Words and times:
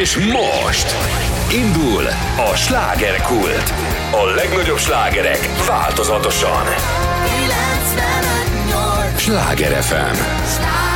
És 0.00 0.16
most 0.16 0.94
indul 1.52 2.06
a 2.52 2.56
slágerkult. 2.56 3.72
A 4.10 4.24
legnagyobb 4.24 4.78
slágerek 4.78 5.48
változatosan. 5.66 6.64
958! 6.64 9.20
Sláger 9.20 9.82
FM. 9.82 10.14
Sláger! 10.56 10.93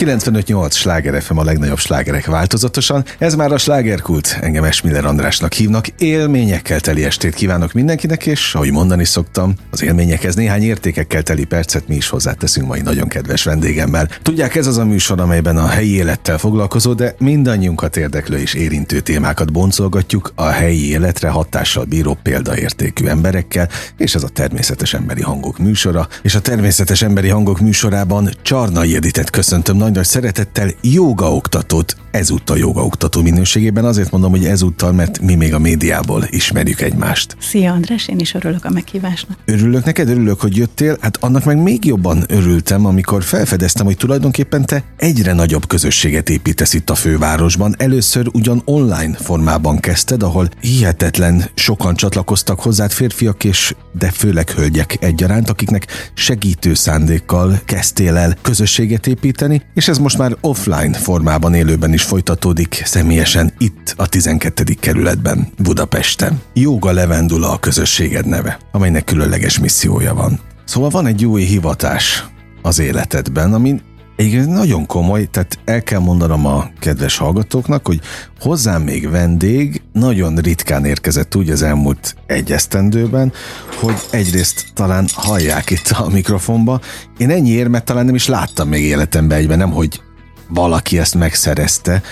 95-8 0.00 0.72
sláger 0.72 1.22
FM 1.22 1.36
a 1.36 1.44
legnagyobb 1.44 1.78
slágerek 1.78 2.26
változatosan. 2.26 3.04
Ez 3.18 3.34
már 3.34 3.52
a 3.52 3.58
slágerkult. 3.58 4.38
Engem 4.40 4.64
Esmiller 4.64 5.04
Andrásnak 5.04 5.52
hívnak. 5.52 5.86
Élményekkel 5.88 6.80
teli 6.80 7.04
estét 7.04 7.34
kívánok 7.34 7.72
mindenkinek, 7.72 8.26
és 8.26 8.54
ahogy 8.54 8.70
mondani 8.70 9.04
szoktam, 9.04 9.54
az 9.70 9.82
élményekhez 9.82 10.34
néhány 10.34 10.62
értékekkel 10.62 11.22
teli 11.22 11.44
percet 11.44 11.88
mi 11.88 11.94
is 11.94 12.08
hozzáteszünk 12.08 12.66
mai 12.66 12.80
nagyon 12.80 13.08
kedves 13.08 13.42
vendégemmel. 13.42 14.08
Tudják, 14.22 14.54
ez 14.54 14.66
az 14.66 14.78
a 14.78 14.84
műsor, 14.84 15.20
amelyben 15.20 15.56
a 15.56 15.66
helyi 15.66 15.94
élettel 15.94 16.38
foglalkozó, 16.38 16.92
de 16.92 17.14
mindannyiunkat 17.18 17.96
érdeklő 17.96 18.38
és 18.38 18.54
érintő 18.54 19.00
témákat 19.00 19.52
boncolgatjuk 19.52 20.32
a 20.34 20.46
helyi 20.46 20.90
életre 20.90 21.28
hatással 21.28 21.84
bíró 21.84 22.18
példaértékű 22.22 23.06
emberekkel, 23.06 23.68
és 23.96 24.14
ez 24.14 24.22
a 24.22 24.28
természetes 24.28 24.94
emberi 24.94 25.22
hangok 25.22 25.58
műsora. 25.58 26.08
És 26.22 26.34
a 26.34 26.40
természetes 26.40 27.02
emberi 27.02 27.28
hangok 27.28 27.60
műsorában 27.60 28.30
Csarnai 28.42 28.96
Editet 28.96 29.30
köszöntöm 29.30 29.76
nagy-nagy 29.90 30.08
szeretettel, 30.08 30.70
jogaoktatót, 30.80 31.96
ezúttal 32.10 32.58
jogaoktató 32.58 33.22
minőségében. 33.22 33.84
Azért 33.84 34.10
mondom, 34.10 34.30
hogy 34.30 34.44
ezúttal, 34.44 34.92
mert 34.92 35.20
mi 35.20 35.34
még 35.34 35.54
a 35.54 35.58
médiából 35.58 36.26
ismerjük 36.30 36.80
egymást. 36.80 37.36
Szia 37.40 37.72
András, 37.72 38.08
én 38.08 38.18
is 38.18 38.34
örülök 38.34 38.64
a 38.64 38.70
meghívásnak. 38.70 39.38
Örülök 39.44 39.84
neked, 39.84 40.08
örülök, 40.08 40.40
hogy 40.40 40.56
jöttél. 40.56 40.96
Hát 41.00 41.16
annak 41.16 41.44
meg 41.44 41.62
még 41.62 41.84
jobban 41.84 42.24
örültem, 42.28 42.86
amikor 42.86 43.22
felfedeztem, 43.22 43.86
hogy 43.86 43.96
tulajdonképpen 43.96 44.66
te 44.66 44.82
egyre 44.96 45.32
nagyobb 45.32 45.66
közösséget 45.66 46.28
építesz 46.28 46.74
itt 46.74 46.90
a 46.90 46.94
fővárosban. 46.94 47.74
Először 47.78 48.26
ugyan 48.32 48.62
online 48.64 49.16
formában 49.16 49.78
kezdted, 49.78 50.22
ahol 50.22 50.48
hihetetlen 50.60 51.50
sokan 51.54 51.94
csatlakoztak 51.94 52.60
hozzád 52.60 52.90
férfiak 52.90 53.44
és 53.44 53.74
de 53.98 54.10
főleg 54.10 54.50
hölgyek 54.50 54.96
egyaránt, 55.00 55.50
akiknek 55.50 55.86
segítő 56.14 56.74
szándékkal 56.74 57.60
kezdtél 57.64 58.16
el 58.16 58.36
közösséget 58.42 59.06
építeni, 59.06 59.62
és 59.80 59.88
ez 59.88 59.98
most 59.98 60.18
már 60.18 60.36
offline 60.40 60.92
formában 60.92 61.54
élőben 61.54 61.92
is 61.92 62.02
folytatódik, 62.02 62.82
személyesen 62.84 63.52
itt 63.58 63.94
a 63.96 64.06
12. 64.06 64.64
kerületben, 64.80 65.48
Budapesten. 65.58 66.40
Jóga 66.52 66.92
Levendula 66.92 67.50
a 67.52 67.58
közösséged 67.58 68.26
neve, 68.26 68.58
amelynek 68.72 69.04
különleges 69.04 69.58
missziója 69.58 70.14
van. 70.14 70.40
Szóval 70.64 70.90
van 70.90 71.06
egy 71.06 71.24
új 71.24 71.42
hivatás 71.42 72.26
az 72.62 72.78
életedben, 72.78 73.54
ami 73.54 73.80
egy 74.20 74.48
nagyon 74.48 74.86
komoly, 74.86 75.26
tehát 75.30 75.58
el 75.64 75.82
kell 75.82 75.98
mondanom 75.98 76.46
a 76.46 76.70
kedves 76.80 77.16
hallgatóknak, 77.16 77.86
hogy 77.86 78.00
hozzám 78.40 78.82
még 78.82 79.10
vendég 79.10 79.82
nagyon 79.92 80.36
ritkán 80.36 80.84
érkezett 80.84 81.36
úgy 81.36 81.50
az 81.50 81.62
elmúlt 81.62 82.14
egy 82.26 82.52
esztendőben, 82.52 83.32
hogy 83.80 83.94
egyrészt 84.10 84.66
talán 84.74 85.08
hallják 85.12 85.70
itt 85.70 85.88
a 85.88 86.08
mikrofonba. 86.08 86.80
Én 87.18 87.30
ennyi 87.30 87.50
érmet 87.50 87.84
talán 87.84 88.04
nem 88.04 88.14
is 88.14 88.26
láttam 88.26 88.68
még 88.68 88.82
életemben 88.82 89.38
egyben, 89.38 89.58
nem 89.58 89.70
hogy 89.72 90.00
valaki 90.48 90.98
ezt 90.98 91.14
megszerezte. 91.14 92.02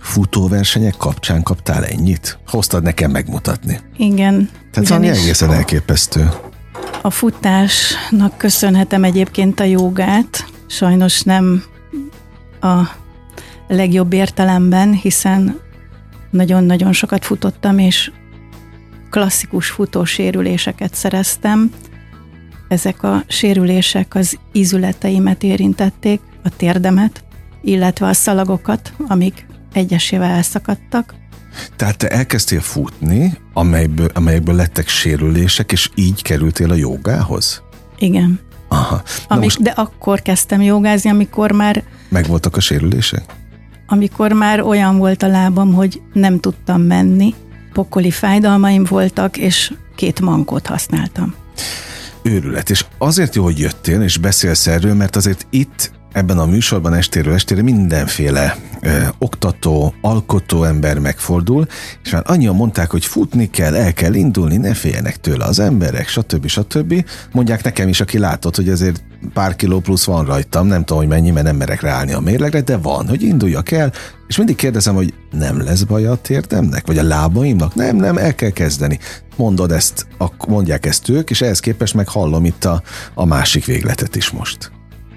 Futóversenyek 0.00 0.96
kapcsán 0.96 1.42
kaptál 1.42 1.84
ennyit? 1.84 2.38
Hoztad 2.46 2.82
nekem 2.82 3.10
megmutatni. 3.10 3.80
Igen, 3.96 4.50
Tehát 4.72 4.88
valami 4.88 5.08
egészen 5.08 5.52
elképesztő. 5.52 6.30
a 7.02 7.10
futásnak 7.10 8.36
köszönhetem 8.38 9.04
egyébként 9.04 9.60
a 9.60 9.64
jogát, 9.64 10.46
sajnos 10.66 11.22
nem 11.22 11.62
a 12.60 12.82
legjobb 13.68 14.12
értelemben, 14.12 14.92
hiszen 14.92 15.60
nagyon-nagyon 16.30 16.92
sokat 16.92 17.24
futottam, 17.24 17.78
és 17.78 18.10
klasszikus 19.10 19.70
futósérüléseket 19.70 20.94
szereztem. 20.94 21.70
Ezek 22.68 23.02
a 23.02 23.24
sérülések 23.28 24.14
az 24.14 24.38
ízületeimet 24.52 25.42
érintették, 25.42 26.20
a 26.42 26.48
térdemet, 26.56 27.24
illetve 27.62 28.06
a 28.06 28.12
szalagokat, 28.12 28.92
amik 29.06 29.46
egyesével 29.72 30.30
elszakadtak. 30.30 31.14
Tehát 31.76 31.96
te 31.96 32.08
elkezdtél 32.08 32.60
futni, 32.60 33.38
amelyből, 33.52 34.08
amelyekből 34.14 34.54
lettek 34.54 34.88
sérülések, 34.88 35.72
és 35.72 35.90
így 35.94 36.22
kerültél 36.22 36.70
a 36.70 36.74
jogához? 36.74 37.62
Igen. 37.98 38.40
Aha. 38.68 39.02
Na 39.28 39.34
Amik, 39.34 39.44
most 39.44 39.62
De 39.62 39.70
akkor 39.70 40.22
kezdtem 40.22 40.62
jogázni, 40.62 41.10
amikor 41.10 41.52
már 41.52 41.82
megvoltak 42.08 42.56
a 42.56 42.60
sérülések? 42.60 43.24
amikor 43.86 44.32
már 44.32 44.60
olyan 44.60 44.98
volt 44.98 45.22
a 45.22 45.26
lábam, 45.26 45.72
hogy 45.72 46.02
nem 46.12 46.40
tudtam 46.40 46.82
menni, 46.82 47.34
pokoli 47.72 48.10
fájdalmaim 48.10 48.84
voltak, 48.84 49.36
és 49.36 49.72
két 49.94 50.20
mankót 50.20 50.66
használtam. 50.66 51.34
Őrület. 52.22 52.70
És 52.70 52.84
azért 52.98 53.34
jó, 53.34 53.42
hogy 53.42 53.58
jöttél, 53.58 54.02
és 54.02 54.18
beszélsz 54.18 54.66
erről, 54.66 54.94
mert 54.94 55.16
azért 55.16 55.46
itt 55.50 55.92
ebben 56.12 56.38
a 56.38 56.46
műsorban 56.46 56.94
estéről 56.94 57.34
estére 57.34 57.62
mindenféle 57.62 58.56
ö, 58.80 58.90
oktató, 59.18 59.94
alkotó 60.00 60.64
ember 60.64 60.98
megfordul, 60.98 61.66
és 62.02 62.10
már 62.10 62.22
annyian 62.26 62.54
mondták, 62.54 62.90
hogy 62.90 63.04
futni 63.04 63.50
kell, 63.50 63.74
el 63.74 63.92
kell 63.92 64.14
indulni, 64.14 64.56
ne 64.56 64.74
féljenek 64.74 65.16
tőle 65.16 65.44
az 65.44 65.58
emberek, 65.58 66.08
stb. 66.08 66.46
stb. 66.46 67.04
Mondják 67.32 67.64
nekem 67.64 67.88
is, 67.88 68.00
aki 68.00 68.18
látott, 68.18 68.56
hogy 68.56 68.68
ezért 68.68 69.04
pár 69.32 69.56
kiló 69.56 69.80
plusz 69.80 70.04
van 70.04 70.24
rajtam, 70.24 70.66
nem 70.66 70.84
tudom, 70.84 70.98
hogy 71.02 71.12
mennyi, 71.12 71.30
mert 71.30 71.46
nem 71.46 71.56
merek 71.56 71.80
ráállni 71.80 72.12
a 72.12 72.20
mérlegre, 72.20 72.60
de 72.60 72.76
van, 72.76 73.08
hogy 73.08 73.22
induljak 73.22 73.70
el, 73.70 73.92
és 74.28 74.36
mindig 74.36 74.56
kérdezem, 74.56 74.94
hogy 74.94 75.14
nem 75.30 75.62
lesz 75.62 75.82
baj 75.82 76.06
a 76.06 76.14
térdemnek, 76.14 76.86
vagy 76.86 76.98
a 76.98 77.02
lábaimnak? 77.02 77.74
Nem, 77.74 77.96
nem, 77.96 78.16
el 78.16 78.34
kell 78.34 78.50
kezdeni. 78.50 78.98
Mondod 79.36 79.72
ezt, 79.72 80.06
mondják 80.48 80.86
ezt 80.86 81.08
ők, 81.08 81.30
és 81.30 81.40
ehhez 81.40 81.60
képest 81.60 81.94
meg 81.94 82.08
hallom 82.08 82.44
itt 82.44 82.64
a, 82.64 82.82
a 83.14 83.24
másik 83.24 83.64
végletet 83.64 84.16
is 84.16 84.30
most. 84.30 84.70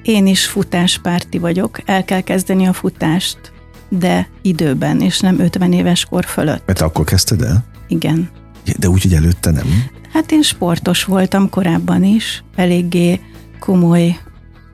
Én 0.04 0.28
is 0.28 0.46
futáspárti 0.46 1.38
vagyok, 1.38 1.80
el 1.86 2.06
kell 2.06 2.22
kezdeni 2.22 2.68
a 2.68 2.74
futást, 2.74 3.52
de 3.90 4.30
időben, 4.42 5.02
és 5.02 5.20
nem 5.20 5.40
50 5.40 5.74
éves 5.74 6.06
kor 6.06 6.26
fölött. 6.26 6.64
Mert 6.66 6.82
akkor 6.82 7.06
kezdted 7.06 7.42
el? 7.42 7.66
Igen. 7.88 8.30
De 8.78 8.90
úgy, 8.90 9.02
hogy 9.02 9.14
előtte 9.14 9.52
nem. 9.52 9.66
Hát 10.14 10.32
én 10.32 10.42
sportos 10.42 11.04
voltam 11.04 11.50
korábban 11.50 12.04
is, 12.04 12.44
eléggé 12.56 13.20
komoly 13.60 14.18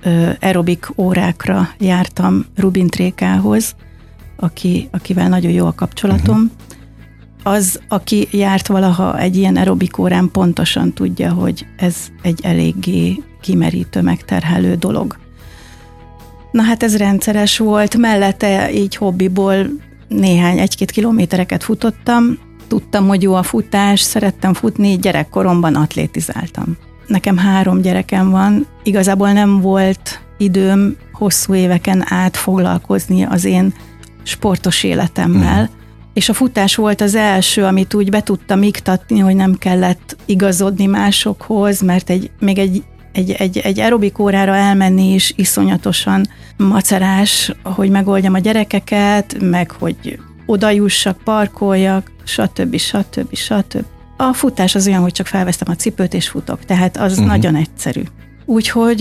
ö, 0.03 0.29
aerobik 0.41 0.87
órákra 0.95 1.69
jártam 1.79 2.45
Rubin 2.55 2.87
Trékához, 2.87 3.75
aki, 4.35 4.87
akivel 4.91 5.29
nagyon 5.29 5.51
jó 5.51 5.65
a 5.65 5.73
kapcsolatom. 5.73 6.35
Uh-huh. 6.35 7.53
Az, 7.55 7.79
aki 7.87 8.27
járt 8.31 8.67
valaha 8.67 9.19
egy 9.19 9.35
ilyen 9.35 9.55
aerobik 9.55 9.97
órán, 9.97 10.31
pontosan 10.31 10.93
tudja, 10.93 11.31
hogy 11.31 11.65
ez 11.77 11.95
egy 12.21 12.39
eléggé 12.43 13.23
kimerítő, 13.45 14.01
megterhelő 14.01 14.75
dolog. 14.75 15.17
Na 16.51 16.61
hát 16.61 16.83
ez 16.83 16.97
rendszeres 16.97 17.57
volt, 17.57 17.97
mellette 17.97 18.73
így 18.73 18.95
hobbiból 18.95 19.67
néhány, 20.07 20.57
egy-két 20.59 20.91
kilométereket 20.91 21.63
futottam, 21.63 22.37
tudtam, 22.67 23.07
hogy 23.07 23.21
jó 23.21 23.33
a 23.33 23.43
futás, 23.43 23.99
szerettem 23.99 24.53
futni, 24.53 24.97
gyerekkoromban 24.97 25.75
atlétizáltam. 25.75 26.77
Nekem 27.07 27.37
három 27.37 27.81
gyerekem 27.81 28.29
van, 28.29 28.67
igazából 28.83 29.31
nem 29.31 29.61
volt 29.61 30.19
időm 30.37 30.95
hosszú 31.13 31.55
éveken 31.55 32.03
át 32.05 32.37
foglalkozni 32.37 33.23
az 33.23 33.45
én 33.45 33.73
sportos 34.23 34.83
életemmel, 34.83 35.61
mm. 35.61 35.77
és 36.13 36.29
a 36.29 36.33
futás 36.33 36.75
volt 36.75 37.01
az 37.01 37.15
első, 37.15 37.63
amit 37.63 37.93
úgy 37.93 38.09
be 38.09 38.21
tudtam 38.21 38.63
iktatni, 38.63 39.19
hogy 39.19 39.35
nem 39.35 39.55
kellett 39.57 40.17
igazodni 40.25 40.85
másokhoz, 40.85 41.81
mert 41.81 42.09
egy, 42.09 42.31
még 42.39 42.57
egy 42.57 42.83
egy, 43.15 43.31
egy, 43.31 43.57
egy 43.57 43.79
aerobik 43.79 44.19
órára 44.19 44.55
elmenni 44.55 45.13
is 45.13 45.33
iszonyatosan 45.35 46.27
macerás, 46.57 47.51
hogy 47.63 47.89
megoldjam 47.89 48.33
a 48.33 48.39
gyerekeket, 48.39 49.37
meg 49.39 49.71
hogy 49.71 50.19
odajussak, 50.45 51.17
parkoljak, 51.23 52.11
stb. 52.23 52.77
stb. 52.77 53.35
stb. 53.35 53.83
A 54.17 54.33
futás 54.33 54.75
az 54.75 54.87
olyan, 54.87 55.01
hogy 55.01 55.11
csak 55.11 55.27
felvesztem 55.27 55.67
a 55.71 55.75
cipőt 55.75 56.13
és 56.13 56.29
futok, 56.29 56.65
tehát 56.65 56.97
az 56.97 57.11
uh-huh. 57.11 57.27
nagyon 57.27 57.55
egyszerű. 57.55 58.01
Úgyhogy 58.45 58.97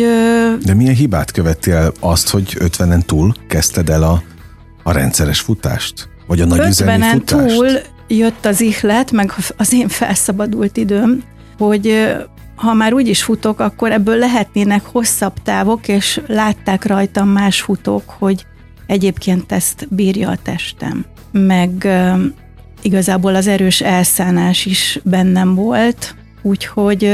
De 0.64 0.74
milyen 0.74 0.94
hibát 0.94 1.30
követtél 1.30 1.92
azt, 2.00 2.30
hogy 2.30 2.56
50-en 2.58 3.00
túl 3.00 3.34
kezdted 3.48 3.88
el 3.88 4.02
a, 4.02 4.22
a 4.82 4.92
rendszeres 4.92 5.40
futást? 5.40 6.08
Vagy 6.26 6.40
a 6.40 6.44
nagyüzemi 6.44 7.04
50-en 7.04 7.10
futást? 7.12 7.56
túl 7.56 7.68
jött 8.08 8.46
az 8.46 8.60
ihlet, 8.60 9.10
meg 9.12 9.32
az 9.56 9.72
én 9.72 9.88
felszabadult 9.88 10.76
időm, 10.76 11.22
hogy 11.58 12.14
ha 12.54 12.74
már 12.74 12.92
úgy 12.92 13.08
is 13.08 13.22
futok, 13.22 13.60
akkor 13.60 13.92
ebből 13.92 14.18
lehetnének 14.18 14.84
hosszabb 14.84 15.42
távok, 15.42 15.88
és 15.88 16.20
látták 16.26 16.84
rajtam 16.84 17.28
más 17.28 17.60
futók, 17.60 18.10
hogy 18.18 18.46
egyébként 18.86 19.52
ezt 19.52 19.86
bírja 19.90 20.30
a 20.30 20.38
testem. 20.42 21.04
Meg 21.32 21.88
igazából 22.82 23.34
az 23.34 23.46
erős 23.46 23.80
elszánás 23.80 24.66
is 24.66 25.00
bennem 25.04 25.54
volt, 25.54 26.14
úgyhogy 26.42 27.10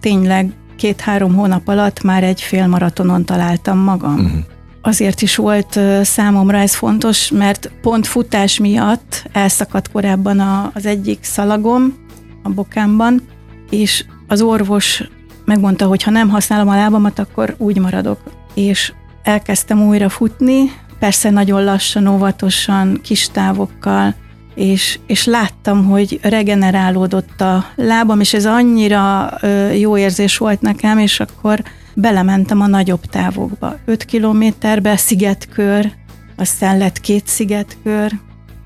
tényleg 0.00 0.52
két-három 0.76 1.34
hónap 1.34 1.68
alatt 1.68 2.02
már 2.02 2.22
egy 2.22 2.40
fél 2.40 2.66
maratonon 2.66 3.24
találtam 3.24 3.78
magam. 3.78 4.14
Mhm. 4.14 4.36
azért 4.82 5.22
is 5.22 5.36
volt 5.36 5.80
számomra 6.02 6.58
ez 6.58 6.74
fontos, 6.74 7.30
mert 7.30 7.70
pont 7.82 8.06
futás 8.06 8.58
miatt 8.58 9.28
elszakadt 9.32 9.90
korábban 9.90 10.40
a, 10.40 10.70
az 10.74 10.86
egyik 10.86 11.18
szalagom 11.22 11.94
a 12.42 12.48
bokámban, 12.48 13.22
és 13.70 14.04
az 14.26 14.40
orvos 14.40 15.02
megmondta, 15.44 15.86
hogy 15.86 16.02
ha 16.02 16.10
nem 16.10 16.28
használom 16.28 16.68
a 16.68 16.74
lábamat, 16.74 17.18
akkor 17.18 17.54
úgy 17.58 17.78
maradok. 17.78 18.20
És 18.54 18.92
elkezdtem 19.22 19.82
újra 19.82 20.08
futni, 20.08 20.70
persze 20.98 21.30
nagyon 21.30 21.64
lassan, 21.64 22.06
óvatosan, 22.06 23.00
kis 23.02 23.28
távokkal, 23.28 24.14
és, 24.54 24.98
és 25.06 25.24
láttam, 25.24 25.84
hogy 25.84 26.18
regenerálódott 26.22 27.40
a 27.40 27.64
lábam, 27.74 28.20
és 28.20 28.34
ez 28.34 28.46
annyira 28.46 29.32
jó 29.78 29.96
érzés 29.96 30.38
volt 30.38 30.60
nekem, 30.60 30.98
és 30.98 31.20
akkor 31.20 31.62
belementem 31.94 32.60
a 32.60 32.66
nagyobb 32.66 33.04
távokba. 33.04 33.78
5 33.84 34.04
kilométerbe, 34.04 34.96
szigetkör, 34.96 35.92
aztán 36.36 36.78
lett 36.78 37.00
két 37.00 37.26
szigetkör, 37.26 38.12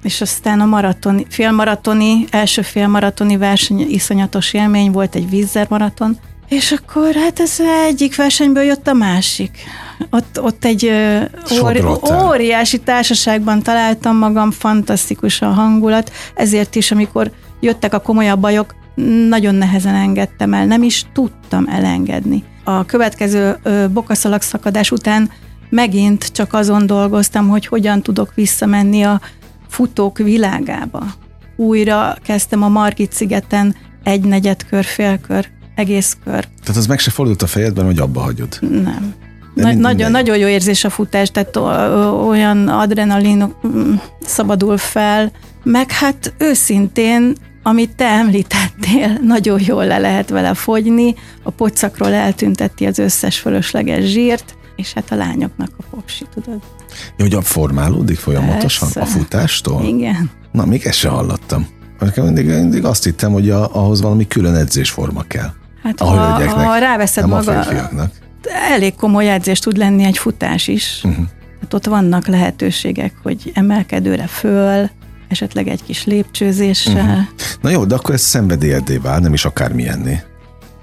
és 0.03 0.21
aztán 0.21 0.61
a 0.61 0.65
maratoni, 0.65 1.27
félmaratoni, 1.29 2.25
első 2.31 2.63
félmaratoni 2.63 3.37
verseny 3.37 3.81
iszonyatos 3.81 4.53
élmény 4.53 4.91
volt, 4.91 5.15
egy 5.15 5.31
vízzer 5.31 5.67
maraton, 5.69 6.19
és 6.49 6.73
akkor 6.73 7.15
hát 7.15 7.41
ez 7.41 7.57
egyik 7.87 8.17
versenyből 8.17 8.63
jött 8.63 8.89
a 8.89 8.93
másik. 8.93 9.59
Ott, 10.11 10.41
ott 10.41 10.65
egy 10.65 10.93
óri, 11.63 11.83
óriási 12.25 12.79
társaságban 12.79 13.63
találtam 13.63 14.17
magam, 14.17 14.51
fantasztikus 14.51 15.43
a 15.43 15.47
hangulat, 15.47 16.13
ezért 16.35 16.75
is, 16.75 16.91
amikor 16.91 17.31
jöttek 17.61 17.95
a 17.95 18.01
komolyabb 18.01 18.41
bajok, 18.41 18.75
nagyon 19.29 19.55
nehezen 19.55 19.95
engedtem 19.95 20.55
el, 20.55 20.67
nem 20.67 20.83
is 20.83 21.05
tudtam 21.13 21.67
elengedni. 21.69 22.45
A 22.65 22.85
következő 22.85 23.59
bokaszalag 23.93 24.43
szakadás 24.43 24.91
után 24.91 25.31
megint 25.69 26.33
csak 26.33 26.53
azon 26.53 26.87
dolgoztam, 26.87 27.49
hogy 27.49 27.67
hogyan 27.67 28.03
tudok 28.03 28.35
visszamenni 28.35 29.03
a 29.03 29.21
futók 29.71 30.19
világába. 30.19 31.07
Újra 31.57 32.17
kezdtem 32.23 32.63
a 32.63 32.69
Margit 32.69 33.13
szigeten 33.13 33.77
egy 34.03 34.25
negyedkör, 34.25 34.85
félkör, 34.85 35.49
egész 35.75 36.17
kör. 36.25 36.49
Tehát 36.61 36.77
az 36.77 36.87
meg 36.87 36.99
se 36.99 37.11
fordult 37.11 37.43
a 37.43 37.47
fejedben, 37.47 37.85
hogy 37.85 37.99
abba 37.99 38.21
hagyod? 38.21 38.59
Nem. 38.61 39.15
Na, 39.55 39.73
nagyon, 39.73 40.11
nagyon 40.11 40.37
jó 40.37 40.47
érzés 40.47 40.85
a 40.85 40.91
futás, 40.91 41.31
tehát 41.31 41.57
olyan 42.27 42.69
adrenalin 42.69 43.55
mm, 43.67 43.95
szabadul 44.21 44.77
fel, 44.77 45.33
meg 45.63 45.91
hát 45.91 46.35
őszintén 46.39 47.35
amit 47.63 47.97
te 47.97 48.05
említettél, 48.05 49.19
nagyon 49.35 49.61
jól 49.65 49.87
le 49.87 49.99
lehet 49.99 50.29
vele 50.29 50.55
fogyni, 50.55 51.15
a 51.43 51.51
pocakról 51.51 52.13
eltünteti 52.13 52.87
az 52.87 52.99
összes 52.99 53.39
fölösleges 53.39 54.05
zsírt, 54.05 54.55
és 54.77 54.93
hát 54.93 55.13
a 55.13 55.15
lányoknak 55.15 55.71
a 55.79 55.83
popsi, 55.91 56.25
tudod. 56.35 56.61
Ja, 57.17 57.25
hogy 57.25 57.35
a 57.35 57.41
formálódik 57.41 58.19
folyamatosan 58.19 58.89
Persze. 58.93 59.01
a 59.01 59.19
futástól? 59.19 59.85
Igen. 59.85 60.31
Na, 60.53 60.65
még 60.65 60.85
ezt 60.87 60.99
sem 60.99 61.11
hallottam. 61.13 61.67
Nekem 61.99 62.25
mindig, 62.25 62.47
mindig 62.47 62.85
azt 62.85 63.05
hittem, 63.05 63.33
hogy 63.33 63.51
a, 63.51 63.75
ahhoz 63.75 64.01
valami 64.01 64.27
külön 64.27 64.55
edzésforma 64.55 65.23
kell. 65.23 65.51
Hát 65.83 66.01
A 66.01 66.05
ha, 66.05 66.49
ha 66.65 66.79
ráveszed 66.79 67.23
nem 67.25 67.33
a 67.33 67.37
maga, 67.37 67.53
férfiaknak. 67.63 68.11
elég 68.71 68.95
komoly 68.95 69.31
edzés 69.31 69.59
tud 69.59 69.77
lenni 69.77 70.05
egy 70.05 70.19
futás 70.19 70.69
is. 70.69 71.01
Mhm. 71.03 71.23
Hát 71.61 71.75
ott 71.75 71.87
vannak 71.87 72.27
lehetőségek, 72.27 73.13
hogy 73.23 73.51
emelkedőre 73.55 74.27
föl, 74.27 74.89
esetleg 75.29 75.69
egy 75.69 75.85
kis 75.85 76.05
lépcsőzéssel. 76.05 77.05
Mhm. 77.05 77.21
Na 77.61 77.71
jó, 77.71 77.85
de 77.85 77.95
akkor 77.95 78.15
ez 78.15 78.21
szenvedélyeddé 78.21 78.97
vál, 78.97 79.19
nem 79.19 79.33
is 79.33 79.45
akármilyenné. 79.45 80.21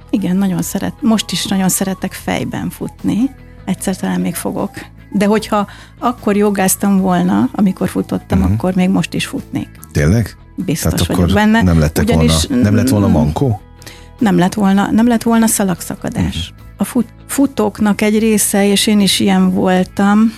Igen, 0.10 0.36
nagyon 0.36 0.62
szeret, 0.62 0.94
most 1.02 1.32
is 1.32 1.46
nagyon 1.46 1.70
szeretek 1.70 2.14
fejben 2.14 2.70
futni, 2.70 3.30
egyszer 3.66 3.96
talán 3.96 4.22
még 4.22 4.36
fogok. 4.36 4.72
De 5.12 5.26
hogyha 5.26 5.68
akkor 6.00 6.36
jogáztam 6.36 6.98
volna, 6.98 7.50
amikor 7.52 7.90
futottam, 7.90 8.40
uh-huh. 8.40 8.54
akkor 8.54 8.76
még 8.76 8.90
most 8.90 9.14
is 9.14 9.26
futnék. 9.26 9.70
Tényleg? 9.92 10.38
Biztos 10.56 10.92
Tehát 10.92 11.08
vagyok 11.08 11.24
akkor 11.24 11.34
benne. 11.34 11.62
nem 11.62 11.80
lettek 11.80 12.04
ugyanis 12.04 12.46
volna, 12.46 12.64
nem 12.64 12.76
lett 12.76 12.90
volna 12.90 13.08
mm, 13.08 13.12
mankó? 13.12 13.62
Nem 14.20 14.38
lett 14.38 14.54
volna, 14.54 14.92
nem 14.92 15.08
lett 15.08 15.24
volna 15.24 15.48
szalagszakadás. 15.48 16.52
Uh-huh. 16.52 16.66
A 16.78 16.84
fut, 16.84 17.08
futóknak 17.28 18.02
egy 18.02 18.20
része, 18.20 18.68
és 18.68 18.88
én 18.88 19.00
is 19.00 19.20
ilyen 19.20 19.52
voltam, 19.52 20.34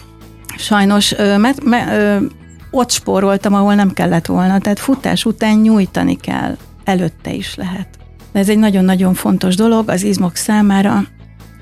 sajnos 0.57 1.11
ö, 1.11 1.37
me, 1.37 1.53
me, 1.63 1.97
ö, 1.97 2.25
ott 2.71 2.91
spóroltam, 2.91 3.53
ahol 3.53 3.75
nem 3.75 3.93
kellett 3.93 4.25
volna, 4.25 4.59
tehát 4.59 4.79
futás 4.79 5.25
után 5.25 5.57
nyújtani 5.57 6.15
kell, 6.15 6.57
előtte 6.83 7.33
is 7.33 7.55
lehet. 7.55 7.87
De 8.31 8.39
ez 8.39 8.49
egy 8.49 8.57
nagyon-nagyon 8.57 9.13
fontos 9.13 9.55
dolog 9.55 9.89
az 9.89 10.03
izmok 10.03 10.35
számára, 10.35 11.03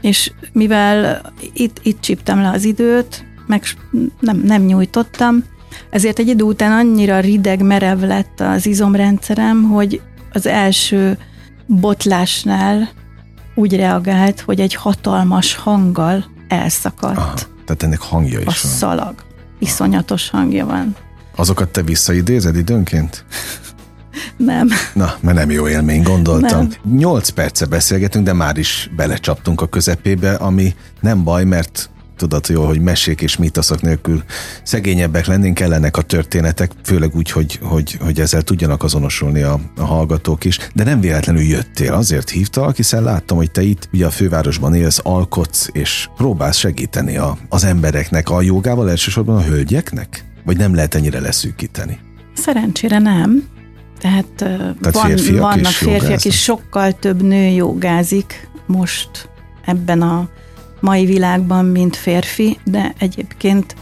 és 0.01 0.31
mivel 0.51 1.21
itt, 1.53 1.79
itt 1.83 2.01
csíptem 2.01 2.41
le 2.41 2.49
az 2.49 2.63
időt, 2.63 3.25
meg 3.47 3.63
nem, 4.19 4.37
nem 4.37 4.61
nyújtottam, 4.61 5.43
ezért 5.89 6.19
egy 6.19 6.27
idő 6.27 6.43
után 6.43 6.71
annyira 6.71 7.19
rideg, 7.19 7.61
merev 7.61 8.01
lett 8.01 8.39
az 8.39 8.65
izomrendszerem, 8.65 9.63
hogy 9.63 10.01
az 10.33 10.45
első 10.45 11.17
botlásnál 11.65 12.89
úgy 13.55 13.75
reagált, 13.75 14.39
hogy 14.39 14.59
egy 14.59 14.73
hatalmas 14.73 15.55
hanggal 15.55 16.25
elszakadt 16.47 17.17
Aha, 17.17 17.33
tehát 17.65 17.83
ennek 17.83 18.01
hangja 18.01 18.37
a 18.37 18.41
is 18.41 18.61
van. 18.61 18.71
szalag. 18.71 19.15
Iszonyatos 19.59 20.29
hangja 20.29 20.65
van. 20.65 20.95
Azokat 21.35 21.69
te 21.69 21.81
visszaidézed 21.81 22.55
időnként? 22.55 23.25
Nem. 24.37 24.67
Na, 24.93 25.15
mert 25.21 25.37
nem 25.37 25.51
jó 25.51 25.67
élmény, 25.67 26.03
gondoltam. 26.03 26.59
Nem. 26.59 26.97
Nyolc 26.97 27.29
perce 27.29 27.65
beszélgetünk, 27.65 28.25
de 28.25 28.33
már 28.33 28.57
is 28.57 28.89
belecsaptunk 28.95 29.61
a 29.61 29.67
közepébe, 29.67 30.33
ami 30.33 30.75
nem 30.99 31.23
baj, 31.23 31.43
mert 31.43 31.89
tudod 32.17 32.47
jól, 32.47 32.67
hogy 32.67 32.81
mesék 32.81 33.21
és 33.21 33.37
mítoszok 33.37 33.81
nélkül 33.81 34.23
szegényebbek 34.63 35.25
lennénk, 35.25 35.55
kellenek 35.55 35.97
a 35.97 36.01
történetek, 36.01 36.71
főleg 36.83 37.15
úgy, 37.15 37.31
hogy, 37.31 37.59
hogy, 37.61 37.97
hogy 38.01 38.19
ezzel 38.19 38.41
tudjanak 38.41 38.83
azonosulni 38.83 39.41
a, 39.41 39.59
a 39.77 39.83
hallgatók 39.83 40.45
is. 40.45 40.57
De 40.73 40.83
nem 40.83 40.99
véletlenül 40.99 41.41
jöttél, 41.41 41.93
azért 41.93 42.29
hívtalak, 42.29 42.75
hiszen 42.75 43.03
láttam, 43.03 43.37
hogy 43.37 43.51
te 43.51 43.61
itt 43.61 43.89
ugye 43.93 44.05
a 44.05 44.09
fővárosban 44.09 44.75
élsz, 44.75 44.99
alkotsz, 45.03 45.67
és 45.71 46.09
próbálsz 46.15 46.57
segíteni 46.57 47.17
a, 47.17 47.37
az 47.49 47.63
embereknek, 47.63 48.29
a 48.29 48.41
jogával 48.41 48.89
elsősorban 48.89 49.35
a 49.35 49.43
hölgyeknek? 49.43 50.25
Vagy 50.45 50.57
nem 50.57 50.75
lehet 50.75 50.95
ennyire 50.95 51.19
leszűkíteni? 51.19 51.99
Szerencsére 52.33 52.99
nem. 52.99 53.43
Tehát, 53.99 54.25
Tehát 54.35 54.91
van, 54.91 55.05
férfiak 55.05 55.41
vannak 55.41 55.69
is 55.69 55.75
férfiak 55.77 56.01
jogáznak? 56.01 56.25
is, 56.25 56.41
sokkal 56.41 56.91
több 56.93 57.21
nő 57.21 57.47
jogázik 57.47 58.49
most 58.65 59.29
ebben 59.65 60.01
a 60.01 60.29
mai 60.79 61.05
világban, 61.05 61.65
mint 61.65 61.95
férfi, 61.95 62.57
de 62.63 62.93
egyébként 62.97 63.75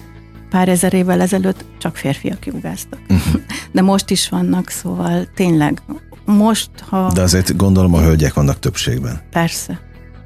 pár 0.50 0.70
ezer 0.70 0.94
évvel 0.94 1.22
ezelőtt 1.22 1.66
csak 1.78 1.96
férfiak 1.96 2.46
jogáztak. 2.46 3.00
Mhm. 3.08 3.18
Uh-huh. 3.18 3.42
De 3.72 3.82
most 3.82 4.10
is 4.10 4.30
vannak, 4.30 4.70
szóval 4.70 5.28
tényleg 5.36 5.82
most, 6.26 6.70
ha... 6.90 7.12
De 7.14 7.22
azért 7.22 7.56
gondolom 7.56 7.94
a 7.94 8.02
hölgyek 8.02 8.34
vannak 8.34 8.60
többségben. 8.60 9.22
Persze. 9.32 9.80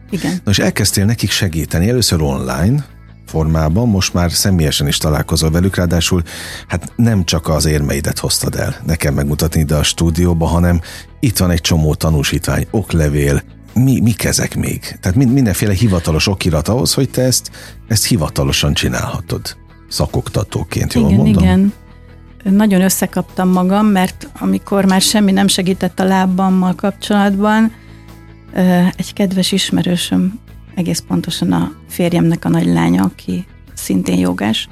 Igen. 0.10 0.40
Na 0.44 0.52
és 0.52 0.60
elkezdtél 0.60 1.06
nekik 1.06 1.32
segíteni, 1.32 1.90
először 1.90 2.22
online 2.22 2.86
formában, 3.30 3.90
most 3.90 4.14
már 4.14 4.32
személyesen 4.32 4.88
is 4.88 4.98
találkozol 4.98 5.52
velük, 5.52 5.76
ráadásul 5.76 6.24
hát 6.68 6.92
nem 6.96 7.26
csak 7.26 7.48
az 7.48 7.66
érmeidet 7.66 8.20
hoztad 8.20 8.56
el 8.56 8.76
nekem 8.86 9.14
megmutatni 9.14 9.60
ide 9.60 9.76
a 9.76 9.84
stúdióba, 9.84 10.46
hanem 10.46 10.82
itt 11.20 11.38
van 11.38 11.52
egy 11.52 11.62
csomó 11.62 11.94
tanúsítvány, 11.94 12.68
oklevél, 12.72 13.42
mi, 13.74 14.00
mik 14.00 14.24
ezek 14.24 14.56
még? 14.56 14.98
Tehát 15.02 15.18
mind, 15.18 15.34
mindenféle 15.34 15.74
hivatalos 15.74 16.28
okirat 16.28 16.68
ahhoz, 16.68 16.94
hogy 16.94 17.10
te 17.10 17.22
ezt, 17.22 17.52
ezt 17.88 18.06
hivatalosan 18.06 18.74
csinálhatod. 18.74 19.58
Szakoktatóként, 19.90 20.94
jól 20.94 21.06
igen, 21.06 21.18
mondom? 21.18 21.44
igen. 21.44 21.74
Nagyon 22.44 22.82
összekaptam 22.82 23.50
magam, 23.50 23.86
mert 23.86 24.30
amikor 24.40 24.86
már 24.86 25.02
semmi 25.02 25.32
nem 25.32 25.48
segített 25.48 26.00
a 26.00 26.04
lábammal 26.04 26.76
kapcsolatban, 26.76 27.72
egy 28.96 29.14
kedves 29.14 29.52
ismerősöm, 29.52 30.40
egész 30.80 31.04
pontosan 31.08 31.52
a 31.52 31.72
férjemnek 31.88 32.46
a 32.46 32.50
nagylánya, 32.50 33.04
aki 33.04 33.46
szintén 33.74 34.18
jogás, 34.18 34.70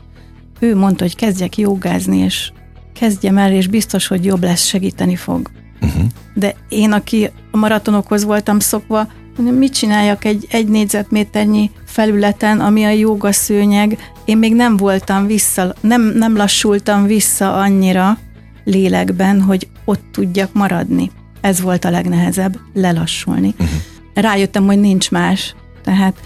ő 0.59 0.75
mondta, 0.75 1.03
hogy 1.03 1.15
kezdjek 1.15 1.57
jogázni, 1.57 2.17
és 2.17 2.51
kezdjem 2.93 3.37
el, 3.37 3.51
és 3.51 3.67
biztos, 3.67 4.07
hogy 4.07 4.25
jobb 4.25 4.43
lesz, 4.43 4.65
segíteni 4.65 5.15
fog. 5.15 5.51
Uh-huh. 5.81 6.03
De 6.33 6.55
én, 6.69 6.91
aki 6.91 7.29
a 7.51 7.57
maratonokhoz 7.57 8.23
voltam 8.23 8.59
szokva, 8.59 9.07
mit 9.37 9.73
csináljak 9.73 10.25
egy, 10.25 10.47
egy 10.49 10.67
négyzetméternyi 10.67 11.71
felületen, 11.85 12.59
ami 12.59 12.83
a 12.83 12.89
joga 12.89 13.31
szőnyeg, 13.31 13.97
én 14.25 14.37
még 14.37 14.55
nem 14.55 14.77
voltam 14.77 15.25
vissza, 15.25 15.73
nem, 15.81 16.01
nem 16.01 16.35
lassultam 16.35 17.05
vissza 17.05 17.55
annyira 17.55 18.17
lélekben, 18.63 19.41
hogy 19.41 19.67
ott 19.85 20.03
tudjak 20.11 20.53
maradni. 20.53 21.11
Ez 21.41 21.61
volt 21.61 21.85
a 21.85 21.89
legnehezebb, 21.89 22.59
lelassulni. 22.73 23.53
Uh-huh. 23.59 23.77
Rájöttem, 24.13 24.65
hogy 24.65 24.79
nincs 24.79 25.11
más. 25.11 25.55
Tehát 25.88 26.20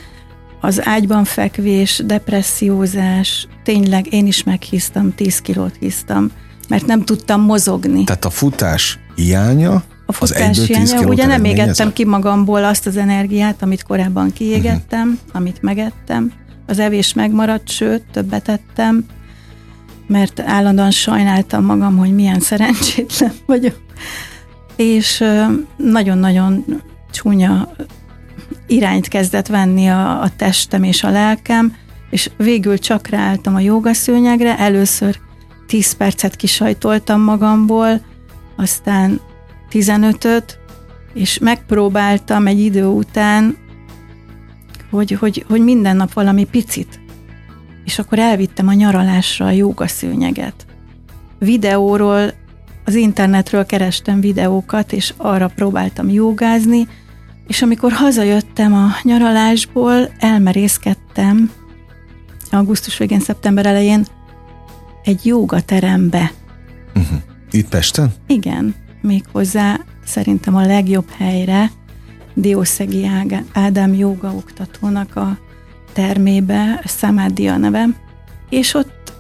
az 0.62 0.88
ágyban 0.88 1.24
fekvés, 1.24 2.02
depressziózás, 2.06 3.48
tényleg 3.64 4.14
én 4.14 4.28
is 4.28 4.44
meghíztam, 4.44 5.16
10 5.16 5.40
kilót 5.40 5.76
híztam, 5.80 6.32
mert 6.70 6.86
nem 6.86 7.04
tudtam 7.04 7.42
mozogni. 7.42 8.04
Tehát 8.04 8.26
a 8.26 8.30
futás 8.30 9.00
hiánya, 9.16 9.74
A 9.74 9.84
az 10.06 10.16
futás 10.16 10.58
10 10.58 10.66
hiánya, 10.66 11.08
ugye 11.08 11.26
nem 11.26 11.44
égettem 11.44 11.94
ki 11.94 12.06
magamból 12.06 12.64
azt 12.64 12.88
az 12.88 12.98
energiát, 12.98 13.62
amit 13.62 13.84
korábban 13.84 14.34
kiégettem, 14.34 15.08
uh-huh. 15.08 15.30
amit 15.34 15.62
megettem. 15.62 16.32
az 16.68 16.80
evés 16.80 17.14
megmaradt, 17.14 17.70
sőt, 17.70 18.04
többet 18.12 18.50
ettem, 18.50 19.06
mert 20.08 20.40
állandóan 20.40 20.92
sajnáltam 20.92 21.66
magam, 21.66 21.98
hogy 21.98 22.14
milyen 22.14 22.40
szerencsétlen 22.50 23.34
vagyok. 23.46 23.82
És 24.76 25.24
nagyon-nagyon 25.78 26.66
csúnya 27.12 27.70
irányt 28.72 29.08
kezdett 29.08 29.48
venni 29.48 29.88
a, 29.88 30.22
a 30.22 30.30
testem 30.36 30.84
és 30.84 31.04
a 31.04 31.10
lelkem, 31.10 31.76
és 32.10 32.30
végül 32.38 32.78
csak 32.78 33.08
ráálltam 33.08 33.56
a 33.56 33.60
jogaszőnyegre, 33.60 34.58
először 34.58 35.20
10 35.68 35.94
percet 35.94 36.36
kisajtoltam 36.36 37.22
magamból, 37.22 38.02
aztán 38.56 39.20
15-öt, 39.72 40.60
és 41.14 41.38
megpróbáltam 41.40 42.48
egy 42.48 42.60
idő 42.60 42.86
után, 42.86 43.58
hogy, 44.90 45.12
hogy, 45.12 45.46
hogy 45.48 45.64
minden 45.64 45.96
nap 45.96 46.14
valami 46.14 46.44
picit. 46.44 47.00
És 47.86 48.00
akkor 48.00 48.20
elvittem 48.20 48.68
a 48.68 48.74
nyaralásra 48.74 49.46
a 49.46 49.52
jogaszőnyeget. 49.52 50.66
Videóról, 51.40 52.34
az 52.86 52.96
internetről 52.96 53.66
kerestem 53.66 54.20
videókat, 54.20 54.92
és 54.94 55.14
arra 55.18 55.52
próbáltam 55.56 56.10
jogázni, 56.10 56.88
és 57.52 57.62
amikor 57.62 57.92
hazajöttem 57.92 58.74
a 58.74 58.88
nyaralásból, 59.04 60.10
elmerészkedtem 60.20 61.52
augusztus 62.52 62.98
végén, 62.98 63.20
szeptember 63.20 63.66
elején 63.66 64.06
egy 65.04 65.26
jogaterembe. 65.26 66.32
Uh-huh. 66.96 67.18
Itt 67.52 67.70
Pesten? 67.70 68.14
Igen, 68.28 68.76
méghozzá 69.02 69.80
szerintem 70.06 70.56
a 70.56 70.66
legjobb 70.66 71.10
helyre, 71.18 71.72
Diószegi 72.34 73.10
Ádám 73.54 73.94
joga 73.94 74.34
oktatónak 74.34 75.16
a 75.16 75.38
termébe, 75.94 76.84
Samadhi 76.86 77.48
a 77.48 77.58
nevem, 77.58 77.96
és 78.50 78.74
ott 78.74 79.14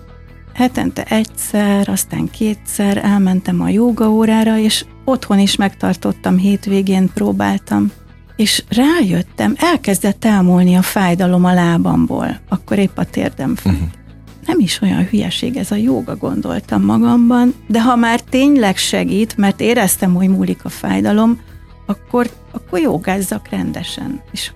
hetente 0.54 1.04
egyszer, 1.04 1.90
aztán 1.90 2.30
kétszer 2.30 2.98
elmentem 2.98 3.62
a 3.62 3.70
joga 3.70 4.10
órára, 4.10 4.58
és 4.58 4.86
otthon 5.06 5.40
is 5.40 5.56
megtartottam, 5.56 6.38
hétvégén 6.38 7.10
próbáltam 7.14 7.92
és 8.42 8.64
rájöttem, 8.70 9.54
elkezdett 9.58 10.26
elmúlni 10.26 10.76
a 10.76 10.82
fájdalom 10.82 11.46
a 11.46 11.54
lábamból, 11.54 12.40
akkor 12.50 12.78
épp 12.78 12.98
a 12.98 13.04
térdem 13.04 13.56
fájt. 13.56 13.76
Uh-huh. 13.76 13.90
Nem 14.46 14.60
is 14.60 14.82
olyan 14.82 15.08
hülyeség 15.08 15.56
ez 15.56 15.72
a 15.72 15.76
jóga, 15.76 16.16
gondoltam 16.16 16.84
magamban, 16.84 17.54
de 17.68 17.82
ha 17.82 17.96
már 17.96 18.20
tényleg 18.20 18.78
segít, 18.78 19.38
mert 19.38 19.60
éreztem, 19.60 20.14
hogy 20.14 20.30
múlik 20.30 20.66
a 20.66 20.70
fájdalom, 20.70 21.40
akkor, 21.86 22.30
akkor 22.52 22.80
jogázzak 22.80 23.48
rendesen. 23.50 24.22
És, 24.32 24.52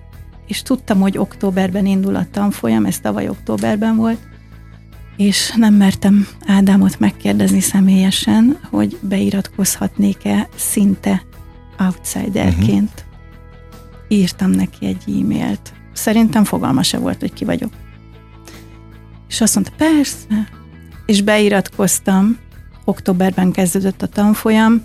és 0.46 0.62
tudtam, 0.62 1.00
hogy 1.00 1.18
októberben 1.18 1.86
indul 1.86 2.16
a 2.16 2.26
tanfolyam, 2.30 2.84
ez 2.84 2.98
tavaly 2.98 3.28
októberben 3.28 3.96
volt, 3.96 4.18
és 5.16 5.52
nem 5.56 5.74
mertem 5.74 6.26
Ádámot 6.46 6.98
megkérdezni 6.98 7.60
személyesen, 7.60 8.58
hogy 8.70 8.98
beiratkozhatnék-e 9.00 10.48
szinte 10.56 11.22
outsiderként. 11.78 12.90
Uh-huh 12.94 13.05
írtam 14.08 14.50
neki 14.50 14.86
egy 14.86 15.02
e-mailt. 15.06 15.72
Szerintem 15.92 16.44
fogalma 16.44 16.82
se 16.82 16.98
volt, 16.98 17.20
hogy 17.20 17.32
ki 17.32 17.44
vagyok. 17.44 17.72
És 19.28 19.40
azt 19.40 19.54
mondta, 19.54 19.72
persze. 19.76 20.48
És 21.06 21.22
beiratkoztam, 21.22 22.38
októberben 22.84 23.52
kezdődött 23.52 24.02
a 24.02 24.06
tanfolyam. 24.06 24.82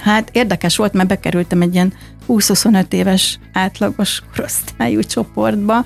Hát 0.00 0.30
érdekes 0.32 0.76
volt, 0.76 0.92
mert 0.92 1.08
bekerültem 1.08 1.62
egy 1.62 1.74
ilyen 1.74 1.92
20-25 2.28 2.92
éves 2.92 3.38
átlagos 3.52 4.22
korosztályú 4.34 5.00
csoportba, 5.00 5.84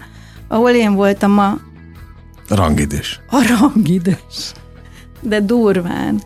ahol 0.49 0.71
én 0.71 0.95
voltam 0.95 1.39
a... 1.39 1.59
Rangidős. 2.49 3.21
A 3.29 3.47
rangidős. 3.59 4.53
De 5.21 5.41
durván. 5.41 6.23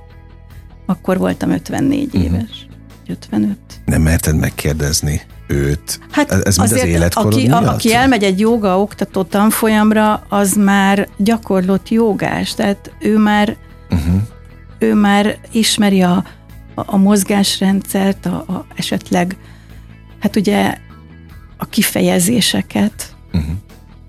Akkor 0.86 1.18
voltam 1.18 1.50
54 1.50 2.06
uh-huh. 2.06 2.22
éves. 2.22 2.66
55. 3.06 3.58
Nem 3.84 4.02
merted 4.02 4.36
megkérdezni 4.36 5.22
őt? 5.46 6.00
Hát 6.10 6.30
Ez 6.30 6.56
mind 6.56 6.72
az 6.72 6.84
életkorod 6.84 7.32
aki, 7.32 7.46
miatt? 7.46 7.66
aki 7.66 7.94
elmegy 7.94 8.22
egy 8.22 8.40
joga 8.40 8.80
oktató 8.80 9.22
tanfolyamra, 9.22 10.22
az 10.28 10.52
már 10.52 11.08
gyakorlott 11.16 11.88
jogás, 11.88 12.54
tehát 12.54 12.92
ő 13.00 13.18
már 13.18 13.56
uh-huh. 13.90 14.14
ő 14.78 14.94
már 14.94 15.38
ismeri 15.52 16.02
a, 16.02 16.24
a, 16.74 16.82
a 16.86 16.96
mozgásrendszert, 16.96 18.26
a, 18.26 18.34
a 18.36 18.66
esetleg 18.74 19.36
hát 20.20 20.36
ugye 20.36 20.74
a 21.56 21.66
kifejezéseket. 21.66 23.14
Uh-huh. 23.32 23.50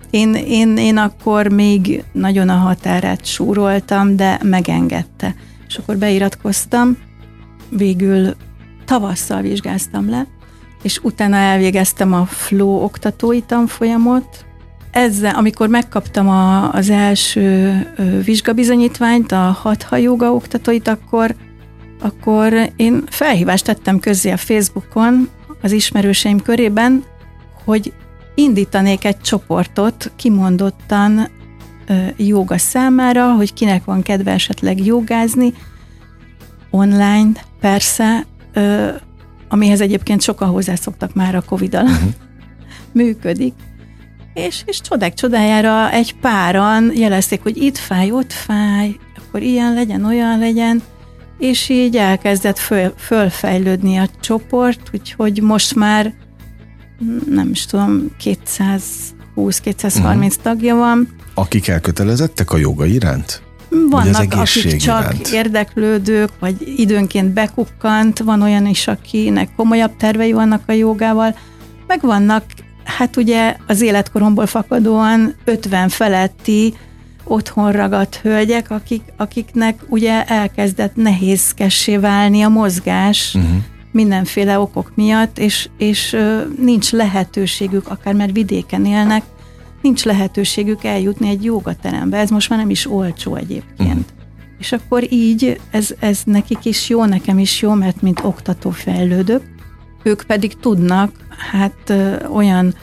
Én, 0.10 0.34
én, 0.34 0.78
én 0.78 0.98
akkor 0.98 1.48
még 1.48 2.04
nagyon 2.12 2.50
a 2.50 2.56
határát 2.56 3.26
súroltam, 3.26 4.16
de 4.16 4.40
megengedte. 4.44 5.36
És 5.68 5.78
akkor 5.78 5.98
beiratkoztam, 5.98 6.98
végül 7.70 8.36
tavasszal 8.86 9.42
vizsgáztam 9.42 10.10
le, 10.10 10.28
és 10.86 11.00
utána 11.02 11.36
elvégeztem 11.36 12.14
a 12.14 12.26
Flow 12.26 12.84
oktatói 12.84 13.42
tanfolyamot. 13.42 14.46
Ezzel, 14.92 15.36
amikor 15.36 15.68
megkaptam 15.68 16.30
a, 16.30 16.74
az 16.74 16.90
első 16.90 17.74
vizsgabizonyítványt, 18.26 19.32
a 19.32 19.58
hatha 19.62 19.96
joga 19.96 20.34
oktatóit, 20.34 20.88
akkor, 20.88 21.36
akkor 22.02 22.72
én 22.76 23.04
felhívást 23.08 23.66
tettem 23.66 24.00
közzé 24.00 24.32
a 24.32 24.38
Facebookon 24.38 25.30
az 25.62 25.72
ismerőseim 25.72 26.42
körében, 26.42 27.04
hogy 27.64 27.94
indítanék 28.36 29.06
egy 29.06 29.22
csoportot 29.22 30.12
kimondottan 30.16 31.28
joga 32.18 32.58
számára, 32.58 33.34
hogy 33.34 33.54
kinek 33.54 33.84
van 33.84 34.02
kedve 34.02 34.32
esetleg 34.32 34.86
jogázni, 34.86 35.54
online 36.70 37.32
persze, 37.60 38.26
amihez 39.56 39.82
egyébként 39.82 40.22
sokan 40.22 40.50
hozzászoktak 40.50 41.14
már 41.14 41.36
a 41.36 41.42
covid 41.42 41.76
alatt, 41.76 41.90
uh-huh. 41.96 42.14
működik. 42.92 43.54
És, 44.34 44.64
és 44.66 44.82
csodák 44.82 45.14
csodájára 45.14 45.92
egy 45.92 46.16
páran 46.16 46.92
jelezték, 46.96 47.44
hogy 47.44 47.58
itt 47.58 47.78
fáj, 47.78 48.12
ott 48.12 48.34
fáj, 48.34 48.96
akkor 49.18 49.42
ilyen 49.42 49.74
legyen, 49.74 50.06
olyan 50.06 50.40
legyen, 50.40 50.82
és 51.38 51.70
így 51.70 51.98
elkezdett 51.98 52.58
föl, 52.58 52.94
fölfejlődni 52.98 53.98
a 53.98 54.10
csoport, 54.20 54.90
úgyhogy 54.94 55.42
most 55.42 55.76
már 55.76 56.14
nem 57.30 57.50
is 57.50 57.66
tudom, 57.66 58.12
220-230 58.24 59.06
uh-huh. 59.98 60.30
tagja 60.42 60.76
van. 60.76 61.16
Akik 61.34 61.68
elkötelezettek 61.68 62.52
a 62.52 62.58
joga 62.58 62.86
iránt? 62.86 63.45
Vannak, 63.70 64.34
akik 64.34 64.78
csak 64.78 65.02
iránt. 65.02 65.28
érdeklődők, 65.28 66.30
vagy 66.40 66.74
időnként 66.78 67.34
bekukkant, 67.34 68.20
van 68.20 68.42
olyan 68.42 68.66
is, 68.66 68.88
akinek 68.88 69.50
komolyabb 69.56 69.98
tervei 69.98 70.32
vannak 70.32 70.62
a 70.68 70.72
jogával, 70.72 71.36
meg 71.88 72.02
vannak, 72.02 72.44
hát 72.84 73.18
ugye 73.18 73.56
az 73.68 73.82
életkoromból 73.82 74.46
fakadóan 74.46 75.36
50 75.44 75.90
feletti 75.90 76.74
otthon 77.24 77.72
ragadt 77.72 78.16
hölgyek, 78.16 78.72
akik, 78.72 79.02
akiknek 79.18 79.80
ugye 79.88 80.24
elkezdett 80.24 80.96
nehézkessé 80.96 81.98
válni 81.98 82.42
a 82.42 82.50
mozgás 82.50 83.34
uh-huh. 83.36 83.52
mindenféle 83.92 84.60
okok 84.60 84.92
miatt, 84.96 85.40
és, 85.40 85.70
és 85.78 86.18
nincs 86.60 86.92
lehetőségük, 86.92 87.88
akár 87.88 88.14
mert 88.14 88.32
vidéken 88.32 88.86
élnek, 88.86 89.24
nincs 89.86 90.04
lehetőségük 90.04 90.84
eljutni 90.84 91.30
egy 91.30 91.44
jogaterembe. 91.44 92.18
Ez 92.18 92.30
most 92.30 92.50
már 92.50 92.60
nem 92.60 92.70
is 92.70 92.92
olcsó 92.92 93.36
egyébként. 93.36 93.80
Uh-huh. 93.80 94.06
És 94.60 94.72
akkor 94.72 95.12
így 95.14 95.60
ez, 95.72 95.96
ez 96.00 96.22
nekik 96.26 96.66
is 96.66 96.90
jó, 96.90 97.06
nekem 97.06 97.40
is 97.40 97.62
jó, 97.62 97.74
mert 97.74 98.02
mint 98.02 98.20
oktató 98.24 98.70
fejlődök. 98.70 99.42
Ők 100.04 100.24
pedig 100.24 100.60
tudnak, 100.60 101.12
hát 101.52 101.90
ö, 101.90 102.26
olyan 102.28 102.76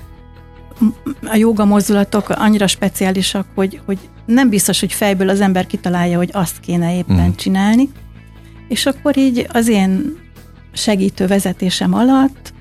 a 1.23 1.37
joga 1.37 1.65
mozdulatok 1.65 2.29
annyira 2.29 2.67
speciálisak, 2.67 3.47
hogy, 3.55 3.81
hogy 3.85 3.99
nem 4.27 4.49
biztos, 4.49 4.81
hogy 4.81 4.93
fejből 4.93 5.29
az 5.29 5.41
ember 5.41 5.67
kitalálja, 5.67 6.17
hogy 6.17 6.31
azt 6.33 6.61
kéne 6.61 6.97
éppen 6.97 7.19
uh-huh. 7.19 7.35
csinálni. 7.35 7.89
És 8.69 8.87
akkor 8.87 9.17
így 9.19 9.47
az 9.53 9.69
én 9.69 10.17
segítő 10.73 11.27
vezetésem 11.27 11.95
alatt 11.95 12.53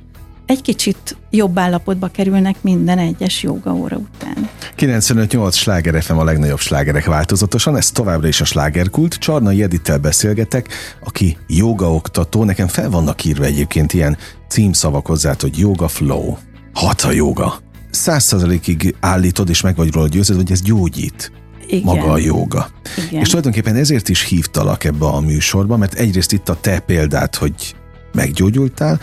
egy 0.51 0.61
kicsit 0.61 1.17
jobb 1.29 1.59
állapotba 1.59 2.07
kerülnek 2.07 2.55
minden 2.61 2.97
egyes 2.97 3.43
joga 3.43 3.73
óra 3.73 3.97
után. 3.97 4.49
95-8 4.77 5.53
sláger 5.53 6.03
FM 6.03 6.17
a 6.17 6.23
legnagyobb 6.23 6.59
slágerek 6.59 7.05
változatosan, 7.05 7.77
ez 7.77 7.91
továbbra 7.91 8.27
is 8.27 8.41
a 8.41 8.45
slágerkult. 8.45 9.13
Csarnai 9.13 9.63
Edittel 9.63 9.97
beszélgetek, 9.97 10.67
aki 11.03 11.37
joga 11.47 11.93
oktató, 11.93 12.43
nekem 12.43 12.67
fel 12.67 12.89
vannak 12.89 13.25
írva 13.25 13.43
egyébként 13.43 13.93
ilyen 13.93 14.17
címszavak 14.47 15.05
hozzá, 15.05 15.35
hogy 15.39 15.57
yoga 15.57 15.87
flow, 15.87 16.35
hatha 16.73 17.11
joga. 17.11 17.59
Száz 17.89 18.23
százalékig 18.23 18.95
állítod, 18.99 19.49
és 19.49 19.61
meg 19.61 19.75
vagy 19.75 19.93
róla 19.93 20.07
győződve, 20.07 20.41
hogy 20.41 20.51
ez 20.51 20.61
gyógyít. 20.61 21.31
Igen. 21.67 21.83
maga 21.83 22.11
a 22.11 22.17
joga. 22.17 22.69
Igen. 23.07 23.21
És 23.21 23.27
tulajdonképpen 23.27 23.75
ezért 23.75 24.09
is 24.09 24.23
hívtalak 24.23 24.83
ebbe 24.83 25.05
a 25.05 25.19
műsorba, 25.19 25.77
mert 25.77 25.93
egyrészt 25.93 26.31
itt 26.31 26.49
a 26.49 26.59
te 26.61 26.79
példát, 26.79 27.35
hogy 27.35 27.75
meggyógyultál, 28.13 28.99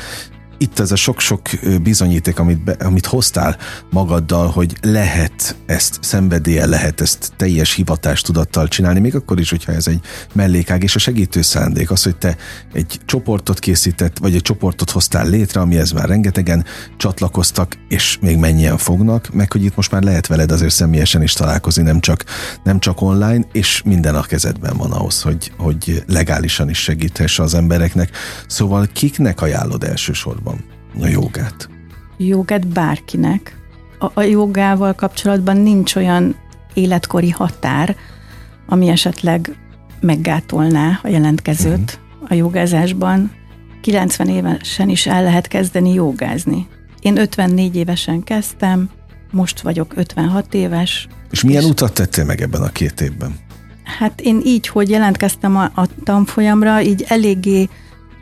itt 0.58 0.78
ez 0.78 0.92
a 0.92 0.96
sok-sok 0.96 1.48
bizonyíték, 1.82 2.38
amit, 2.38 2.64
be, 2.64 2.72
amit 2.72 3.06
hoztál 3.06 3.56
magaddal, 3.90 4.48
hogy 4.48 4.76
lehet 4.82 5.56
ezt 5.66 5.98
szenvedélyen, 6.00 6.68
lehet 6.68 7.00
ezt 7.00 7.32
teljes 7.36 7.74
hivatástudattal 7.74 8.68
csinálni, 8.68 9.00
még 9.00 9.14
akkor 9.14 9.40
is, 9.40 9.50
hogyha 9.50 9.72
ez 9.72 9.86
egy 9.86 10.00
mellékág, 10.32 10.82
és 10.82 10.94
a 10.94 10.98
segítő 10.98 11.42
szándék, 11.42 11.90
az, 11.90 12.02
hogy 12.02 12.16
te 12.16 12.36
egy 12.72 13.00
csoportot 13.04 13.58
készített, 13.58 14.18
vagy 14.18 14.34
egy 14.34 14.42
csoportot 14.42 14.90
hoztál 14.90 15.28
létre, 15.28 15.60
amihez 15.60 15.92
már 15.92 16.08
rengetegen 16.08 16.64
csatlakoztak, 16.96 17.76
és 17.88 18.18
még 18.20 18.36
mennyien 18.36 18.78
fognak, 18.78 19.28
meg 19.32 19.52
hogy 19.52 19.64
itt 19.64 19.76
most 19.76 19.90
már 19.90 20.02
lehet 20.02 20.26
veled 20.26 20.50
azért 20.50 20.74
személyesen 20.74 21.22
is 21.22 21.32
találkozni, 21.32 21.82
nem 21.82 22.00
csak, 22.00 22.24
nem 22.64 22.78
csak 22.78 23.00
online, 23.00 23.44
és 23.52 23.82
minden 23.84 24.14
a 24.14 24.22
kezedben 24.22 24.76
van 24.76 24.92
ahhoz, 24.92 25.22
hogy, 25.22 25.52
hogy 25.58 26.02
legálisan 26.06 26.68
is 26.68 26.78
segíthesse 26.78 27.42
az 27.42 27.54
embereknek. 27.54 28.10
Szóval 28.46 28.88
kiknek 28.92 29.40
ajánlod 29.40 29.84
elsősorban 29.84 30.47
a 31.00 31.06
jogát? 31.06 31.68
Jogát 32.16 32.66
bárkinek. 32.66 33.56
A, 33.98 34.10
a 34.14 34.22
jogával 34.22 34.94
kapcsolatban 34.94 35.56
nincs 35.56 35.94
olyan 35.94 36.36
életkori 36.74 37.30
határ, 37.30 37.96
ami 38.66 38.88
esetleg 38.88 39.56
meggátolná 40.00 41.00
a 41.02 41.08
jelentkezőt 41.08 42.00
uh-huh. 42.12 42.30
a 42.30 42.34
jogázásban. 42.34 43.30
90 43.80 44.28
évesen 44.28 44.88
is 44.88 45.06
el 45.06 45.22
lehet 45.22 45.48
kezdeni 45.48 45.92
jogázni. 45.92 46.66
Én 47.00 47.16
54 47.18 47.76
évesen 47.76 48.22
kezdtem, 48.22 48.90
most 49.30 49.60
vagyok 49.60 49.92
56 49.96 50.54
éves. 50.54 51.08
És 51.30 51.42
milyen 51.42 51.62
és 51.62 51.68
utat 51.68 51.94
tettél 51.94 52.24
meg 52.24 52.40
ebben 52.40 52.62
a 52.62 52.68
két 52.68 53.00
évben? 53.00 53.34
Hát 53.98 54.20
én 54.20 54.40
így, 54.44 54.66
hogy 54.66 54.90
jelentkeztem 54.90 55.56
a, 55.56 55.64
a 55.74 55.88
tanfolyamra, 56.04 56.82
így 56.82 57.04
eléggé 57.08 57.68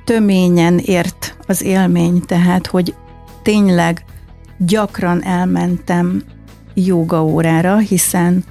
töményen 0.07 0.79
ért 0.79 1.37
az 1.47 1.63
élmény, 1.63 2.21
tehát, 2.21 2.67
hogy 2.67 2.95
tényleg 3.43 4.05
gyakran 4.59 5.25
elmentem 5.25 6.23
jogaórára, 6.75 7.79
hiszen 7.79 8.45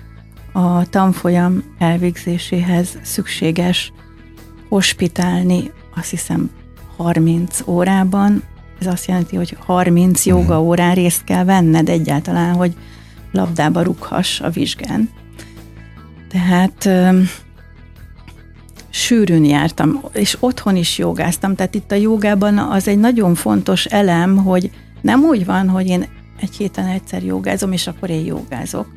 a 0.51 0.89
tanfolyam 0.89 1.63
elvégzéséhez 1.77 2.99
szükséges 3.01 3.93
hospitálni, 4.69 5.71
azt 5.95 6.09
hiszem 6.09 6.49
30 6.97 7.59
órában. 7.67 8.43
Ez 8.79 8.87
azt 8.87 9.07
jelenti, 9.07 9.35
hogy 9.35 9.57
30 9.65 10.25
mhm. 10.25 10.37
joga 10.37 10.61
órán 10.61 10.93
részt 10.93 11.23
kell 11.23 11.43
venned 11.43 11.89
egyáltalán, 11.89 12.53
hogy 12.53 12.75
labdába 13.31 13.81
rúghass 13.81 14.39
a 14.39 14.49
vizsgán. 14.49 15.09
Tehát 16.29 16.89
sűrűn 18.95 19.45
jártam, 19.45 20.01
és 20.13 20.37
otthon 20.39 20.75
is 20.75 20.97
jogáztam, 20.97 21.55
tehát 21.55 21.75
itt 21.75 21.91
a 21.91 21.95
jogában 21.95 22.57
az 22.57 22.87
egy 22.87 22.97
nagyon 22.97 23.35
fontos 23.35 23.85
elem, 23.85 24.37
hogy 24.37 24.71
nem 25.01 25.23
úgy 25.23 25.45
van, 25.45 25.69
hogy 25.69 25.87
én 25.87 26.07
egy 26.39 26.55
héten 26.55 26.87
egyszer 26.87 27.23
jogázom, 27.23 27.71
és 27.71 27.87
akkor 27.87 28.09
én 28.09 28.25
jogázok. 28.25 28.87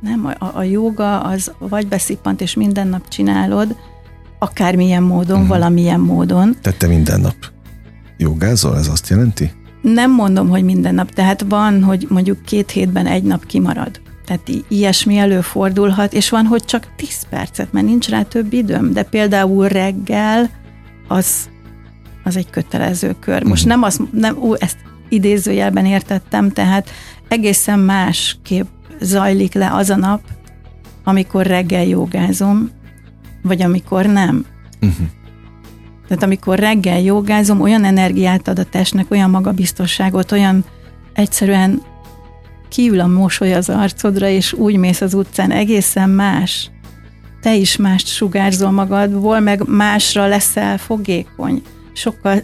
Nem, 0.00 0.26
a, 0.38 0.50
a 0.54 0.62
joga 0.62 1.20
az 1.20 1.52
vagy 1.58 1.86
beszippant, 1.86 2.40
és 2.40 2.54
minden 2.54 2.88
nap 2.88 3.08
csinálod, 3.08 3.76
akármilyen 4.38 5.02
módon, 5.02 5.36
uh-huh. 5.36 5.48
valamilyen 5.48 6.00
módon. 6.00 6.56
Tehát 6.60 6.78
te 6.78 6.86
minden 6.86 7.20
nap 7.20 7.36
jogázol, 8.16 8.76
ez 8.76 8.88
azt 8.88 9.08
jelenti? 9.08 9.50
Nem 9.82 10.10
mondom, 10.10 10.48
hogy 10.48 10.64
minden 10.64 10.94
nap, 10.94 11.10
tehát 11.10 11.44
van, 11.48 11.82
hogy 11.82 12.06
mondjuk 12.08 12.42
két 12.42 12.70
hétben 12.70 13.06
egy 13.06 13.22
nap 13.22 13.46
kimarad. 13.46 14.00
Tehát 14.24 14.50
ilyesmi 14.68 15.16
előfordulhat, 15.16 16.12
és 16.12 16.30
van, 16.30 16.46
hogy 16.46 16.64
csak 16.64 16.88
10 16.96 17.26
percet, 17.28 17.72
mert 17.72 17.86
nincs 17.86 18.08
rá 18.08 18.22
több 18.22 18.52
időm, 18.52 18.92
de 18.92 19.02
például 19.02 19.68
reggel 19.68 20.50
az, 21.08 21.48
az 22.24 22.36
egy 22.36 22.50
kötelező 22.50 23.16
kör. 23.20 23.42
Most 23.42 23.64
uh-huh. 23.64 23.80
nem, 23.80 23.82
az, 23.82 24.00
nem 24.12 24.36
ú, 24.36 24.54
ezt 24.54 24.76
idézőjelben 25.08 25.86
értettem, 25.86 26.50
tehát 26.50 26.90
egészen 27.28 27.78
másképp 27.78 28.66
zajlik 29.00 29.54
le 29.54 29.74
az 29.74 29.90
a 29.90 29.96
nap, 29.96 30.20
amikor 31.04 31.46
reggel 31.46 31.84
jogázom, 31.84 32.70
vagy 33.42 33.62
amikor 33.62 34.06
nem. 34.06 34.46
Uh-huh. 34.80 35.06
Tehát 36.08 36.22
amikor 36.22 36.58
reggel 36.58 37.00
jogázom, 37.00 37.60
olyan 37.60 37.84
energiát 37.84 38.48
ad 38.48 38.58
a 38.58 38.64
testnek, 38.64 39.10
olyan 39.10 39.30
magabiztosságot, 39.30 40.32
olyan 40.32 40.64
egyszerűen 41.12 41.82
kiül 42.74 43.00
a 43.00 43.06
mosoly 43.06 43.54
az 43.54 43.68
arcodra, 43.68 44.28
és 44.28 44.52
úgy 44.52 44.76
mész 44.76 45.00
az 45.00 45.14
utcán, 45.14 45.50
egészen 45.50 46.10
más. 46.10 46.70
Te 47.40 47.54
is 47.54 47.76
mást 47.76 48.06
sugárzol 48.06 48.70
magadból, 48.70 49.40
meg 49.40 49.68
másra 49.68 50.26
leszel 50.26 50.78
fogékony. 50.78 51.62
Sokkal 51.92 52.42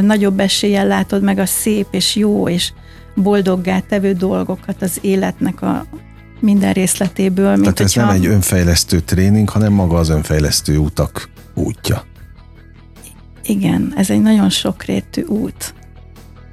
nagyobb 0.00 0.40
eséllyel 0.40 0.86
látod 0.86 1.22
meg 1.22 1.38
a 1.38 1.46
szép 1.46 1.86
és 1.90 2.16
jó 2.16 2.48
és 2.48 2.72
boldoggá 3.14 3.80
tevő 3.80 4.12
dolgokat 4.12 4.82
az 4.82 4.98
életnek 5.00 5.62
a 5.62 5.86
minden 6.40 6.72
részletéből. 6.72 7.50
Mint 7.50 7.62
Tehát 7.62 7.80
ez 7.80 7.92
hogyha... 7.92 8.08
nem 8.08 8.16
egy 8.16 8.26
önfejlesztő 8.26 9.00
tréning, 9.00 9.48
hanem 9.48 9.72
maga 9.72 9.96
az 9.96 10.08
önfejlesztő 10.08 10.78
utak 10.78 11.28
útja. 11.54 12.04
Igen, 13.42 13.92
ez 13.96 14.10
egy 14.10 14.20
nagyon 14.20 14.50
sokrétű 14.50 15.22
út 15.22 15.74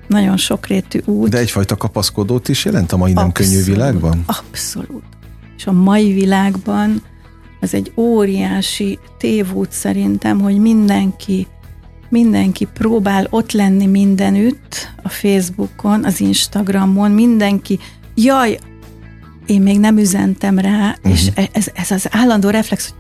nagyon 0.08 0.38
sokrétű 0.38 1.00
út. 1.06 1.30
De 1.30 1.38
egyfajta 1.38 1.78
kapaszkodót 1.78 2.48
is 2.48 2.66
jelent 2.66 2.92
a 2.92 2.98
mai 2.98 3.14
nem 3.14 3.26
abszolút, 3.26 3.52
könnyű 3.52 3.64
világban? 3.64 4.24
Abszolút. 4.26 5.04
És 5.58 5.68
a 5.68 5.72
mai 5.72 6.14
világban 6.14 7.02
az 7.62 7.74
egy 7.74 7.92
óriási 7.96 9.00
tévút 9.18 9.72
szerintem, 9.72 10.40
hogy 10.40 10.58
mindenki 10.58 11.48
mindenki 12.14 12.68
próbál 12.74 13.28
ott 13.30 13.52
lenni 13.52 13.86
mindenütt, 13.86 14.94
a 15.04 15.10
Facebookon, 15.10 16.04
az 16.04 16.20
Instagramon, 16.20 17.12
mindenki, 17.12 17.80
jaj, 18.16 18.60
én 19.46 19.62
még 19.62 19.80
nem 19.80 19.98
üzentem 19.98 20.60
rá, 20.60 20.90
uh-huh. 20.90 21.12
és 21.12 21.28
e- 21.36 21.50
ez, 21.52 21.68
ez 21.74 21.92
az 21.92 22.08
állandó 22.12 22.50
reflex, 22.50 22.94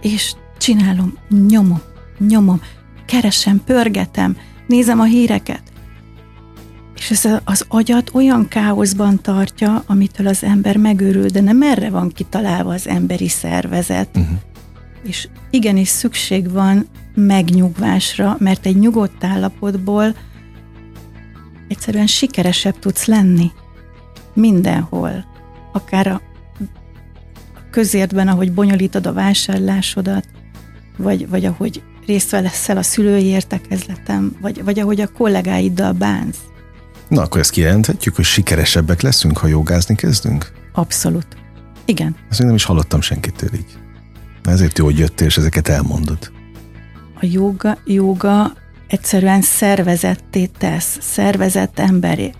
és 0.00 0.34
csinálom, 0.58 1.14
nyomom, 1.48 1.80
nyomom, 2.18 2.60
keresem, 3.06 3.62
pörgetem, 3.64 4.36
nézem 4.66 5.00
a 5.00 5.04
híreket, 5.04 5.62
és 6.96 7.10
ez 7.10 7.28
az 7.44 7.64
agyat 7.68 8.10
olyan 8.14 8.48
káoszban 8.48 9.20
tartja, 9.22 9.82
amitől 9.86 10.26
az 10.26 10.42
ember 10.42 10.76
megőrül, 10.76 11.28
de 11.28 11.40
nem 11.40 11.62
erre 11.62 11.90
van 11.90 12.08
kitalálva 12.08 12.72
az 12.72 12.88
emberi 12.88 13.28
szervezet. 13.28 14.08
Uh-huh. 14.16 14.38
És 15.02 15.28
igenis 15.50 15.88
szükség 15.88 16.50
van 16.50 16.86
megnyugvásra, 17.14 18.36
mert 18.38 18.66
egy 18.66 18.78
nyugodt 18.78 19.24
állapotból 19.24 20.14
egyszerűen 21.68 22.06
sikeresebb 22.06 22.78
tudsz 22.78 23.04
lenni. 23.04 23.50
Mindenhol. 24.34 25.24
Akár 25.72 26.06
a 26.06 26.20
közértben, 27.70 28.28
ahogy 28.28 28.52
bonyolítod 28.52 29.06
a 29.06 29.12
vásárlásodat, 29.12 30.28
vagy, 30.96 31.28
vagy 31.28 31.44
ahogy 31.44 31.82
részt 32.06 32.30
veszel 32.30 32.76
a 32.76 32.82
szülői 32.82 33.24
értekezletem, 33.24 34.36
vagy, 34.40 34.64
vagy 34.64 34.78
ahogy 34.78 35.00
a 35.00 35.12
kollégáiddal 35.12 35.92
bánsz. 35.92 36.38
Na, 37.08 37.22
akkor 37.22 37.40
ezt 37.40 37.50
kijelenthetjük, 37.50 38.16
hogy 38.16 38.24
sikeresebbek 38.24 39.00
leszünk, 39.00 39.38
ha 39.38 39.46
jogázni 39.46 39.94
kezdünk? 39.94 40.52
Abszolút. 40.72 41.26
Igen. 41.84 42.16
Ezt 42.28 42.38
még 42.38 42.46
nem 42.46 42.56
is 42.56 42.64
hallottam 42.64 43.00
senkitől 43.00 43.54
így. 43.54 43.78
Ezért 44.44 44.78
jó, 44.78 44.84
hogy 44.84 44.98
jöttél, 44.98 45.26
és 45.26 45.36
ezeket 45.36 45.68
elmondod. 45.68 46.30
A 47.20 47.26
joga, 47.26 47.78
joga 47.84 48.52
egyszerűen 48.88 49.42
szervezetté 49.42 50.46
tesz, 50.46 50.98
szervezett 51.00 51.78
emberé. 51.78 52.32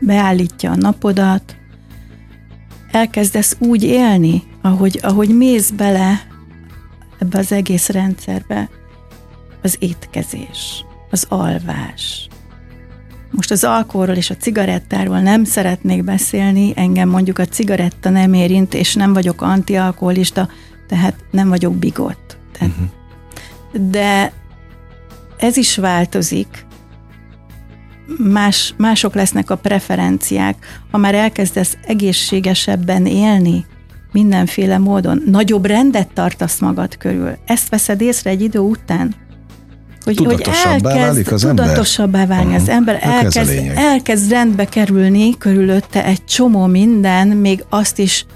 Beállítja 0.00 0.70
a 0.70 0.76
napodat, 0.76 1.56
elkezdesz 2.90 3.56
úgy 3.58 3.82
élni, 3.82 4.42
ahogy, 4.62 4.98
ahogy 5.02 5.36
mész 5.36 5.70
bele 5.70 6.26
ebbe 7.18 7.38
az 7.38 7.52
egész 7.52 7.88
rendszerbe, 7.88 8.68
az 9.62 9.76
étkezés, 9.78 10.84
az 11.10 11.26
alvás, 11.28 12.28
most 13.32 13.50
az 13.50 13.64
alkoholról 13.64 14.16
és 14.16 14.30
a 14.30 14.36
cigarettáról 14.36 15.20
nem 15.20 15.44
szeretnék 15.44 16.04
beszélni, 16.04 16.72
engem 16.76 17.08
mondjuk 17.08 17.38
a 17.38 17.46
cigaretta 17.46 18.10
nem 18.10 18.32
érint, 18.32 18.74
és 18.74 18.94
nem 18.94 19.12
vagyok 19.12 19.42
antialkoholista, 19.42 20.48
tehát 20.88 21.14
nem 21.30 21.48
vagyok 21.48 21.74
bigott. 21.74 22.36
Tehát, 22.52 22.72
uh-huh. 22.74 23.90
De 23.90 24.32
ez 25.38 25.56
is 25.56 25.76
változik, 25.76 26.66
más, 28.18 28.74
mások 28.76 29.14
lesznek 29.14 29.50
a 29.50 29.56
preferenciák. 29.56 30.80
Ha 30.90 30.98
már 30.98 31.14
elkezdesz 31.14 31.76
egészségesebben 31.86 33.06
élni, 33.06 33.66
mindenféle 34.12 34.78
módon, 34.78 35.22
nagyobb 35.26 35.66
rendet 35.66 36.12
tartasz 36.12 36.58
magad 36.58 36.96
körül. 36.96 37.36
Ezt 37.46 37.68
veszed 37.68 38.00
észre 38.00 38.30
egy 38.30 38.42
idő 38.42 38.58
után, 38.58 39.14
hogy, 40.04 40.14
tudatosabbá 40.14 40.70
hogy 40.70 40.84
elkezd, 40.84 40.96
válik 40.96 41.32
az 41.32 41.44
ember? 41.44 41.64
Tudatosabbá 41.64 42.26
válni 42.26 42.54
az 42.54 42.68
ember, 42.68 42.98
elkezd, 43.00 43.72
elkezd 43.74 44.30
rendbe 44.30 44.64
kerülni 44.64 45.38
körülötte 45.38 46.04
egy 46.04 46.24
csomó 46.24 46.66
minden, 46.66 47.28
még 47.28 47.64
azt 47.68 47.98
is 47.98 48.26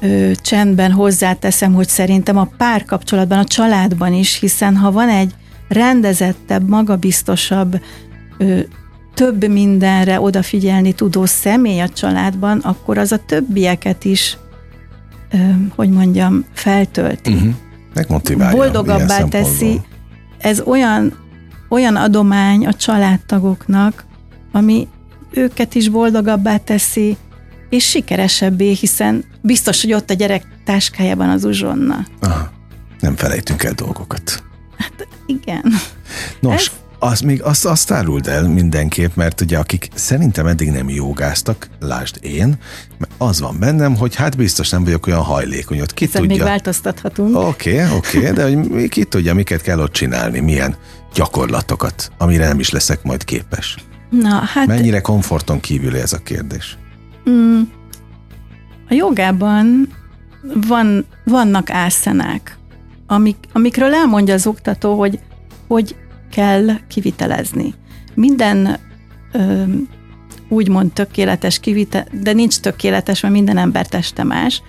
ö, 0.00 0.30
csendben 0.42 0.92
hozzáteszem, 0.92 1.74
hogy 1.74 1.88
szerintem 1.88 2.36
a 2.36 2.48
párkapcsolatban, 2.56 3.38
a 3.38 3.44
családban 3.44 4.12
is, 4.12 4.38
hiszen 4.38 4.76
ha 4.76 4.92
van 4.92 5.08
egy 5.08 5.34
rendezettebb, 5.68 6.68
magabiztosabb, 6.68 7.80
ö, 8.38 8.58
több 9.14 9.48
mindenre 9.48 10.20
odafigyelni 10.20 10.92
tudó 10.92 11.24
személy 11.24 11.80
a 11.80 11.88
családban, 11.88 12.58
akkor 12.58 12.98
az 12.98 13.12
a 13.12 13.18
többieket 13.26 14.04
is, 14.04 14.38
ö, 15.32 15.36
hogy 15.74 15.90
mondjam, 15.90 16.44
feltölti. 16.52 17.32
Uh-huh. 17.32 17.52
Megmotiválja. 17.94 18.56
Boldogabbá 18.56 19.24
teszi. 19.24 19.80
Ez 20.44 20.60
olyan, 20.60 21.12
olyan 21.68 21.96
adomány 21.96 22.66
a 22.66 22.72
családtagoknak, 22.72 24.04
ami 24.52 24.88
őket 25.30 25.74
is 25.74 25.88
boldogabbá 25.88 26.56
teszi, 26.56 27.16
és 27.68 27.88
sikeresebbé, 27.88 28.72
hiszen 28.72 29.24
biztos, 29.40 29.80
hogy 29.80 29.92
ott 29.92 30.10
a 30.10 30.14
gyerek 30.14 30.46
táskájában 30.64 31.28
az 31.28 31.44
uzsonna. 31.44 32.06
Aha. 32.20 32.50
Nem 33.00 33.16
felejtünk 33.16 33.62
el 33.62 33.72
dolgokat. 33.72 34.42
Igen. 35.26 35.62
Nos, 36.40 36.54
Ez- 36.54 36.70
az 37.04 37.20
még 37.20 37.42
azt, 37.42 37.64
azt 37.64 37.90
áruld 37.90 38.26
el 38.26 38.48
mindenképp, 38.48 39.14
mert 39.14 39.40
ugye 39.40 39.58
akik 39.58 39.88
szerintem 39.94 40.46
eddig 40.46 40.70
nem 40.70 40.88
jogáztak, 40.88 41.68
lásd 41.80 42.16
én, 42.20 42.58
az 43.18 43.40
van 43.40 43.56
bennem, 43.58 43.96
hogy 43.96 44.14
hát 44.14 44.36
biztos 44.36 44.70
nem 44.70 44.84
vagyok 44.84 45.06
olyan 45.06 45.22
hajlékony, 45.22 45.80
ott 45.80 45.94
ki 45.94 46.04
Ezen 46.04 46.20
még 46.20 46.30
tudja. 46.30 46.44
változtathatunk. 46.44 47.36
Oké, 47.36 47.82
okay, 47.82 47.96
oké, 47.96 48.18
okay, 48.18 48.32
de 48.32 48.42
hogy 48.44 48.88
ki 48.88 49.04
tudja, 49.04 49.34
miket 49.34 49.62
kell 49.62 49.80
ott 49.80 49.92
csinálni, 49.92 50.40
milyen 50.40 50.76
gyakorlatokat, 51.14 52.10
amire 52.18 52.46
nem 52.46 52.58
is 52.58 52.70
leszek 52.70 53.02
majd 53.02 53.24
képes. 53.24 53.76
Na, 54.10 54.34
hát 54.34 54.66
Mennyire 54.66 55.00
komforton 55.00 55.60
kívül 55.60 55.96
ez 55.96 56.12
a 56.12 56.18
kérdés? 56.18 56.78
mm, 57.30 57.60
a 58.88 58.94
jogában 58.94 59.88
van, 60.68 61.06
vannak 61.24 61.70
ászenák, 61.70 62.58
amik, 63.06 63.36
amikről 63.52 63.94
elmondja 63.94 64.34
az 64.34 64.46
oktató, 64.46 64.98
hogy 64.98 65.18
hogy 65.68 65.96
kell 66.34 66.66
kivitelezni. 66.88 67.74
Minden 68.14 68.78
ö, 69.32 69.62
úgymond 70.48 70.92
tökéletes 70.92 71.60
kivite, 71.60 72.06
de 72.22 72.32
nincs 72.32 72.58
tökéletes, 72.60 73.20
mert 73.20 73.34
minden 73.34 73.56
ember 73.56 73.86
teste 73.86 74.22
más. 74.22 74.62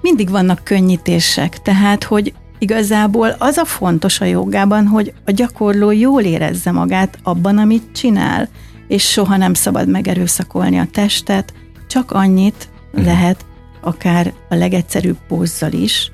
Mindig 0.00 0.30
vannak 0.30 0.64
könnyítések, 0.64 1.62
tehát, 1.62 2.04
hogy 2.04 2.34
igazából 2.58 3.34
az 3.38 3.56
a 3.56 3.64
fontos 3.64 4.20
a 4.20 4.24
jogában, 4.24 4.86
hogy 4.86 5.12
a 5.24 5.30
gyakorló 5.30 5.90
jól 5.90 6.22
érezze 6.22 6.70
magát 6.70 7.18
abban, 7.22 7.58
amit 7.58 7.92
csinál, 7.92 8.48
és 8.88 9.10
soha 9.10 9.36
nem 9.36 9.54
szabad 9.54 9.88
megerőszakolni 9.88 10.78
a 10.78 10.88
testet, 10.92 11.52
csak 11.88 12.10
annyit 12.10 12.68
lehet, 12.92 13.44
akár 13.80 14.32
a 14.48 14.54
legegyszerűbb 14.54 15.18
pózzal 15.28 15.72
is, 15.72 16.12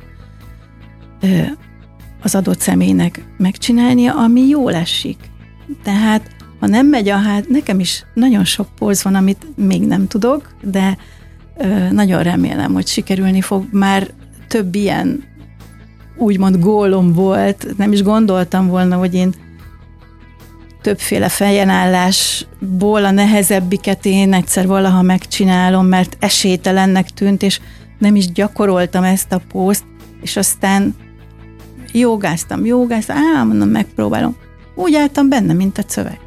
az 2.24 2.34
adott 2.34 2.60
személynek 2.60 3.24
megcsinálnia, 3.36 4.14
ami 4.14 4.40
jól 4.40 4.74
esik. 4.74 5.18
Tehát, 5.82 6.30
ha 6.60 6.66
nem 6.66 6.86
megy 6.86 7.08
a 7.08 7.16
hát, 7.16 7.48
nekem 7.48 7.80
is 7.80 8.04
nagyon 8.14 8.44
sok 8.44 8.68
póz 8.78 9.02
van, 9.02 9.14
amit 9.14 9.46
még 9.56 9.82
nem 9.82 10.06
tudok, 10.06 10.54
de 10.62 10.96
ö, 11.56 11.90
nagyon 11.90 12.22
remélem, 12.22 12.72
hogy 12.72 12.86
sikerülni 12.86 13.40
fog. 13.40 13.64
Már 13.70 14.10
több 14.48 14.74
ilyen 14.74 15.24
úgymond 16.16 16.58
gólom 16.58 17.12
volt, 17.12 17.76
nem 17.76 17.92
is 17.92 18.02
gondoltam 18.02 18.66
volna, 18.66 18.96
hogy 18.96 19.14
én 19.14 19.34
többféle 20.82 21.28
fejenállásból 21.28 23.04
a 23.04 23.10
nehezebbiket 23.10 24.06
én 24.06 24.32
egyszer 24.32 24.66
valaha 24.66 25.02
megcsinálom, 25.02 25.86
mert 25.86 26.16
esélytelennek 26.20 27.10
tűnt, 27.10 27.42
és 27.42 27.60
nem 27.98 28.16
is 28.16 28.32
gyakoroltam 28.32 29.04
ezt 29.04 29.32
a 29.32 29.40
pószt, 29.48 29.84
és 30.22 30.36
aztán 30.36 30.94
jogáztam, 31.98 32.64
jogáztam, 32.64 33.16
á, 33.16 33.42
mondom, 33.42 33.68
megpróbálom. 33.68 34.36
Úgy 34.74 34.94
álltam 34.94 35.28
benne, 35.28 35.52
mint 35.52 35.78
a 35.78 35.82
szöveg. 35.86 36.18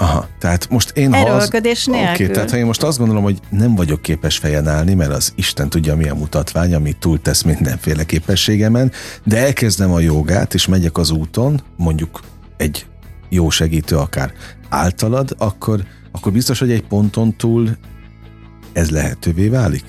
Aha, 0.00 0.28
tehát 0.38 0.68
most 0.70 0.90
én 0.90 1.12
ha 1.12 1.30
az... 1.30 1.50
Nélkül. 1.50 2.12
Oké, 2.12 2.26
tehát 2.26 2.50
ha 2.50 2.56
én 2.56 2.66
most 2.66 2.82
azt 2.82 2.98
gondolom, 2.98 3.22
hogy 3.22 3.38
nem 3.50 3.74
vagyok 3.74 4.02
képes 4.02 4.38
fejen 4.38 4.68
állni, 4.68 4.94
mert 4.94 5.12
az 5.12 5.32
Isten 5.34 5.68
tudja 5.68 5.96
milyen 5.96 6.16
mutatvány, 6.16 6.74
ami 6.74 6.92
túltesz 6.92 7.42
mindenféle 7.42 8.04
képességemen, 8.04 8.92
de 9.24 9.36
elkezdem 9.36 9.92
a 9.92 10.00
jogát, 10.00 10.54
és 10.54 10.66
megyek 10.66 10.98
az 10.98 11.10
úton, 11.10 11.60
mondjuk 11.76 12.20
egy 12.56 12.86
jó 13.28 13.50
segítő 13.50 13.96
akár 13.96 14.32
általad, 14.68 15.34
akkor, 15.38 15.80
akkor 16.12 16.32
biztos, 16.32 16.58
hogy 16.58 16.70
egy 16.70 16.82
ponton 16.82 17.36
túl 17.36 17.76
ez 18.72 18.90
lehetővé 18.90 19.48
válik? 19.48 19.84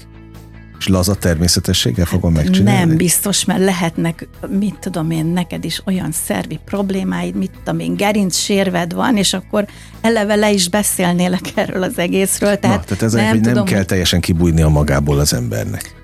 És 0.80 0.88
laza 0.88 1.14
természetességgel 1.16 2.06
fogom 2.06 2.34
megcsinálni? 2.34 2.88
Nem 2.88 2.98
biztos, 2.98 3.46
mert 3.46 3.60
lehetnek, 3.60 4.28
mit 4.60 4.76
tudom 4.80 5.12
én, 5.12 5.26
neked 5.26 5.66
is 5.66 5.82
olyan 5.86 6.12
szervi 6.12 6.60
problémáid, 6.66 7.36
mit 7.36 7.52
tudom 7.64 7.80
én, 7.80 7.96
gerincsérved 7.96 8.94
van, 8.94 9.18
és 9.18 9.34
akkor 9.34 9.66
eleve 10.02 10.36
le 10.36 10.52
is 10.52 10.70
beszélnélek 10.70 11.42
erről 11.56 11.84
az 11.84 11.98
egészről. 11.98 12.58
Tehát, 12.60 12.78
Na, 12.78 12.84
tehát 12.84 13.04
ez 13.04 13.14
nem, 13.14 13.24
nem 13.26 13.42
tudom, 13.42 13.66
kell 13.66 13.78
hogy- 13.78 13.86
teljesen 13.88 14.20
kibújni 14.20 14.62
a 14.62 14.70
magából 14.70 15.20
az 15.20 15.34
embernek. 15.34 15.98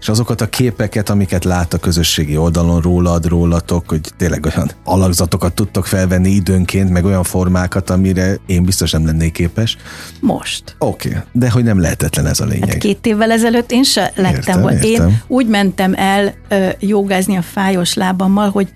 És 0.00 0.08
azokat 0.08 0.40
a 0.40 0.48
képeket, 0.48 1.10
amiket 1.10 1.44
lát 1.44 1.74
a 1.74 1.78
közösségi 1.78 2.36
oldalon 2.36 2.80
rólad, 2.80 3.26
rólatok, 3.26 3.88
hogy 3.88 4.00
tényleg 4.16 4.46
olyan 4.54 4.70
alakzatokat 4.84 5.52
tudtok 5.52 5.86
felvenni 5.86 6.30
időnként, 6.30 6.90
meg 6.90 7.04
olyan 7.04 7.22
formákat, 7.22 7.90
amire 7.90 8.36
én 8.46 8.64
biztos 8.64 8.90
nem 8.90 9.06
lennék 9.06 9.32
képes. 9.32 9.76
Most. 10.20 10.76
Oké, 10.78 11.08
okay, 11.08 11.20
de 11.32 11.50
hogy 11.50 11.64
nem 11.64 11.80
lehetetlen 11.80 12.26
ez 12.26 12.40
a 12.40 12.44
lényeg. 12.44 12.68
Hát 12.68 12.78
két 12.78 13.06
évvel 13.06 13.30
ezelőtt 13.30 13.72
én 13.72 13.82
se 13.82 14.12
lettem 14.14 14.68
Értem. 14.68 14.82
Én 14.82 15.22
úgy 15.26 15.46
mentem 15.46 15.94
el 15.96 16.34
ö, 16.48 16.68
jogázni 16.78 17.36
a 17.36 17.42
fájos 17.42 17.94
lábammal, 17.94 18.50
hogy 18.50 18.68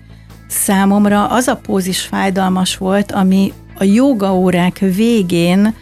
számomra 0.47 1.27
az 1.27 1.47
a 1.47 1.55
póz 1.55 1.85
is 1.85 2.01
fájdalmas 2.01 2.77
volt, 2.77 3.11
ami 3.11 3.53
a 3.77 3.83
jogaórák 3.83 4.79
végén 4.79 5.75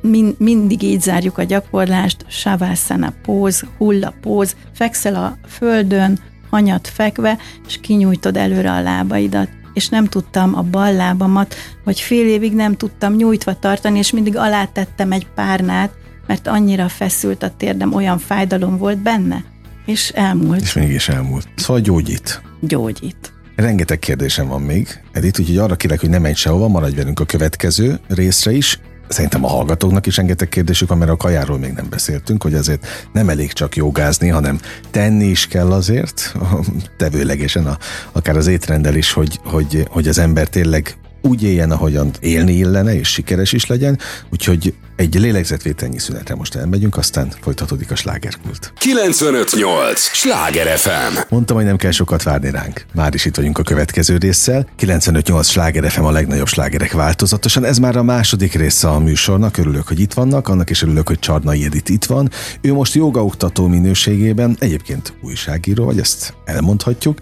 min, 0.00 0.34
mindig 0.38 0.82
így 0.82 1.00
zárjuk 1.00 1.38
a 1.38 1.42
gyakorlást, 1.42 2.24
savasana 2.28 3.12
póz, 3.22 3.64
hulla 3.78 4.14
póz, 4.20 4.56
fekszel 4.74 5.14
a 5.14 5.38
földön, 5.48 6.18
hanyat 6.50 6.88
fekve, 6.88 7.38
és 7.66 7.78
kinyújtod 7.80 8.36
előre 8.36 8.72
a 8.72 8.82
lábaidat 8.82 9.48
és 9.72 9.88
nem 9.88 10.06
tudtam 10.06 10.56
a 10.56 10.62
bal 10.62 10.92
lábamat, 10.92 11.54
vagy 11.84 12.00
fél 12.00 12.26
évig 12.26 12.54
nem 12.54 12.76
tudtam 12.76 13.14
nyújtva 13.14 13.58
tartani, 13.58 13.98
és 13.98 14.10
mindig 14.10 14.36
alátettem 14.36 15.12
egy 15.12 15.26
párnát, 15.34 15.90
mert 16.26 16.46
annyira 16.46 16.88
feszült 16.88 17.42
a 17.42 17.54
térdem, 17.56 17.94
olyan 17.94 18.18
fájdalom 18.18 18.76
volt 18.76 18.98
benne, 18.98 19.44
és 19.86 20.08
elmúlt, 20.08 20.60
És 20.60 20.72
mégis 20.72 21.08
elmúlt. 21.08 21.48
Szóval 21.56 21.82
gyógyít. 21.82 22.42
gyógyít. 22.60 23.32
Rengeteg 23.56 23.98
kérdésem 23.98 24.48
van 24.48 24.62
még, 24.62 25.00
Edith, 25.12 25.40
úgyhogy 25.40 25.58
arra 25.58 25.76
kérlek, 25.76 26.00
hogy 26.00 26.08
ne 26.08 26.18
menj 26.18 26.34
sehova, 26.34 26.68
maradj 26.68 26.96
velünk 26.96 27.20
a 27.20 27.24
következő 27.24 28.00
részre 28.08 28.52
is. 28.52 28.78
Szerintem 29.10 29.44
a 29.44 29.48
hallgatóknak 29.48 30.06
is 30.06 30.16
rengeteg 30.16 30.48
kérdésük 30.48 30.88
van, 30.88 30.98
mert 30.98 31.10
a 31.10 31.16
kajáról 31.16 31.58
még 31.58 31.72
nem 31.72 31.86
beszéltünk, 31.90 32.42
hogy 32.42 32.54
azért 32.54 32.86
nem 33.12 33.28
elég 33.28 33.52
csak 33.52 33.76
jogázni, 33.76 34.28
hanem 34.28 34.60
tenni 34.90 35.24
is 35.24 35.46
kell 35.46 35.72
azért, 35.72 36.34
tevőlegesen, 36.96 37.66
a, 37.66 37.78
akár 38.12 38.36
az 38.36 38.46
étrendel 38.46 38.94
is, 38.94 39.12
hogy, 39.12 39.40
hogy, 39.44 39.86
hogy 39.88 40.08
az 40.08 40.18
ember 40.18 40.48
tényleg 40.48 40.96
úgy 41.22 41.42
éljen, 41.42 41.70
ahogyan 41.70 42.10
élni 42.20 42.52
illene, 42.52 42.94
és 42.94 43.08
sikeres 43.08 43.52
is 43.52 43.66
legyen, 43.66 43.98
úgyhogy 44.30 44.74
egy 45.00 45.14
lélegzetvételnyi 45.14 45.98
szünetre 45.98 46.34
most 46.34 46.54
elmegyünk, 46.54 46.96
aztán 46.96 47.32
folytatódik 47.40 47.90
a 47.90 47.94
slágerkult. 47.94 48.72
958! 48.78 50.00
Sláger 50.00 50.78
FM! 50.78 51.18
Mondtam, 51.28 51.56
hogy 51.56 51.64
nem 51.64 51.76
kell 51.76 51.90
sokat 51.90 52.22
várni 52.22 52.50
ránk. 52.50 52.84
Már 52.94 53.14
is 53.14 53.24
itt 53.24 53.36
vagyunk 53.36 53.58
a 53.58 53.62
következő 53.62 54.16
résszel. 54.16 54.66
95.8 54.78 55.48
sláger 55.48 55.90
FM 55.90 56.02
a 56.02 56.10
legnagyobb 56.10 56.46
slágerek 56.46 56.92
változatosan. 56.92 57.64
Ez 57.64 57.78
már 57.78 57.96
a 57.96 58.02
második 58.02 58.54
része 58.54 58.88
a 58.88 58.98
műsornak. 58.98 59.56
Örülök, 59.56 59.88
hogy 59.88 60.00
itt 60.00 60.12
vannak. 60.12 60.48
Annak 60.48 60.70
is 60.70 60.82
örülök, 60.82 61.08
hogy 61.08 61.18
Csarnai 61.18 61.64
Edit 61.64 61.88
itt 61.88 62.04
van. 62.04 62.30
Ő 62.60 62.72
most 62.72 62.94
jogaoktató 62.94 63.66
minőségében, 63.66 64.56
egyébként 64.58 65.12
újságíró, 65.22 65.84
vagy 65.84 65.98
ezt 65.98 66.34
elmondhatjuk, 66.44 67.18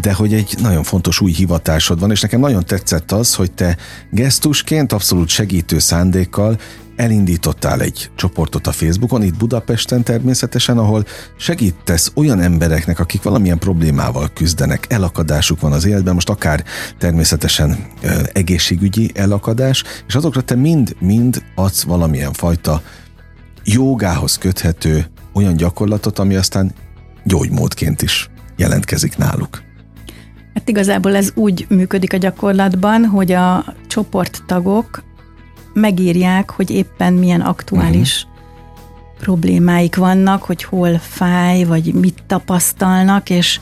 de 0.00 0.12
hogy 0.12 0.34
egy 0.34 0.54
nagyon 0.62 0.82
fontos 0.82 1.20
új 1.20 1.32
hivatásod 1.32 2.00
van, 2.00 2.10
és 2.10 2.20
nekem 2.20 2.40
nagyon 2.40 2.64
tetszett 2.64 3.12
az, 3.12 3.34
hogy 3.34 3.52
te 3.52 3.76
gesztusként, 4.10 4.92
abszolút 4.92 5.28
segítő 5.28 5.78
szándékkal 5.78 6.58
elindítottál 6.98 7.80
egy 7.80 8.10
csoportot 8.14 8.66
a 8.66 8.72
Facebookon, 8.72 9.22
itt 9.22 9.36
Budapesten 9.36 10.02
természetesen, 10.02 10.78
ahol 10.78 11.04
segítesz 11.36 12.12
olyan 12.14 12.40
embereknek, 12.40 12.98
akik 12.98 13.22
valamilyen 13.22 13.58
problémával 13.58 14.30
küzdenek, 14.34 14.86
elakadásuk 14.88 15.60
van 15.60 15.72
az 15.72 15.84
életben, 15.84 16.14
most 16.14 16.28
akár 16.28 16.64
természetesen 16.98 17.86
ö, 18.02 18.08
egészségügyi 18.32 19.10
elakadás, 19.14 19.84
és 20.06 20.14
azokra 20.14 20.40
te 20.40 20.54
mind-mind 20.54 21.42
adsz 21.54 21.82
valamilyen 21.82 22.32
fajta 22.32 22.82
jogához 23.64 24.38
köthető 24.38 25.06
olyan 25.32 25.56
gyakorlatot, 25.56 26.18
ami 26.18 26.36
aztán 26.36 26.72
gyógymódként 27.24 28.02
is 28.02 28.30
jelentkezik 28.56 29.16
náluk. 29.16 29.62
Hát 30.54 30.68
igazából 30.68 31.16
ez 31.16 31.30
úgy 31.34 31.66
működik 31.68 32.12
a 32.12 32.16
gyakorlatban, 32.16 33.04
hogy 33.04 33.32
a 33.32 33.74
csoporttagok 33.86 35.02
megírják, 35.78 36.50
hogy 36.50 36.70
éppen 36.70 37.12
milyen 37.12 37.40
aktuális 37.40 38.24
uh-huh. 38.24 39.18
problémáik 39.18 39.96
vannak, 39.96 40.42
hogy 40.42 40.64
hol 40.64 40.98
fáj, 40.98 41.64
vagy 41.64 41.94
mit 41.94 42.22
tapasztalnak, 42.26 43.30
és, 43.30 43.60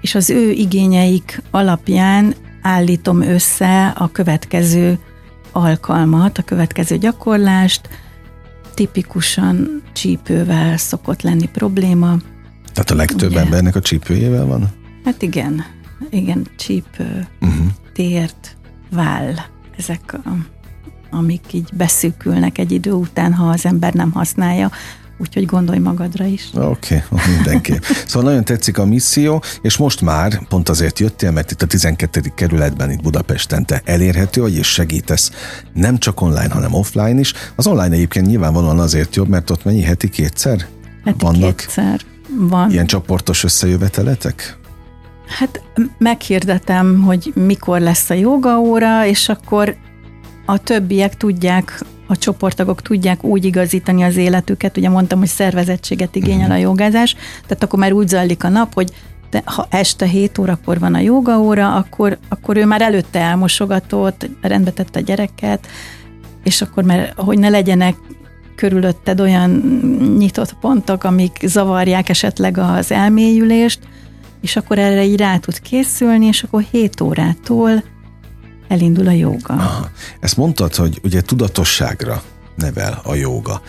és 0.00 0.14
az 0.14 0.30
ő 0.30 0.50
igényeik 0.50 1.42
alapján 1.50 2.34
állítom 2.62 3.20
össze 3.20 3.86
a 3.86 4.10
következő 4.12 4.98
alkalmat, 5.52 6.38
a 6.38 6.42
következő 6.42 6.98
gyakorlást, 6.98 7.88
tipikusan 8.74 9.82
csípővel 9.92 10.76
szokott 10.76 11.22
lenni 11.22 11.48
probléma. 11.48 12.16
Tehát 12.72 12.90
a 12.90 12.94
legtöbb 12.94 13.30
Ugye. 13.30 13.40
embernek 13.40 13.76
a 13.76 13.80
csípőjével 13.80 14.44
van? 14.44 14.68
Hát 15.04 15.22
igen, 15.22 15.64
igen, 16.10 16.46
csípő, 16.56 17.26
uh-huh. 17.40 17.66
tért, 17.92 18.56
váll, 18.90 19.34
ezek 19.76 20.12
a, 20.24 20.30
amik 21.16 21.52
így 21.52 21.68
beszűkülnek 21.72 22.58
egy 22.58 22.72
idő 22.72 22.92
után, 22.92 23.34
ha 23.34 23.48
az 23.48 23.64
ember 23.64 23.92
nem 23.92 24.12
használja, 24.12 24.70
úgyhogy 25.18 25.46
gondolj 25.46 25.78
magadra 25.78 26.24
is. 26.24 26.50
Oké, 26.54 27.02
okay, 27.10 27.34
mindenképp. 27.34 27.82
Szóval 28.06 28.28
nagyon 28.28 28.44
tetszik 28.44 28.78
a 28.78 28.84
misszió, 28.86 29.42
és 29.62 29.76
most 29.76 30.00
már 30.00 30.46
pont 30.48 30.68
azért 30.68 30.98
jöttél, 30.98 31.30
mert 31.30 31.50
itt 31.50 31.62
a 31.62 31.66
12. 31.66 32.20
kerületben, 32.34 32.90
itt 32.90 33.02
Budapesten 33.02 33.66
te 33.66 33.82
elérhető 33.84 34.40
vagy, 34.40 34.56
és 34.56 34.66
segítesz 34.66 35.30
nem 35.72 35.98
csak 35.98 36.20
online, 36.20 36.52
hanem 36.52 36.74
offline 36.74 37.20
is. 37.20 37.32
Az 37.56 37.66
online 37.66 37.94
egyébként 37.94 38.26
nyilvánvalóan 38.26 38.78
azért 38.78 39.16
jobb, 39.16 39.28
mert 39.28 39.50
ott 39.50 39.64
mennyi 39.64 39.82
heti 39.82 40.08
kétszer? 40.08 40.66
Hát 41.04 41.20
Vannak 41.20 41.56
kétszer 41.56 42.00
van. 42.38 42.70
ilyen 42.70 42.86
csoportos 42.86 43.44
összejöveteletek? 43.44 44.58
Hát 45.38 45.62
meghirdetem, 45.98 47.02
hogy 47.02 47.32
mikor 47.34 47.80
lesz 47.80 48.10
a 48.10 48.14
jogaóra, 48.14 49.06
és 49.06 49.28
akkor 49.28 49.76
a 50.46 50.58
többiek 50.58 51.16
tudják, 51.16 51.82
a 52.06 52.16
csoporttagok 52.16 52.82
tudják 52.82 53.24
úgy 53.24 53.44
igazítani 53.44 54.02
az 54.02 54.16
életüket, 54.16 54.76
ugye 54.76 54.88
mondtam, 54.88 55.18
hogy 55.18 55.28
szervezettséget 55.28 56.16
igényel 56.16 56.50
a 56.50 56.56
jogázás, 56.56 57.14
tehát 57.46 57.62
akkor 57.62 57.78
már 57.78 57.92
úgy 57.92 58.08
zajlik 58.08 58.44
a 58.44 58.48
nap, 58.48 58.74
hogy 58.74 58.92
de 59.30 59.42
ha 59.44 59.66
este 59.70 60.06
7 60.06 60.38
órakor 60.38 60.78
van 60.78 60.94
a 60.94 60.98
jogaóra, 60.98 61.74
akkor, 61.74 62.18
akkor 62.28 62.56
ő 62.56 62.64
már 62.64 62.82
előtte 62.82 63.18
elmosogatott, 63.18 64.28
rendbe 64.40 64.70
tette 64.70 64.98
a 64.98 65.02
gyereket, 65.02 65.66
és 66.44 66.62
akkor 66.62 66.84
már, 66.84 67.12
hogy 67.16 67.38
ne 67.38 67.48
legyenek 67.48 67.94
körülötted 68.56 69.20
olyan 69.20 69.50
nyitott 70.18 70.54
pontok, 70.60 71.04
amik 71.04 71.38
zavarják 71.42 72.08
esetleg 72.08 72.58
az 72.58 72.92
elmélyülést, 72.92 73.78
és 74.40 74.56
akkor 74.56 74.78
erre 74.78 75.04
így 75.04 75.16
rá 75.16 75.36
tud 75.36 75.60
készülni, 75.60 76.26
és 76.26 76.42
akkor 76.42 76.64
7 76.70 77.00
órától 77.00 77.82
elindul 78.68 79.06
a 79.06 79.12
joga. 79.12 79.54
Aha. 79.54 79.90
Ezt 80.20 80.36
mondtad, 80.36 80.74
hogy 80.74 81.00
ugye 81.02 81.20
tudatosságra 81.20 82.22
nevel 82.56 83.00
a 83.04 83.14
jóga. 83.14 83.62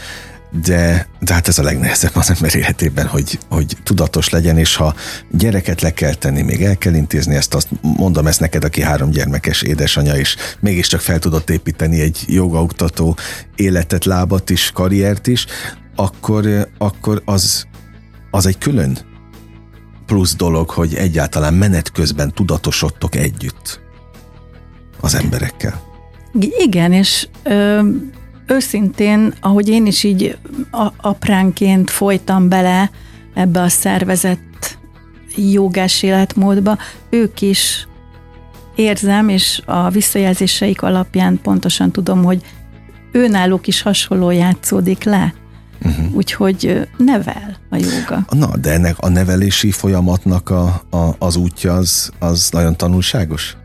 De, 0.64 1.08
de 1.20 1.34
hát 1.34 1.48
ez 1.48 1.60
a 1.60 1.64
legnehezebb 1.64 2.16
az 2.16 2.30
ember 2.30 2.56
életében, 2.56 3.08
hogy, 3.08 3.40
hogy 3.50 3.78
tudatos 3.84 4.30
legyen, 4.30 4.58
és 4.58 4.76
ha 4.76 4.96
gyereket 5.32 5.82
le 5.82 5.94
kell 5.94 6.14
tenni, 6.14 6.42
még 6.42 6.64
el 6.64 6.78
kell 6.78 6.94
intézni 6.94 7.36
ezt, 7.36 7.54
azt 7.54 7.68
mondom 7.82 8.28
ezt 8.28 8.40
neked, 8.40 8.64
aki 8.64 8.82
három 8.82 9.10
gyermekes 9.10 9.62
édesanyja, 9.62 10.16
és 10.16 10.36
mégiscsak 10.60 11.00
fel 11.00 11.20
tudott 11.20 11.50
építeni 11.50 12.02
egy 12.02 12.24
jogaoktató 12.28 13.18
életet, 13.56 14.06
lábat 14.06 14.50
is, 14.50 14.72
karriert 14.72 15.28
is, 15.28 15.46
akkor, 15.96 16.70
akkor 16.78 17.22
az, 17.26 17.68
az 18.32 18.46
egy 18.46 18.58
külön 18.58 18.98
plusz 20.06 20.36
dolog, 20.36 20.70
hogy 20.70 20.96
egyáltalán 20.96 21.54
menet 21.54 21.92
közben 21.92 22.34
tudatosodtok 22.34 23.16
együtt 23.16 23.86
az 25.00 25.16
emberekkel. 25.16 25.82
Igen, 26.40 26.94
és 26.94 27.28
ö, 27.44 27.90
őszintén, 28.48 29.34
ahogy 29.42 29.70
én 29.70 29.86
is 29.86 30.04
így 30.04 30.38
a, 30.72 30.88
apránként 30.98 31.90
folytam 31.90 32.50
bele 32.50 32.92
ebbe 33.34 33.62
a 33.62 33.70
szervezett 33.70 34.78
jogás 35.36 36.04
életmódba, 36.04 36.78
ők 37.10 37.42
is 37.42 37.88
érzem, 38.76 39.30
és 39.30 39.62
a 39.66 39.90
visszajelzéseik 39.90 40.82
alapján 40.82 41.40
pontosan 41.42 41.92
tudom, 41.92 42.24
hogy 42.24 42.42
őnáluk 43.12 43.68
is 43.68 43.82
hasonló 43.82 44.32
játszódik 44.32 45.04
le. 45.04 45.34
Uh-huh. 45.82 46.16
Úgyhogy 46.16 46.88
nevel 46.98 47.58
a 47.70 47.76
joga. 47.76 48.26
Na, 48.30 48.58
de 48.58 48.72
ennek 48.72 48.96
a 49.00 49.10
nevelési 49.10 49.72
folyamatnak 49.72 50.50
a, 50.50 50.82
a, 50.90 51.16
az 51.20 51.36
útja 51.36 51.74
az, 51.74 52.12
az 52.20 52.50
nagyon 52.52 52.76
tanulságos? 52.76 53.58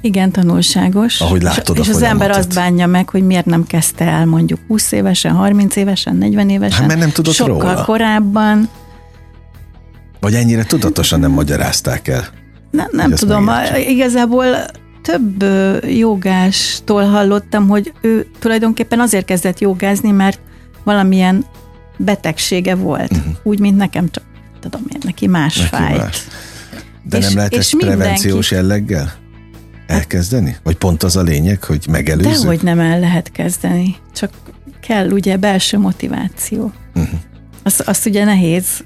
Igen, 0.00 0.30
tanulságos. 0.30 1.20
Ahogy 1.20 1.42
látod 1.42 1.76
és, 1.78 1.86
a 1.86 1.90
és 1.90 1.96
az 1.96 2.02
ember 2.02 2.30
azt 2.30 2.54
bánja 2.54 2.86
meg, 2.86 3.08
hogy 3.08 3.22
miért 3.22 3.46
nem 3.46 3.66
kezdte 3.66 4.04
el 4.04 4.26
mondjuk 4.26 4.60
20 4.68 4.92
évesen, 4.92 5.32
30 5.32 5.76
évesen, 5.76 6.16
40 6.16 6.48
évesen. 6.50 6.78
Hát, 6.78 6.86
mert 6.86 7.00
nem 7.00 7.10
tudott 7.10 7.34
sokkal 7.34 7.60
róla. 7.72 7.84
korábban. 7.84 8.68
Vagy 10.20 10.34
ennyire 10.34 10.64
tudatosan 10.64 11.20
nem 11.20 11.30
magyarázták 11.30 12.08
el? 12.08 12.24
Nem, 12.70 12.88
nem 12.92 13.10
tudom, 13.10 13.48
a- 13.48 13.76
igazából 13.76 14.46
több 15.02 15.44
jogástól 15.98 17.04
hallottam, 17.04 17.68
hogy 17.68 17.92
ő 18.00 18.26
tulajdonképpen 18.38 19.00
azért 19.00 19.24
kezdett 19.24 19.58
jogázni, 19.58 20.10
mert 20.10 20.40
valamilyen 20.84 21.44
betegsége 21.96 22.74
volt. 22.74 23.12
Uh-huh. 23.12 23.32
Úgy, 23.42 23.58
mint 23.58 23.76
nekem, 23.76 24.10
csak 24.10 24.24
tudom 24.60 24.80
én, 24.92 25.00
neki 25.04 25.26
más. 25.26 25.56
Neki 25.56 25.68
fájt. 25.68 25.96
más. 25.98 26.22
De 27.02 27.18
És- 27.18 27.24
nem 27.24 27.36
lehet 27.36 27.52
és 27.54 27.74
prevenciós 27.78 28.50
mindenki- 28.50 28.54
jelleggel 28.54 29.12
elkezdeni? 29.88 30.56
Vagy 30.62 30.76
pont 30.76 31.02
az 31.02 31.16
a 31.16 31.22
lényeg, 31.22 31.64
hogy 31.64 31.86
megelőzzük? 31.90 32.32
Dehogy 32.32 32.62
nem 32.62 32.78
el 32.78 33.00
lehet 33.00 33.32
kezdeni, 33.32 33.96
csak 34.14 34.30
kell 34.80 35.10
ugye 35.10 35.36
belső 35.36 35.78
motiváció. 35.78 36.72
Uh-huh. 36.94 37.18
Azt, 37.62 37.80
azt 37.80 38.06
ugye 38.06 38.24
nehéz 38.24 38.84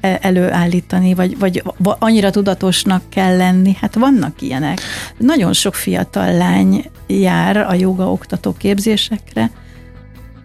e- 0.00 0.18
előállítani, 0.22 1.14
vagy, 1.14 1.38
vagy 1.38 1.62
va- 1.78 1.96
annyira 2.00 2.30
tudatosnak 2.30 3.02
kell 3.08 3.36
lenni. 3.36 3.76
Hát 3.80 3.94
vannak 3.94 4.42
ilyenek. 4.42 4.80
Nagyon 5.18 5.52
sok 5.52 5.74
fiatal 5.74 6.36
lány 6.36 6.90
jár 7.06 7.56
a 7.56 7.74
joga 7.74 8.12
oktató 8.12 8.54
képzésekre, 8.58 9.50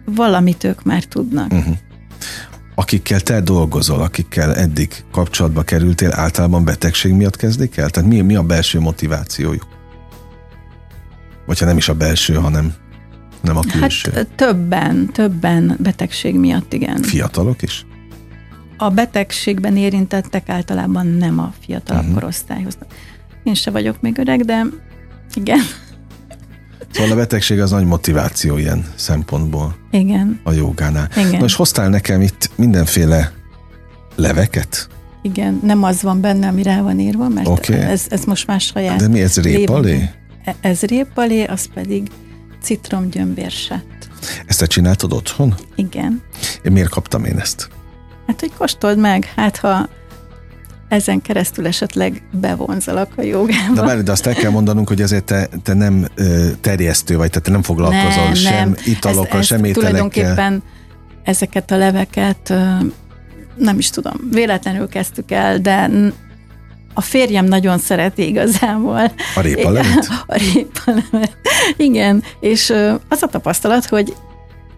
valamit 0.04 0.64
ők 0.64 0.82
már 0.82 1.04
tudnak. 1.04 1.52
Uh-huh. 1.52 1.76
Akikkel 2.74 3.20
te 3.20 3.40
dolgozol, 3.40 4.00
akikkel 4.02 4.54
eddig 4.54 5.04
kapcsolatba 5.12 5.62
kerültél, 5.62 6.12
általában 6.12 6.64
betegség 6.64 7.12
miatt 7.12 7.36
kezdik 7.36 7.76
el? 7.76 7.90
Tehát 7.90 8.08
mi, 8.08 8.20
mi 8.20 8.34
a 8.34 8.42
belső 8.42 8.80
motivációjuk? 8.80 9.66
Vagy 11.46 11.58
ha 11.58 11.64
nem 11.64 11.76
is 11.76 11.88
a 11.88 11.94
belső, 11.94 12.34
hanem 12.34 12.74
nem 13.40 13.56
a 13.56 13.60
külső. 13.60 14.10
Hát 14.14 14.26
többen, 14.26 15.10
többen 15.12 15.76
betegség 15.78 16.34
miatt, 16.38 16.72
igen. 16.72 17.02
Fiatalok 17.02 17.62
is? 17.62 17.86
A 18.76 18.90
betegségben 18.90 19.76
érintettek 19.76 20.48
általában 20.48 21.06
nem 21.06 21.38
a 21.38 21.52
fiatalabb 21.60 22.02
Mhm. 22.02 22.10
uh-huh. 22.10 22.22
korosztályhoz. 22.22 22.78
Én 23.44 23.54
se 23.54 23.70
vagyok 23.70 24.00
még 24.00 24.18
öreg, 24.18 24.44
de 24.44 24.62
igen, 25.34 25.60
Szóval 26.90 27.12
a 27.12 27.14
betegség 27.16 27.60
az 27.60 27.70
nagy 27.70 27.84
motiváció 27.84 28.56
ilyen 28.58 28.84
szempontból 28.94 29.76
igen, 29.90 30.40
a 30.44 30.52
jogánál. 30.52 31.08
Igen. 31.16 31.38
Na 31.38 31.44
és 31.44 31.54
hoztál 31.54 31.88
nekem 31.88 32.20
itt 32.20 32.50
mindenféle 32.54 33.32
leveket? 34.14 34.88
igen. 35.22 35.60
Nem 35.62 35.82
az 35.82 36.02
van 36.02 36.20
benne, 36.20 36.48
ami 36.48 36.62
rá 36.62 36.80
van 36.80 36.98
írva, 36.98 37.28
mert 37.28 37.46
okay. 37.48 37.78
ez, 37.78 38.06
ez 38.08 38.24
most 38.24 38.46
már 38.46 38.60
saját. 38.60 38.98
De 38.98 39.08
mi 39.08 39.20
ez 39.20 39.36
répalé? 39.36 39.90
lévén. 39.90 40.10
E- 40.46 40.56
Ez 40.60 40.80
répalé, 40.80 41.44
az 41.44 41.68
pedig 41.74 42.08
citromgyömbérsett. 42.62 44.08
Ezt 44.46 44.58
te 44.58 44.66
csináltad 44.66 45.12
otthon? 45.12 45.54
Igen. 45.74 46.22
Én 46.62 46.72
miért 46.72 46.88
kaptam 46.88 47.24
én 47.24 47.38
ezt? 47.38 47.68
Hát, 48.26 48.40
hogy 48.40 48.52
kóstold 48.58 48.98
meg, 48.98 49.32
hát 49.36 49.56
ha 49.56 49.88
ezen 50.88 51.22
keresztül 51.22 51.66
esetleg 51.66 52.22
bevonzalak 52.32 53.12
a 53.16 53.22
jogába. 53.22 53.74
De 53.74 53.82
bár, 53.82 54.02
de 54.02 54.12
azt 54.12 54.26
el 54.26 54.34
kell 54.34 54.50
mondanunk, 54.50 54.88
hogy 54.88 55.00
ezért 55.00 55.24
te, 55.24 55.48
te 55.62 55.74
nem 55.74 56.06
terjesztő 56.60 57.16
vagy, 57.16 57.28
tehát 57.28 57.44
te 57.44 57.50
nem 57.50 57.62
foglalkozol 57.62 58.34
sem 58.34 58.74
italokkal, 58.84 59.38
ez, 59.38 59.46
sem 59.46 59.58
ez 59.58 59.68
ételekkel. 59.68 59.90
Tulajdonképpen 59.90 60.62
ezeket 61.22 61.70
a 61.70 61.76
leveket 61.76 62.54
nem 63.56 63.78
is 63.78 63.90
tudom, 63.90 64.14
véletlenül 64.30 64.88
kezdtük 64.88 65.30
el, 65.30 65.58
de 65.58 65.90
a 66.98 67.00
férjem 67.00 67.44
nagyon 67.44 67.78
szereti 67.78 68.26
igazából. 68.26 69.12
A 69.34 69.40
répalevet? 69.40 70.08
A 70.26 70.36
répalevet. 70.36 71.36
Igen, 71.76 72.22
és 72.40 72.70
az 73.08 73.22
a 73.22 73.26
tapasztalat, 73.26 73.84
hogy 73.86 74.14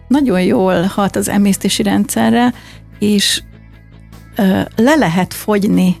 nagyon 0.07 0.41
jól 0.41 0.81
hat 0.81 1.15
az 1.15 1.29
emésztési 1.29 1.83
rendszerre, 1.83 2.53
és 2.99 3.41
le 4.75 4.95
lehet 4.95 5.33
fogyni 5.33 5.95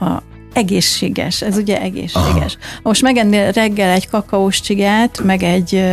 a 0.00 0.22
egészséges, 0.52 1.42
ez 1.42 1.56
ugye 1.56 1.80
egészséges. 1.80 2.58
Aha. 2.58 2.80
Most 2.82 3.02
megennél 3.02 3.50
reggel 3.50 3.90
egy 3.90 4.08
kakaós 4.08 4.60
csigát, 4.60 5.22
meg 5.24 5.42
egy 5.42 5.84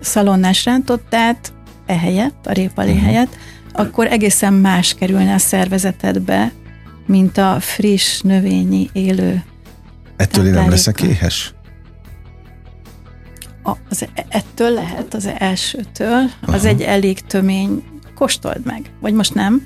szalonnás 0.00 0.64
rántottát, 0.64 1.52
ehelyett, 1.86 2.46
a 2.46 2.52
répalé 2.52 2.90
uh-huh. 2.90 3.06
helyett, 3.06 3.36
akkor 3.72 4.06
egészen 4.06 4.52
más 4.52 4.94
kerülne 4.94 5.34
a 5.34 5.38
szervezetedbe, 5.38 6.52
mint 7.06 7.38
a 7.38 7.56
friss, 7.60 8.20
növényi, 8.20 8.90
élő. 8.92 9.44
Ettől 10.16 10.46
én 10.46 10.52
nem 10.52 10.70
leszek 10.70 11.00
éhes? 11.00 11.54
A, 13.62 13.72
az, 13.90 14.06
ettől 14.28 14.70
lehet, 14.70 15.14
az 15.14 15.28
elsőtől, 15.38 16.30
az 16.42 16.54
Aha. 16.54 16.66
egy 16.66 16.82
elég 16.82 17.20
tömény, 17.20 17.82
kóstold 18.14 18.64
meg. 18.64 18.90
Vagy 19.00 19.14
most 19.14 19.34
nem? 19.34 19.62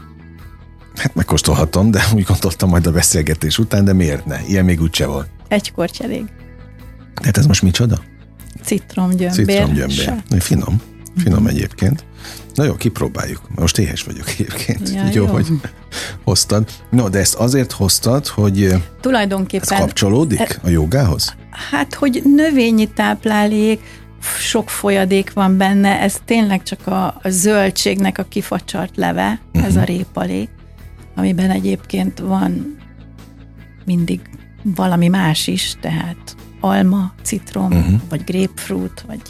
Hát 0.95 1.15
megkóstolhatom, 1.15 1.91
de 1.91 2.05
úgy 2.15 2.25
gondoltam 2.25 2.69
majd 2.69 2.87
a 2.87 2.93
beszélgetés 2.93 3.59
után, 3.59 3.85
de 3.85 3.93
miért 3.93 4.25
ne? 4.25 4.41
Ilyen 4.47 4.65
még 4.65 4.81
úgyse 4.81 5.07
volt. 5.07 5.29
Egy 5.49 5.73
korty 5.73 6.03
elég. 6.03 6.25
Tehát 7.15 7.37
ez 7.37 7.47
most 7.47 7.63
micsoda? 7.63 8.03
Citromgyömbér. 8.63 9.47
Citromgyömbér. 9.47 10.13
Finom. 10.39 10.81
Finom 11.17 11.47
egyébként. 11.47 12.05
Na 12.55 12.65
jó, 12.65 12.75
kipróbáljuk. 12.75 13.41
Most 13.55 13.79
éhes 13.79 14.03
vagyok 14.03 14.29
egyébként. 14.29 14.91
Ja, 14.91 15.05
jó, 15.05 15.25
jó. 15.25 15.27
hogy 15.27 15.47
hoztad. 16.25 16.69
No, 16.91 17.09
de 17.09 17.19
ezt 17.19 17.35
azért 17.35 17.73
hoztad, 17.73 18.27
hogy 18.27 18.65
ez 18.65 18.79
Tulajdonképpen 19.01 19.79
kapcsolódik 19.79 20.61
a 20.63 20.69
jogához? 20.69 21.35
Hát, 21.71 21.95
hogy 21.95 22.23
növényi 22.25 22.89
táplálék, 22.89 23.81
sok 24.39 24.71
folyadék 24.71 25.33
van 25.33 25.57
benne, 25.57 26.01
ez 26.01 26.21
tényleg 26.25 26.63
csak 26.63 26.87
a, 26.87 27.07
a 27.23 27.29
zöldségnek 27.29 28.19
a 28.19 28.23
kifacsart 28.23 28.97
leve, 28.97 29.41
uh-huh. 29.53 29.69
ez 29.69 29.77
a 29.77 29.85
répalék, 29.85 30.49
amiben 31.17 31.51
egyébként 31.51 32.19
van 32.19 32.77
mindig 33.85 34.21
valami 34.63 35.09
más 35.09 35.47
is, 35.47 35.77
tehát 35.81 36.37
alma, 36.61 37.13
citrom, 37.23 37.73
uh-huh. 37.73 38.01
vagy 38.09 38.25
grapefruit, 38.25 39.05
vagy 39.07 39.21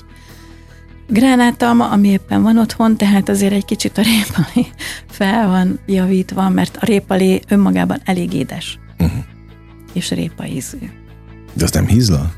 gránátalma, 1.09 1.91
ami 1.91 2.09
éppen 2.09 2.43
van 2.43 2.59
otthon, 2.59 2.97
tehát 2.97 3.29
azért 3.29 3.53
egy 3.53 3.65
kicsit 3.65 3.99
a 3.99 4.03
répalé 4.03 4.69
fel 5.09 5.49
van 5.49 5.79
javítva, 5.87 6.49
mert 6.49 6.77
a 6.77 6.87
répalé 6.87 7.41
önmagában 7.49 8.01
elég 8.05 8.33
édes. 8.33 8.79
Uh-huh. 8.99 9.19
És 9.93 10.11
répa 10.11 10.47
ízű. 10.47 10.91
De 11.53 11.65
az 11.65 11.71
nem 11.71 11.87
hízlal? 11.87 12.33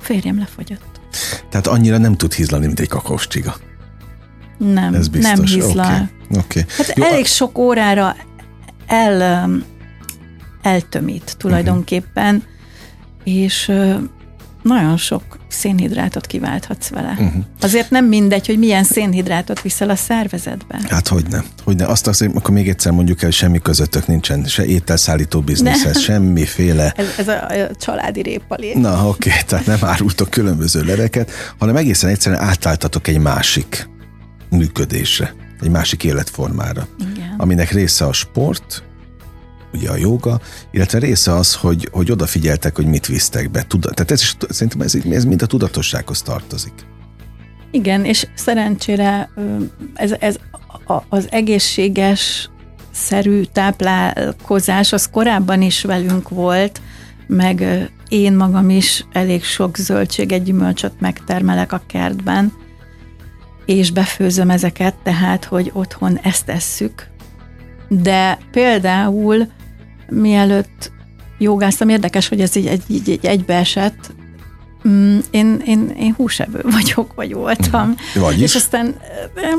A 0.00 0.04
férjem 0.04 0.38
lefogyott. 0.38 1.00
Tehát 1.48 1.66
annyira 1.66 1.98
nem 1.98 2.16
tud 2.16 2.32
hízlani, 2.32 2.66
mint 2.66 2.80
egy 2.80 2.88
kakaós 2.88 3.26
csiga. 3.26 3.56
Nem, 4.58 4.94
Ez 4.94 5.08
biztos. 5.08 5.36
nem 5.36 5.44
hízlal. 5.44 6.10
Oké. 6.30 6.38
Okay. 6.38 6.64
Hát 6.76 6.96
Jó, 6.96 7.04
elég 7.04 7.26
sok 7.26 7.58
órára 7.58 8.16
el, 8.86 9.44
um, 9.44 9.64
eltömít 10.62 11.34
tulajdonképpen, 11.38 12.34
uh-huh. 12.34 13.34
és 13.34 13.72
nagyon 14.62 14.96
sok 14.96 15.37
szénhidrátot 15.58 16.26
kiválthatsz 16.26 16.88
vele. 16.88 17.10
Uh-huh. 17.10 17.44
Azért 17.60 17.90
nem 17.90 18.04
mindegy, 18.04 18.46
hogy 18.46 18.58
milyen 18.58 18.84
szénhidrátot 18.84 19.62
viszel 19.62 19.90
a 19.90 19.96
szervezetbe. 19.96 20.80
Hát 20.88 21.08
hogy 21.08 21.24
nem. 21.30 21.44
Hogy 21.64 21.76
ne. 21.76 21.86
Azt 21.86 22.06
azt, 22.06 22.22
akkor 22.22 22.54
még 22.54 22.68
egyszer 22.68 22.92
mondjuk 22.92 23.22
el, 23.22 23.30
semmi 23.30 23.58
közöttök 23.58 24.06
nincsen, 24.06 24.44
se 24.44 24.64
ételszállító 24.64 25.40
bizniszhez, 25.40 26.00
semmiféle. 26.00 26.92
Ez, 26.96 27.06
ez 27.18 27.28
a, 27.28 27.46
a 27.46 27.74
családi 27.78 28.22
répalé. 28.22 28.72
Na 28.74 29.08
oké, 29.08 29.28
okay, 29.30 29.42
tehát 29.46 29.66
nem 29.66 29.78
árultok 29.80 30.30
különböző 30.30 30.82
leveket, 30.82 31.30
hanem 31.58 31.76
egészen 31.76 32.10
egyszerűen 32.10 32.42
átálltatok 32.42 33.08
egy 33.08 33.18
másik 33.18 33.88
működésre, 34.50 35.34
egy 35.60 35.70
másik 35.70 36.04
életformára, 36.04 36.88
Igen. 37.12 37.34
aminek 37.36 37.70
része 37.70 38.04
a 38.04 38.12
sport, 38.12 38.82
ugye 39.72 39.90
a 39.90 39.96
joga, 39.96 40.40
illetve 40.70 40.98
része 40.98 41.34
az, 41.34 41.54
hogy, 41.54 41.88
hogy 41.92 42.10
odafigyeltek, 42.10 42.76
hogy 42.76 42.86
mit 42.86 43.06
visztek 43.06 43.50
be. 43.50 43.62
Tuda, 43.62 43.90
tehát 43.90 44.10
ez 44.10 44.20
is, 44.20 44.36
szerintem 44.48 44.80
ez, 44.80 44.94
ez 45.10 45.24
mind 45.24 45.42
a 45.42 45.46
tudatossághoz 45.46 46.22
tartozik. 46.22 46.72
Igen, 47.70 48.04
és 48.04 48.26
szerencsére 48.34 49.30
ez, 49.94 50.14
ez 50.18 50.36
az 51.08 51.26
egészséges 51.30 52.50
szerű 52.92 53.42
táplálkozás 53.42 54.92
az 54.92 55.08
korábban 55.10 55.62
is 55.62 55.82
velünk 55.82 56.28
volt, 56.28 56.80
meg 57.26 57.88
én 58.08 58.32
magam 58.32 58.70
is 58.70 59.04
elég 59.12 59.44
sok 59.44 59.76
zöldséget, 59.76 60.42
gyümölcsöt 60.42 61.00
megtermelek 61.00 61.72
a 61.72 61.82
kertben, 61.86 62.52
és 63.66 63.90
befőzöm 63.90 64.50
ezeket, 64.50 64.94
tehát, 65.02 65.44
hogy 65.44 65.70
otthon 65.74 66.18
ezt 66.18 66.44
tesszük. 66.44 67.06
De 67.88 68.38
például 68.50 69.48
mielőtt 70.10 70.92
jogáztam, 71.38 71.88
érdekes, 71.88 72.28
hogy 72.28 72.40
ez 72.40 72.56
így, 72.56 72.66
egy, 72.66 72.82
így, 72.88 73.08
így 73.08 73.26
egybeesett, 73.26 74.10
Mm, 74.88 75.18
én, 75.30 75.62
én, 75.66 75.94
én 75.98 76.14
húsevő 76.16 76.64
vagyok, 76.70 77.14
vagy 77.14 77.34
voltam. 77.34 77.94
Vagyis? 78.14 78.42
És 78.42 78.54
aztán 78.54 78.94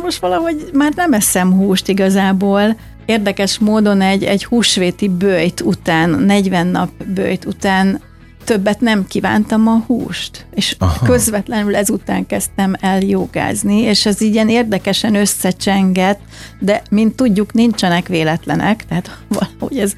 most 0.04 0.20
valahogy 0.20 0.70
már 0.74 0.92
nem 0.96 1.14
eszem 1.14 1.54
húst 1.54 1.88
igazából. 1.88 2.78
Érdekes 3.06 3.60
módon 3.60 4.02
egy, 4.02 4.24
egy 4.24 4.46
húsvéti 4.46 5.08
bőjt 5.08 5.62
után, 5.62 6.10
40 6.10 6.68
nap 6.68 6.90
bőjt 7.04 7.46
után 7.46 8.02
többet 8.50 8.80
nem 8.80 9.08
kívántam 9.08 9.68
a 9.68 9.84
húst, 9.88 10.46
és 10.54 10.76
Aha. 10.80 11.06
közvetlenül 11.06 11.76
ezután 11.76 12.26
kezdtem 12.26 12.74
el 12.80 13.02
jogázni, 13.02 13.80
és 13.80 14.06
ez 14.06 14.22
ilyen 14.22 14.50
érdekesen 14.50 15.16
összecsengett, 15.16 16.20
de 16.60 16.82
mint 16.90 17.16
tudjuk, 17.16 17.54
nincsenek 17.54 18.08
véletlenek, 18.08 18.86
tehát 18.86 19.18
valahogy 19.40 19.78
ez, 19.78 19.94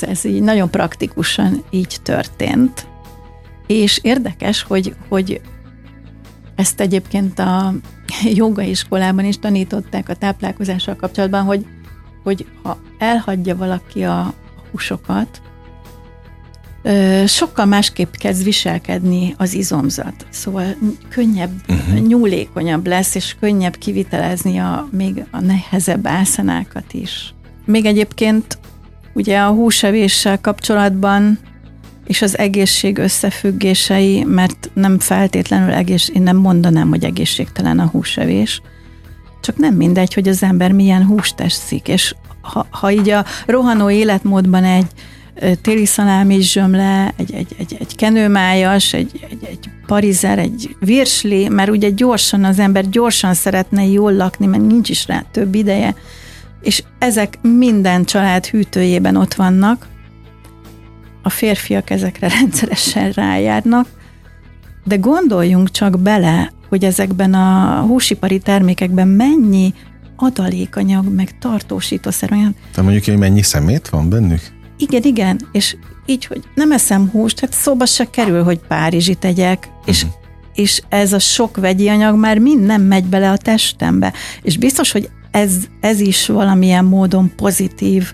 ez 0.00 0.24
így 0.24 0.42
nagyon 0.42 0.70
praktikusan 0.70 1.64
így 1.70 1.96
történt. 2.02 2.86
És 3.66 3.98
érdekes, 4.02 4.62
hogy, 4.62 4.94
hogy 5.08 5.40
ezt 6.54 6.80
egyébként 6.80 7.38
a 7.38 7.74
jogaiskolában 8.42 9.24
is 9.24 9.38
tanították 9.38 10.08
a 10.08 10.14
táplálkozással 10.14 10.96
kapcsolatban, 10.96 11.42
hogy, 11.42 11.66
hogy 12.22 12.46
ha 12.62 12.78
elhagyja 12.98 13.56
valaki 13.56 14.04
a 14.04 14.34
húsokat, 14.70 15.42
sokkal 17.26 17.64
másképp 17.64 18.14
kezd 18.14 18.44
viselkedni 18.44 19.34
az 19.38 19.54
izomzat. 19.54 20.26
Szóval 20.30 20.76
könnyebb, 21.08 21.50
uh-huh. 21.68 21.98
nyúlékonyabb 21.98 22.86
lesz, 22.86 23.14
és 23.14 23.36
könnyebb 23.40 23.76
kivitelezni 23.76 24.58
a 24.58 24.88
még 24.90 25.24
a 25.30 25.40
nehezebb 25.40 26.06
ászanákat 26.06 26.92
is. 26.92 27.34
Még 27.64 27.84
egyébként 27.84 28.58
ugye 29.12 29.38
a 29.38 29.50
húsevéssel 29.50 30.40
kapcsolatban 30.40 31.38
és 32.06 32.22
az 32.22 32.38
egészség 32.38 32.98
összefüggései, 32.98 34.24
mert 34.24 34.70
nem 34.74 34.98
feltétlenül 34.98 35.72
egész, 35.72 36.10
én 36.14 36.22
nem 36.22 36.36
mondanám, 36.36 36.88
hogy 36.88 37.04
egészségtelen 37.04 37.78
a 37.78 37.86
húsevés, 37.86 38.62
csak 39.40 39.56
nem 39.56 39.74
mindegy, 39.74 40.14
hogy 40.14 40.28
az 40.28 40.42
ember 40.42 40.72
milyen 40.72 41.06
húst 41.06 41.36
teszik, 41.36 41.88
és 41.88 42.14
ha, 42.40 42.66
ha 42.70 42.90
így 42.90 43.10
a 43.10 43.24
rohanó 43.46 43.90
életmódban 43.90 44.64
egy 44.64 44.86
téli 45.62 45.86
szalámis 45.86 46.52
zsömle, 46.52 47.12
egy, 47.16 47.32
egy, 47.32 47.54
egy, 47.58 47.76
egy 47.80 47.96
kenőmájas, 47.96 48.92
egy, 48.92 49.26
egy, 49.30 49.44
egy 49.44 49.70
parizer, 49.86 50.38
egy 50.38 50.76
virsli, 50.80 51.48
mert 51.48 51.70
ugye 51.70 51.90
gyorsan 51.90 52.44
az 52.44 52.58
ember 52.58 52.88
gyorsan 52.88 53.34
szeretne 53.34 53.86
jól 53.86 54.12
lakni, 54.12 54.46
mert 54.46 54.66
nincs 54.66 54.88
is 54.88 55.06
rá 55.06 55.24
több 55.30 55.54
ideje, 55.54 55.94
és 56.62 56.82
ezek 56.98 57.38
minden 57.42 58.04
család 58.04 58.46
hűtőjében 58.46 59.16
ott 59.16 59.34
vannak, 59.34 59.86
a 61.22 61.28
férfiak 61.28 61.90
ezekre 61.90 62.28
rendszeresen 62.40 63.10
rájárnak, 63.10 63.88
de 64.84 64.96
gondoljunk 64.96 65.70
csak 65.70 66.00
bele, 66.00 66.52
hogy 66.68 66.84
ezekben 66.84 67.34
a 67.34 67.80
húsipari 67.80 68.38
termékekben 68.38 69.08
mennyi 69.08 69.74
adalékanyag, 70.16 71.14
meg 71.14 71.38
tartósítószer 71.38 72.32
olyan. 72.32 72.54
De 72.74 72.82
mondjuk, 72.82 73.04
hogy 73.04 73.18
mennyi 73.18 73.42
szemét 73.42 73.88
van 73.88 74.08
bennük? 74.08 74.40
Igen, 74.88 75.02
igen, 75.02 75.40
és 75.52 75.76
így, 76.06 76.24
hogy 76.24 76.42
nem 76.54 76.72
eszem 76.72 77.08
húst, 77.08 77.40
hát 77.40 77.52
szóba 77.52 77.86
se 77.86 78.10
kerül, 78.10 78.42
hogy 78.42 78.58
Párizsit 78.68 79.18
tegyek, 79.18 79.68
uh-huh. 79.68 79.88
és, 79.88 80.06
és 80.54 80.82
ez 80.88 81.12
a 81.12 81.18
sok 81.18 81.56
vegyi 81.56 81.88
anyag 81.88 82.18
már 82.18 82.38
mind 82.38 82.64
nem 82.64 82.82
megy 82.82 83.04
bele 83.04 83.30
a 83.30 83.36
testembe. 83.36 84.12
És 84.42 84.58
biztos, 84.58 84.92
hogy 84.92 85.10
ez, 85.30 85.52
ez 85.80 86.00
is 86.00 86.26
valamilyen 86.26 86.84
módon 86.84 87.32
pozitív 87.36 88.12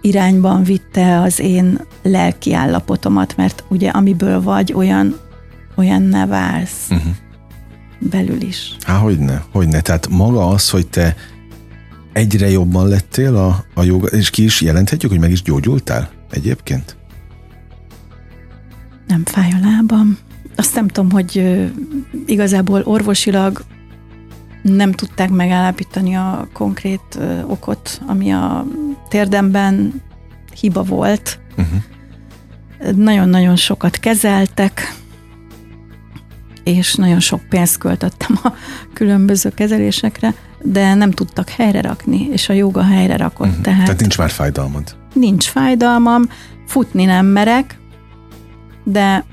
irányban 0.00 0.62
vitte 0.62 1.20
az 1.20 1.40
én 1.40 1.80
lelki 2.02 2.54
állapotomat, 2.54 3.36
mert 3.36 3.64
ugye 3.68 3.90
amiből 3.90 4.42
vagy, 4.42 4.72
olyan, 4.72 5.18
olyan 5.76 6.02
ne 6.02 6.26
válsz 6.26 6.86
uh-huh. 6.90 7.12
belül 7.98 8.40
is. 8.40 8.76
Há, 8.80 8.96
hogyne, 8.96 9.44
hogyne. 9.52 9.80
Tehát 9.80 10.08
maga 10.08 10.48
az, 10.48 10.70
hogy 10.70 10.86
te 10.86 11.16
egyre 12.12 12.50
jobban 12.50 12.88
lettél 12.88 13.36
a, 13.36 13.64
a 13.74 13.82
joga, 13.82 14.06
és 14.06 14.30
ki 14.30 14.44
is 14.44 14.60
jelenthetjük, 14.60 15.10
hogy 15.10 15.20
meg 15.20 15.30
is 15.30 15.42
gyógyultál 15.42 16.10
egyébként? 16.30 16.96
Nem 19.06 19.24
fáj 19.24 19.50
a 19.50 19.58
lábam. 19.62 20.18
Azt 20.56 20.74
nem 20.74 20.88
tudom, 20.88 21.10
hogy 21.10 21.60
igazából 22.26 22.82
orvosilag 22.84 23.64
nem 24.62 24.92
tudták 24.92 25.30
megállapítani 25.30 26.14
a 26.14 26.48
konkrét 26.52 27.18
okot, 27.46 28.02
ami 28.06 28.32
a 28.32 28.66
térdemben 29.08 30.02
hiba 30.60 30.82
volt. 30.82 31.38
Uh-huh. 31.56 32.96
Nagyon-nagyon 32.96 33.56
sokat 33.56 33.96
kezeltek, 33.96 34.96
és 36.64 36.94
nagyon 36.94 37.20
sok 37.20 37.40
pénzt 37.48 37.78
költöttem 37.78 38.38
a 38.42 38.52
különböző 38.92 39.50
kezelésekre, 39.50 40.34
de 40.62 40.94
nem 40.94 41.10
tudtak 41.10 41.48
helyre 41.48 41.80
rakni, 41.80 42.28
és 42.32 42.48
a 42.48 42.52
joga 42.52 42.82
helyre 42.82 43.16
rakott. 43.16 43.46
Uh-huh. 43.46 43.62
Tehát, 43.62 43.84
tehát 43.84 44.00
nincs 44.00 44.18
már 44.18 44.30
fájdalmad? 44.30 44.96
Nincs 45.14 45.44
fájdalmam, 45.44 46.28
futni 46.66 47.04
nem 47.04 47.26
merek, 47.26 47.78
de 48.84 49.24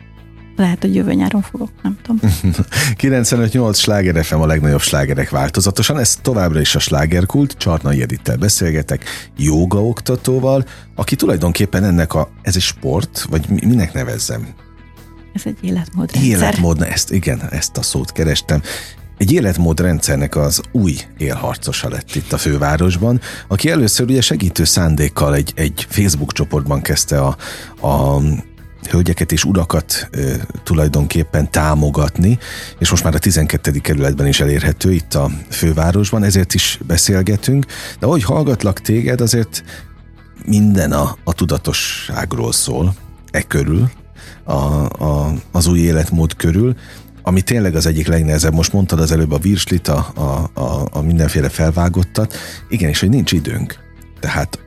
lehet, 0.56 0.82
hogy 0.82 0.96
jövő 0.96 1.14
nyáron 1.14 1.42
fogok, 1.42 1.70
nem 1.82 1.98
tudom. 2.02 2.20
95-8 3.02 3.76
sláger 3.76 4.26
FM 4.26 4.36
a 4.36 4.46
legnagyobb 4.46 4.82
slágerek 4.82 5.30
változatosan, 5.30 6.00
ez 6.00 6.16
továbbra 6.16 6.60
is 6.60 6.76
a 6.76 6.80
slágerkult, 6.80 7.56
Csarnai 7.58 8.02
Edittel 8.02 8.38
beszélgetek, 8.38 9.04
jóga 9.38 9.84
oktatóval, 9.84 10.66
aki 10.96 11.16
tulajdonképpen 11.16 11.84
ennek 11.84 12.14
a, 12.14 12.30
ez 12.42 12.56
egy 12.56 12.62
sport, 12.62 13.26
vagy 13.30 13.50
minek 13.50 13.94
nevezzem? 13.94 14.48
Ez 15.34 15.42
egy 15.46 15.58
életmódrendszer. 15.62 16.32
Életmód, 16.32 16.82
ezt, 16.82 17.12
igen, 17.12 17.42
ezt 17.52 17.78
a 17.78 17.82
szót 17.82 18.12
kerestem. 18.12 18.62
Egy 19.20 19.32
életmódrendszernek 19.32 20.36
az 20.36 20.62
új 20.72 20.98
élharcosa 21.18 21.90
lett 21.90 22.16
itt 22.16 22.34
a 22.34 22.38
fővárosban, 22.38 23.22
aki 23.48 23.70
először 23.70 24.10
ugye 24.10 24.22
segítő 24.22 24.64
szándékkal 24.64 25.36
egy, 25.36 25.52
egy 25.56 25.88
Facebook 25.90 26.34
csoportban 26.34 26.82
kezdte 26.82 27.22
a, 27.22 27.36
a 27.88 28.22
hölgyeket 28.90 29.32
és 29.32 29.44
urakat 29.44 30.10
e, 30.12 30.20
tulajdonképpen 30.64 31.52
támogatni, 31.52 32.38
és 32.78 32.90
most 32.90 33.04
már 33.04 33.16
a 33.16 33.20
12. 33.20 33.72
kerületben 33.72 34.28
is 34.28 34.40
elérhető 34.40 34.92
itt 34.92 35.14
a 35.14 35.30
fővárosban, 35.50 36.24
ezért 36.24 36.54
is 36.54 36.80
beszélgetünk, 36.88 37.66
de 38.00 38.06
ahogy 38.06 38.24
hallgatlak 38.24 38.82
téged, 38.82 39.22
azért 39.22 39.64
minden 40.46 40.92
a, 40.92 41.18
a 41.24 41.34
tudatosságról 41.34 42.52
szól, 42.52 42.96
e 43.32 43.42
körül, 43.42 43.90
a, 44.44 44.54
a, 44.54 45.34
az 45.52 45.68
új 45.68 45.80
életmód 45.80 46.36
körül, 46.36 46.76
ami 47.30 47.42
tényleg 47.42 47.76
az 47.76 47.86
egyik 47.86 48.08
legnehezebb, 48.08 48.54
most 48.54 48.74
mondtad 48.74 49.00
az 49.00 49.12
előbb 49.12 49.32
a 49.32 49.38
virslit, 49.38 49.88
a, 49.88 50.08
a, 50.16 50.60
a, 50.60 50.88
a 50.92 51.02
mindenféle 51.02 51.50
felvágottat, 51.50 52.34
igen, 52.70 52.90
és 52.90 53.00
hogy 53.00 53.10
nincs 53.10 53.32
időnk. 53.32 53.80
Tehát 54.20 54.60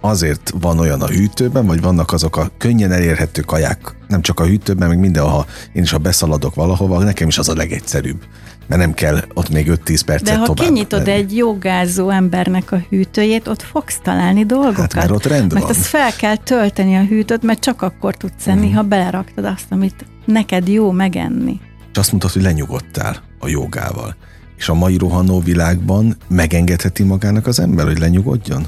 azért 0.00 0.52
van 0.60 0.78
olyan 0.78 1.02
a 1.02 1.06
hűtőben, 1.06 1.66
vagy 1.66 1.80
vannak 1.80 2.12
azok 2.12 2.36
a 2.36 2.50
könnyen 2.58 2.92
elérhető 2.92 3.42
kaják, 3.42 3.94
nem 4.08 4.22
csak 4.22 4.40
a 4.40 4.44
hűtőben, 4.44 4.88
meg 4.88 4.98
mindenhol, 4.98 5.46
én 5.72 5.82
is 5.82 5.90
ha 5.90 5.98
beszaladok 5.98 6.54
valahova, 6.54 7.02
nekem 7.02 7.28
is 7.28 7.38
az 7.38 7.48
a 7.48 7.54
legegyszerűbb. 7.54 8.22
Mert 8.66 8.80
nem 8.80 8.94
kell 8.94 9.20
ott 9.34 9.48
még 9.48 9.70
5-10 9.70 10.00
percet 10.06 10.22
De 10.22 10.36
ha 10.36 10.44
tovább 10.44 10.66
kinyitod 10.66 11.06
menni. 11.06 11.10
egy 11.10 11.36
jogázó 11.36 12.10
embernek 12.10 12.72
a 12.72 12.80
hűtőjét, 12.88 13.48
ott 13.48 13.62
fogsz 13.62 13.98
találni 14.02 14.44
dolgokat. 14.44 14.92
Hát 14.92 14.94
mert 14.94 15.10
ott 15.10 15.26
rend 15.26 15.52
mert 15.52 15.66
van. 15.66 15.76
azt 15.76 15.86
fel 15.86 16.12
kell 16.12 16.36
tölteni 16.36 16.96
a 16.96 17.02
hűtőt, 17.02 17.42
mert 17.42 17.60
csak 17.60 17.82
akkor 17.82 18.14
tudsz 18.16 18.46
enni, 18.46 18.58
uh-huh. 18.60 18.74
ha 18.74 18.82
beleraktad 18.82 19.44
azt, 19.44 19.66
amit 19.68 20.04
neked 20.24 20.68
jó 20.68 20.90
megenni. 20.90 21.60
És 21.94 22.00
azt 22.00 22.10
mondtad, 22.10 22.32
hogy 22.32 22.42
lenyugodtál 22.42 23.22
a 23.38 23.48
jogával. 23.48 24.16
És 24.56 24.68
a 24.68 24.74
mai 24.74 24.96
rohanó 24.96 25.40
világban 25.40 26.16
megengedheti 26.28 27.02
magának 27.02 27.46
az 27.46 27.60
ember, 27.60 27.86
hogy 27.86 27.98
lenyugodjon? 27.98 28.66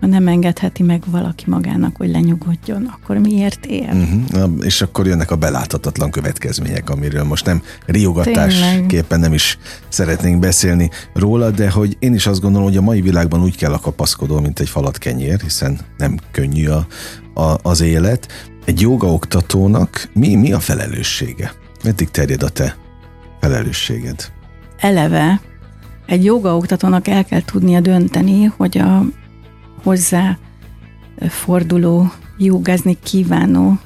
Ha 0.00 0.06
nem 0.06 0.28
engedheti 0.28 0.82
meg 0.82 1.02
valaki 1.06 1.44
magának, 1.46 1.96
hogy 1.96 2.10
lenyugodjon, 2.10 2.84
akkor 2.84 3.16
miért 3.16 3.66
él? 3.66 3.90
Uh-huh. 3.92 4.28
Na, 4.28 4.64
és 4.64 4.82
akkor 4.82 5.06
jönnek 5.06 5.30
a 5.30 5.36
beláthatatlan 5.36 6.10
következmények, 6.10 6.90
amiről 6.90 7.24
most 7.24 7.44
nem 7.44 7.62
riogatásképpen 7.86 9.20
nem 9.20 9.32
is 9.32 9.58
szeretnénk 9.88 10.38
beszélni 10.38 10.90
róla, 11.14 11.50
de 11.50 11.70
hogy 11.70 11.96
én 11.98 12.14
is 12.14 12.26
azt 12.26 12.40
gondolom, 12.40 12.66
hogy 12.66 12.76
a 12.76 12.82
mai 12.82 13.00
világban 13.00 13.42
úgy 13.42 13.56
kell 13.56 13.72
a 13.72 13.78
kapaszkodó, 13.78 14.40
mint 14.40 14.60
egy 14.60 14.68
falat 14.68 14.98
kenyér, 14.98 15.40
hiszen 15.40 15.78
nem 15.96 16.18
könnyű 16.30 16.68
a, 16.68 16.86
a, 17.34 17.58
az 17.62 17.80
élet. 17.80 18.28
Egy 18.64 18.80
jogaoktatónak 18.80 20.08
mi, 20.12 20.34
mi 20.34 20.52
a 20.52 20.60
felelőssége? 20.60 21.52
Meddig 21.84 22.10
terjed 22.10 22.42
a 22.42 22.48
te 22.48 22.76
felelősséged? 23.40 24.34
eleve 24.76 25.40
egy 26.06 26.24
jogaoktatónak 26.24 27.08
el 27.08 27.24
kell 27.24 27.42
tudnia 27.42 27.80
dönteni, 27.80 28.44
hogy 28.44 28.78
a 28.78 29.02
hozzá 29.82 30.38
forduló, 31.28 32.12
jogázni 32.38 32.98
kívánó 33.02 33.78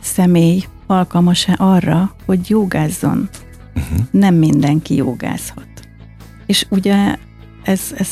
személy 0.00 0.64
alkalmas-e 0.86 1.54
arra, 1.58 2.14
hogy 2.26 2.50
jogázzon. 2.50 3.28
Uh-huh. 3.74 3.98
Nem 4.10 4.34
mindenki 4.34 4.94
jogázhat. 4.94 5.66
És 6.46 6.66
ugye 6.68 7.16
ez, 7.62 7.80
ez 7.96 8.08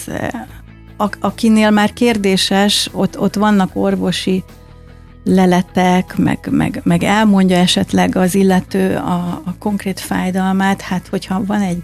a- 0.97 1.17
akinél 1.21 1.71
már 1.71 1.93
kérdéses, 1.93 2.91
ott, 2.93 3.19
ott 3.19 3.35
vannak 3.35 3.71
orvosi 3.73 4.45
leletek, 5.25 6.17
meg, 6.17 6.49
meg, 6.51 6.81
meg 6.85 7.03
elmondja 7.03 7.57
esetleg 7.57 8.17
az 8.17 8.35
illető 8.35 8.97
a, 8.97 9.43
a 9.45 9.55
konkrét 9.59 10.01
fájdalmát, 10.01 10.81
hát 10.81 11.07
hogyha 11.07 11.45
van 11.45 11.61
egy 11.61 11.83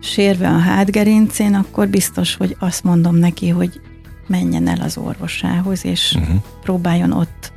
sérve 0.00 0.48
a 0.48 0.58
hátgerincén, 0.58 1.54
akkor 1.54 1.88
biztos, 1.88 2.34
hogy 2.34 2.56
azt 2.58 2.84
mondom 2.84 3.14
neki, 3.14 3.48
hogy 3.48 3.80
menjen 4.26 4.68
el 4.68 4.80
az 4.80 4.96
orvosához, 4.96 5.84
és 5.84 6.16
uh-huh. 6.18 6.36
próbáljon 6.62 7.12
ott 7.12 7.52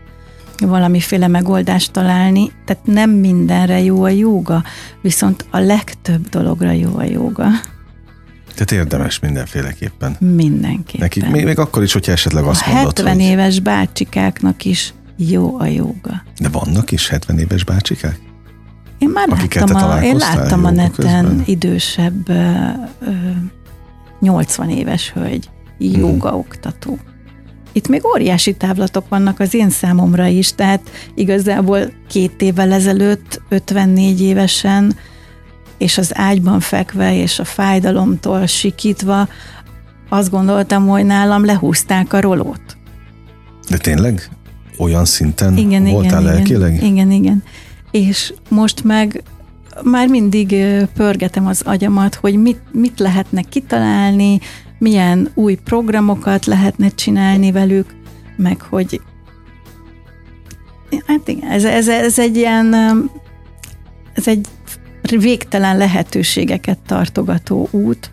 valamiféle 0.57 1.27
megoldást 1.27 1.91
találni. 1.91 2.51
Tehát 2.65 2.85
nem 2.85 3.09
mindenre 3.09 3.81
jó 3.81 4.03
a 4.03 4.09
jóga, 4.09 4.63
viszont 5.01 5.45
a 5.49 5.59
legtöbb 5.59 6.29
dologra 6.29 6.71
jó 6.71 6.97
a 6.97 7.03
jóga. 7.03 7.47
Tehát 8.53 8.71
érdemes 8.71 9.19
mindenféleképpen. 9.19 10.15
Mindenképpen. 10.19 10.99
Nekik 10.99 11.29
még, 11.29 11.45
még 11.45 11.59
akkor 11.59 11.83
is, 11.83 11.93
hogyha 11.93 12.11
esetleg 12.11 12.43
azt 12.43 12.67
a 12.67 12.71
mondod, 12.71 12.97
70 12.97 13.13
hogy... 13.13 13.23
éves 13.23 13.59
bácsikáknak 13.59 14.65
is 14.65 14.93
jó 15.29 15.59
a 15.59 15.65
jóga. 15.65 16.23
De 16.39 16.49
vannak 16.49 16.91
is 16.91 17.07
70 17.07 17.39
éves 17.39 17.63
bácsikák? 17.63 18.19
Én 18.97 19.09
már 19.09 19.27
láttam, 19.27 19.75
a, 19.75 20.03
én 20.03 20.15
láttam 20.15 20.65
a 20.65 20.69
jóga 20.69 20.81
neten 20.81 21.25
közben? 21.25 21.43
idősebb 21.45 22.29
ö, 22.29 22.33
ö, 22.99 23.11
80 24.19 24.69
éves 24.69 25.11
hölgy, 25.11 25.49
Mhm. 25.79 25.99
jogaoktató. 25.99 26.97
Itt 27.71 27.87
még 27.87 28.05
óriási 28.05 28.53
távlatok 28.53 29.09
vannak 29.09 29.39
az 29.39 29.53
én 29.53 29.69
számomra 29.69 30.25
is, 30.25 30.53
tehát 30.55 30.81
igazából 31.15 31.79
két 32.07 32.41
évvel 32.41 32.71
ezelőtt, 32.71 33.41
54 33.49 34.21
évesen, 34.21 34.95
és 35.77 35.97
az 35.97 36.11
ágyban 36.17 36.59
fekve, 36.59 37.15
és 37.15 37.39
a 37.39 37.45
fájdalomtól 37.45 38.45
sikítva, 38.45 39.27
azt 40.09 40.29
gondoltam, 40.29 40.87
hogy 40.87 41.05
nálam 41.05 41.45
lehúzták 41.45 42.13
a 42.13 42.19
rolót. 42.21 42.77
De 43.69 43.77
tényleg? 43.77 44.29
Olyan 44.81 45.05
szinten 45.05 45.57
Igen, 45.57 45.83
voltál 45.83 46.21
igen, 46.21 46.33
lelkileg? 46.33 46.73
igen, 46.73 46.85
igen, 46.85 47.11
igen. 47.11 47.43
És 47.91 48.33
most 48.49 48.83
meg 48.83 49.23
már 49.83 50.07
mindig 50.07 50.55
pörgetem 50.93 51.47
az 51.47 51.61
agyamat, 51.61 52.15
hogy 52.15 52.35
mit, 52.41 52.59
mit 52.71 52.99
lehetne 52.99 53.41
kitalálni, 53.41 54.39
milyen 54.77 55.31
új 55.33 55.55
programokat 55.55 56.45
lehetne 56.45 56.89
csinálni 56.89 57.51
velük, 57.51 57.95
meg 58.37 58.61
hogy 58.61 59.01
hát 61.05 61.27
igen, 61.27 61.49
ez, 61.49 61.63
ez, 61.63 61.87
ez 61.87 62.19
egy 62.19 62.37
ilyen 62.37 62.73
ez 64.13 64.27
egy 64.27 64.47
végtelen 65.19 65.77
lehetőségeket 65.77 66.79
tartogató 66.85 67.67
út, 67.71 68.11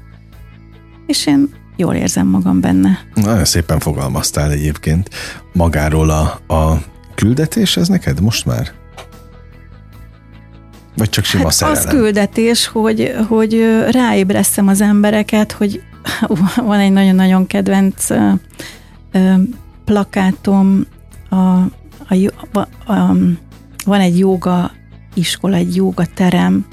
és 1.06 1.26
én 1.26 1.48
jól 1.78 1.94
érzem 1.94 2.26
magam 2.26 2.60
benne. 2.60 2.98
Nagyon 3.14 3.44
szépen 3.44 3.78
fogalmaztál 3.78 4.50
egyébként. 4.50 5.10
Magáról 5.52 6.10
a, 6.10 6.54
a 6.54 6.82
küldetés, 7.14 7.76
ez 7.76 7.88
neked 7.88 8.20
most 8.20 8.46
már? 8.46 8.70
Vagy 10.96 11.08
csak 11.08 11.24
sima 11.24 11.42
Hát 11.42 11.52
szerelem? 11.52 11.82
az 11.86 11.92
küldetés, 11.92 12.66
hogy, 12.66 13.14
hogy 13.28 13.54
ö, 13.54 13.90
ráébreszem 13.90 14.68
az 14.68 14.80
embereket, 14.80 15.52
hogy 15.52 15.82
van 16.56 16.78
egy 16.78 16.92
nagyon-nagyon 16.92 17.46
kedvenc 17.46 18.10
ö, 18.10 18.30
ö, 19.12 19.32
plakátom, 19.84 20.86
a, 21.28 21.36
a, 21.36 22.14
a, 22.52 22.58
a, 22.92 23.14
van 23.84 24.00
egy 24.00 24.18
joga 24.18 24.70
iskola, 25.14 25.56
egy 25.56 25.76
joga 25.76 26.04
terem, 26.14 26.66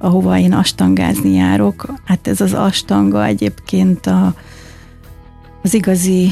ahova 0.00 0.38
én 0.38 0.52
astangázni 0.52 1.34
járok. 1.34 1.94
Hát 2.04 2.26
ez 2.26 2.40
az 2.40 2.52
astanga 2.52 3.24
egyébként 3.24 4.06
a, 4.06 4.34
az 5.62 5.74
igazi 5.74 6.30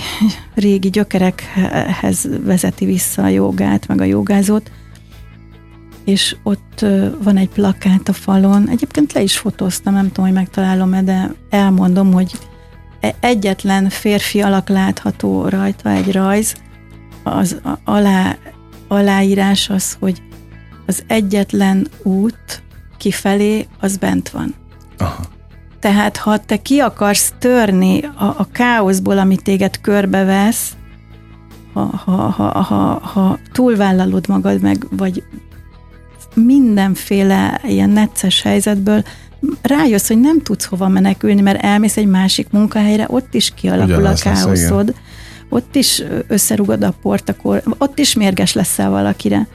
régi 0.54 0.90
gyökerekhez 0.90 2.28
vezeti 2.44 2.84
vissza 2.84 3.22
a 3.22 3.28
jogát, 3.28 3.88
meg 3.88 4.00
a 4.00 4.04
jogázót. 4.04 4.70
És 6.04 6.36
ott 6.42 6.84
van 7.22 7.36
egy 7.36 7.48
plakát 7.48 8.08
a 8.08 8.12
falon, 8.12 8.68
egyébként 8.68 9.12
le 9.12 9.20
is 9.20 9.38
fotóztam, 9.38 9.94
nem 9.94 10.06
tudom, 10.06 10.24
hogy 10.24 10.34
megtalálom-e, 10.34 11.02
de 11.02 11.32
elmondom, 11.50 12.12
hogy 12.12 12.32
e- 13.00 13.14
egyetlen 13.20 13.88
férfi 13.88 14.40
alak 14.40 14.68
látható 14.68 15.48
rajta 15.48 15.90
egy 15.90 16.12
rajz, 16.12 16.54
az 17.22 17.60
alá, 17.84 18.36
aláírás 18.88 19.70
az, 19.70 19.96
hogy 20.00 20.22
az 20.86 21.02
egyetlen 21.06 21.88
út 22.02 22.62
kifelé, 22.98 23.66
az 23.80 23.96
bent 23.96 24.28
van. 24.28 24.54
Aha. 24.98 25.22
Tehát 25.80 26.16
ha 26.16 26.38
te 26.38 26.56
ki 26.56 26.78
akarsz 26.78 27.32
törni 27.38 28.00
a, 28.00 28.24
a 28.24 28.48
káoszból, 28.52 29.18
ami 29.18 29.36
téged 29.36 29.80
körbevesz, 29.80 30.76
ha, 31.72 32.02
ha, 32.04 32.12
ha, 32.12 32.62
ha, 32.62 33.00
ha 33.02 33.38
túlvállalod 33.52 34.28
magad 34.28 34.60
meg, 34.60 34.86
vagy 34.90 35.22
mindenféle 36.34 37.60
ilyen 37.64 37.90
necces 37.90 38.42
helyzetből, 38.42 39.02
rájössz, 39.62 40.08
hogy 40.08 40.18
nem 40.18 40.42
tudsz 40.42 40.64
hova 40.64 40.88
menekülni, 40.88 41.40
mert 41.40 41.62
elmész 41.62 41.96
egy 41.96 42.06
másik 42.06 42.50
munkahelyre, 42.50 43.04
ott 43.08 43.34
is 43.34 43.52
kialakul 43.54 43.94
Ugyanaz 43.94 44.26
a 44.26 44.28
lesz, 44.28 44.42
káoszod, 44.42 44.94
ott 45.48 45.74
is 45.74 46.02
összerugod 46.26 46.82
a 46.82 46.94
port, 47.02 47.28
akkor 47.28 47.62
ott 47.78 47.98
is 47.98 48.14
mérges 48.14 48.52
leszel 48.52 48.90
valakire 48.90 49.46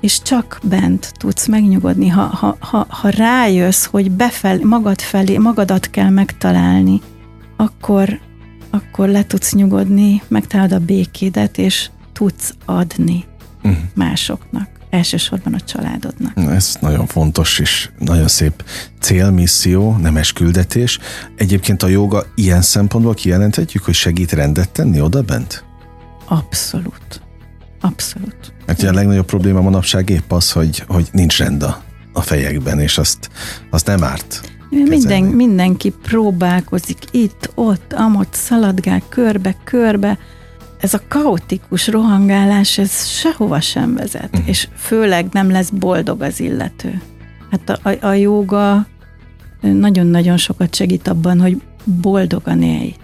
és 0.00 0.22
csak 0.22 0.58
bent 0.62 1.12
tudsz 1.16 1.46
megnyugodni, 1.46 2.08
ha, 2.08 2.22
ha, 2.22 2.56
ha, 2.60 2.86
ha 2.88 3.08
rájössz, 3.08 3.84
hogy 3.84 4.10
befel, 4.10 4.58
magad 4.62 5.00
felé, 5.00 5.36
magadat 5.36 5.90
kell 5.90 6.08
megtalálni, 6.08 7.00
akkor, 7.56 8.20
akkor 8.70 9.08
le 9.08 9.24
tudsz 9.26 9.52
nyugodni, 9.52 10.22
megtalálod 10.28 10.72
a 10.72 10.78
békédet, 10.78 11.58
és 11.58 11.90
tudsz 12.12 12.54
adni 12.64 13.24
Mhm. 13.62 13.74
másoknak. 13.94 14.68
elsősorban 14.90 15.54
a 15.54 15.60
családodnak. 15.60 16.32
Ez 16.36 16.76
nagyon 16.80 17.06
fontos 17.06 17.58
és 17.58 17.90
nagyon 17.98 18.28
szép 18.28 18.64
célmisszió, 19.00 19.96
nemes 19.96 20.32
küldetés. 20.32 20.98
Egyébként 21.36 21.82
a 21.82 21.86
joga 21.86 22.24
ilyen 22.34 22.62
szempontból 22.62 23.14
kijelenthetjük, 23.14 23.84
hogy 23.84 23.94
segít 23.94 24.32
rendet 24.32 24.70
tenni 24.70 25.00
oda 25.00 25.22
bent? 25.22 25.64
Abszolút. 26.24 27.20
Abszolút. 27.80 28.52
Mert 28.66 28.78
ugye 28.78 28.88
a 28.88 28.92
legnagyobb 28.92 29.26
probléma 29.26 29.60
manapság 29.60 30.10
épp 30.10 30.32
az, 30.32 30.52
hogy, 30.52 30.84
hogy 30.86 31.08
nincs 31.12 31.38
rend 31.38 31.62
a, 31.62 31.82
a 32.12 32.20
fejekben, 32.20 32.80
és 32.80 32.98
azt, 32.98 33.30
azt 33.70 33.86
nem 33.86 34.04
árt. 34.04 34.56
Minden, 34.70 35.22
mindenki 35.22 35.90
próbálkozik 36.02 36.98
itt, 37.10 37.50
ott, 37.54 37.92
amott, 37.92 38.34
szaladgál 38.34 39.02
körbe, 39.08 39.56
körbe. 39.64 40.18
Ez 40.80 40.94
a 40.94 41.00
kaotikus 41.08 41.86
rohangálás, 41.86 42.78
ez 42.78 43.06
sehova 43.06 43.60
sem 43.60 43.94
vezet, 43.94 44.28
uh-huh. 44.32 44.48
és 44.48 44.68
főleg 44.76 45.26
nem 45.32 45.50
lesz 45.50 45.70
boldog 45.70 46.22
az 46.22 46.40
illető. 46.40 47.02
Hát 47.50 47.70
a, 47.70 47.88
a, 47.88 48.06
a 48.06 48.12
joga 48.12 48.86
nagyon-nagyon 49.60 50.36
sokat 50.36 50.74
segít 50.74 51.08
abban, 51.08 51.40
hogy 51.40 51.62
boldogan 51.84 52.62
élj. 52.62 52.94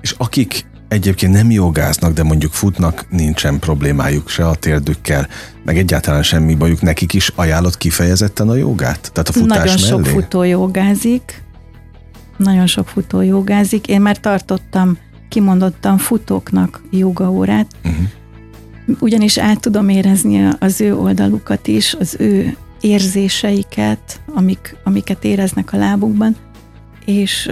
És 0.00 0.14
akik 0.18 0.66
egyébként 0.92 1.32
nem 1.32 1.50
jogáznak, 1.50 2.12
de 2.12 2.22
mondjuk 2.22 2.52
futnak, 2.52 3.06
nincsen 3.10 3.58
problémájuk 3.58 4.28
se 4.28 4.46
a 4.46 4.54
térdükkel, 4.54 5.28
meg 5.64 5.78
egyáltalán 5.78 6.22
semmi 6.22 6.54
bajuk, 6.54 6.80
nekik 6.80 7.12
is 7.12 7.32
ajánlott 7.34 7.78
kifejezetten 7.78 8.48
a 8.48 8.54
jogát? 8.54 9.10
Tehát 9.12 9.28
a 9.28 9.32
futás 9.32 9.56
Nagyon 9.56 9.80
mellé? 9.80 9.86
sok 9.86 10.06
futó 10.06 10.42
jogázik, 10.42 11.42
nagyon 12.36 12.66
sok 12.66 12.88
futó 12.88 13.20
jogázik. 13.20 13.86
Én 13.86 14.00
már 14.00 14.18
tartottam 14.18 14.98
kimondottan 15.28 15.98
futóknak 15.98 16.82
jogaórát, 16.90 17.66
uh-huh. 17.84 18.06
ugyanis 19.00 19.38
át 19.38 19.60
tudom 19.60 19.88
érezni 19.88 20.48
az 20.58 20.80
ő 20.80 20.96
oldalukat 20.96 21.66
is, 21.66 21.94
az 21.94 22.16
ő 22.18 22.56
érzéseiket, 22.80 24.20
amik, 24.34 24.76
amiket 24.84 25.24
éreznek 25.24 25.72
a 25.72 25.76
lábukban, 25.76 26.36
és 27.04 27.50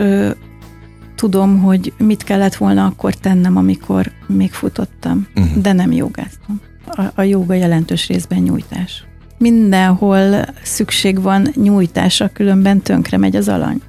tudom, 1.21 1.59
hogy 1.59 1.93
mit 1.99 2.25
kellett 2.25 2.55
volna 2.55 2.87
akkor 2.87 3.15
tennem, 3.15 3.57
amikor 3.57 4.13
még 4.27 4.53
futottam, 4.53 5.27
uh-huh. 5.35 5.63
de 5.63 5.73
nem 5.73 5.93
jogáztam. 5.93 6.61
A, 6.87 7.03
a 7.15 7.23
joga 7.23 7.55
jelentős 7.55 8.09
részben 8.09 8.39
nyújtás. 8.39 9.05
Mindenhol 9.39 10.45
szükség 10.63 11.23
van 11.23 11.49
nyújtásra, 11.55 12.29
különben 12.29 12.81
tönkre 12.81 13.17
megy 13.17 13.37
az 13.37 13.49
alany. 13.49 13.81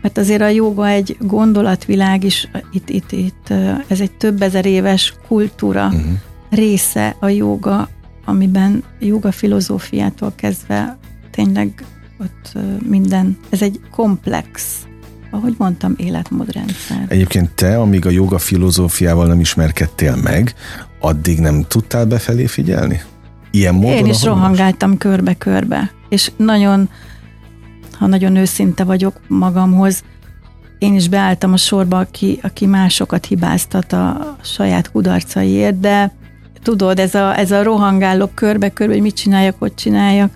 Mert 0.00 0.18
azért 0.18 0.42
a 0.42 0.48
joga 0.48 0.88
egy 0.88 1.16
gondolatvilág 1.20 2.24
is, 2.24 2.48
itt, 2.72 2.88
itt, 2.88 3.12
itt 3.12 3.52
ez 3.86 4.00
egy 4.00 4.12
több 4.12 4.42
ezer 4.42 4.66
éves 4.66 5.14
kultúra 5.28 5.86
uh-huh. 5.86 6.02
része 6.50 7.16
a 7.20 7.28
joga, 7.28 7.88
amiben 8.24 8.82
joga 9.00 9.32
filozófiától 9.32 10.32
kezdve 10.36 10.98
tényleg 11.30 11.84
ott 12.20 12.52
minden, 12.88 13.38
ez 13.50 13.62
egy 13.62 13.80
komplex 13.90 14.86
ahogy 15.32 15.54
mondtam, 15.58 15.94
életmódrendszer. 15.96 17.04
Egyébként 17.08 17.50
te, 17.50 17.78
amíg 17.78 18.06
a 18.06 18.10
joga 18.10 18.38
filozófiával 18.38 19.26
nem 19.26 19.40
ismerkedtél 19.40 20.16
meg, 20.16 20.54
addig 21.00 21.40
nem 21.40 21.64
tudtál 21.68 22.06
befelé 22.06 22.46
figyelni? 22.46 23.02
Ilyen 23.50 23.74
módon? 23.74 23.96
Én 23.96 24.06
is 24.06 24.22
rohangáltam 24.22 24.98
körbe-körbe, 24.98 25.90
és 26.08 26.32
nagyon, 26.36 26.88
ha 27.92 28.06
nagyon 28.06 28.36
őszinte 28.36 28.84
vagyok 28.84 29.20
magamhoz, 29.28 30.02
én 30.78 30.94
is 30.94 31.08
beálltam 31.08 31.52
a 31.52 31.56
sorba, 31.56 31.98
aki, 31.98 32.38
aki 32.42 32.66
másokat 32.66 33.26
hibáztat 33.26 33.92
a 33.92 34.36
saját 34.42 34.90
kudarcaiért, 34.90 35.80
de 35.80 36.12
tudod, 36.62 36.98
ez 36.98 37.14
a, 37.14 37.38
ez 37.38 37.50
a 37.50 37.62
rohangálok 37.62 38.34
körbe-körbe, 38.34 38.92
hogy 38.92 39.02
mit 39.02 39.16
csináljak, 39.16 39.54
hogy 39.58 39.74
csináljak. 39.74 40.30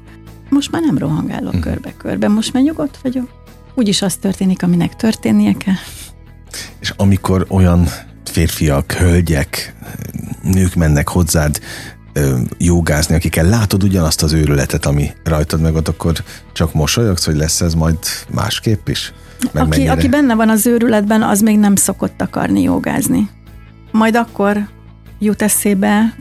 Most 0.49 0.71
már 0.71 0.83
nem 0.83 0.99
rohangálok 0.99 1.53
hm. 1.53 1.61
körbe-körbe, 1.61 2.29
most 2.29 2.53
már 2.53 2.63
nyugodt 2.63 2.99
vagyok 3.03 3.36
úgyis 3.77 4.03
az 4.03 4.15
történik, 4.15 4.63
aminek 4.63 4.97
történnie 4.97 5.53
kell. 5.53 5.75
És 6.81 6.93
amikor 6.97 7.47
olyan 7.49 7.89
férfiak, 8.25 8.93
hölgyek, 8.93 9.75
nők 10.43 10.75
mennek 10.75 11.09
hozzád 11.09 11.61
jogázni, 12.59 13.15
akikkel 13.15 13.49
látod 13.49 13.83
ugyanazt 13.83 14.23
az 14.23 14.33
őrületet, 14.33 14.87
ami 14.87 15.11
rajtad 15.25 15.61
meg 15.61 15.75
ott, 15.75 15.89
akkor 15.89 16.13
csak 16.53 16.75
mosolyogsz, 16.75 17.25
hogy 17.25 17.37
lesz 17.37 17.61
ez 17.61 17.75
majd 17.75 17.99
másképp 18.35 18.89
is? 18.89 19.13
Meg 19.53 19.63
aki, 19.63 19.87
aki 19.87 20.09
benne 20.09 20.35
van 20.35 20.49
az 20.49 20.67
őrületben, 20.67 21.23
az 21.23 21.41
még 21.41 21.59
nem 21.59 21.77
szokott 21.77 22.23
akarni 22.23 22.63
jogázni. 22.63 23.29
Majd 23.93 24.17
akkor 24.17 24.69
jut 25.19 25.43
eszébe, 25.43 26.15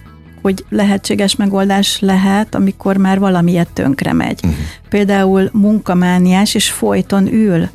hogy 0.45 0.65
lehetséges 0.69 1.35
megoldás 1.35 1.99
lehet, 1.99 2.55
amikor 2.55 2.97
már 2.97 3.19
valamiért 3.19 3.73
tönkre 3.73 4.13
megy. 4.13 4.39
Uh-huh. 4.43 4.59
Például 4.89 5.49
munkamániás, 5.53 6.55
és 6.55 6.71
folyton 6.71 7.33
ül, 7.33 7.69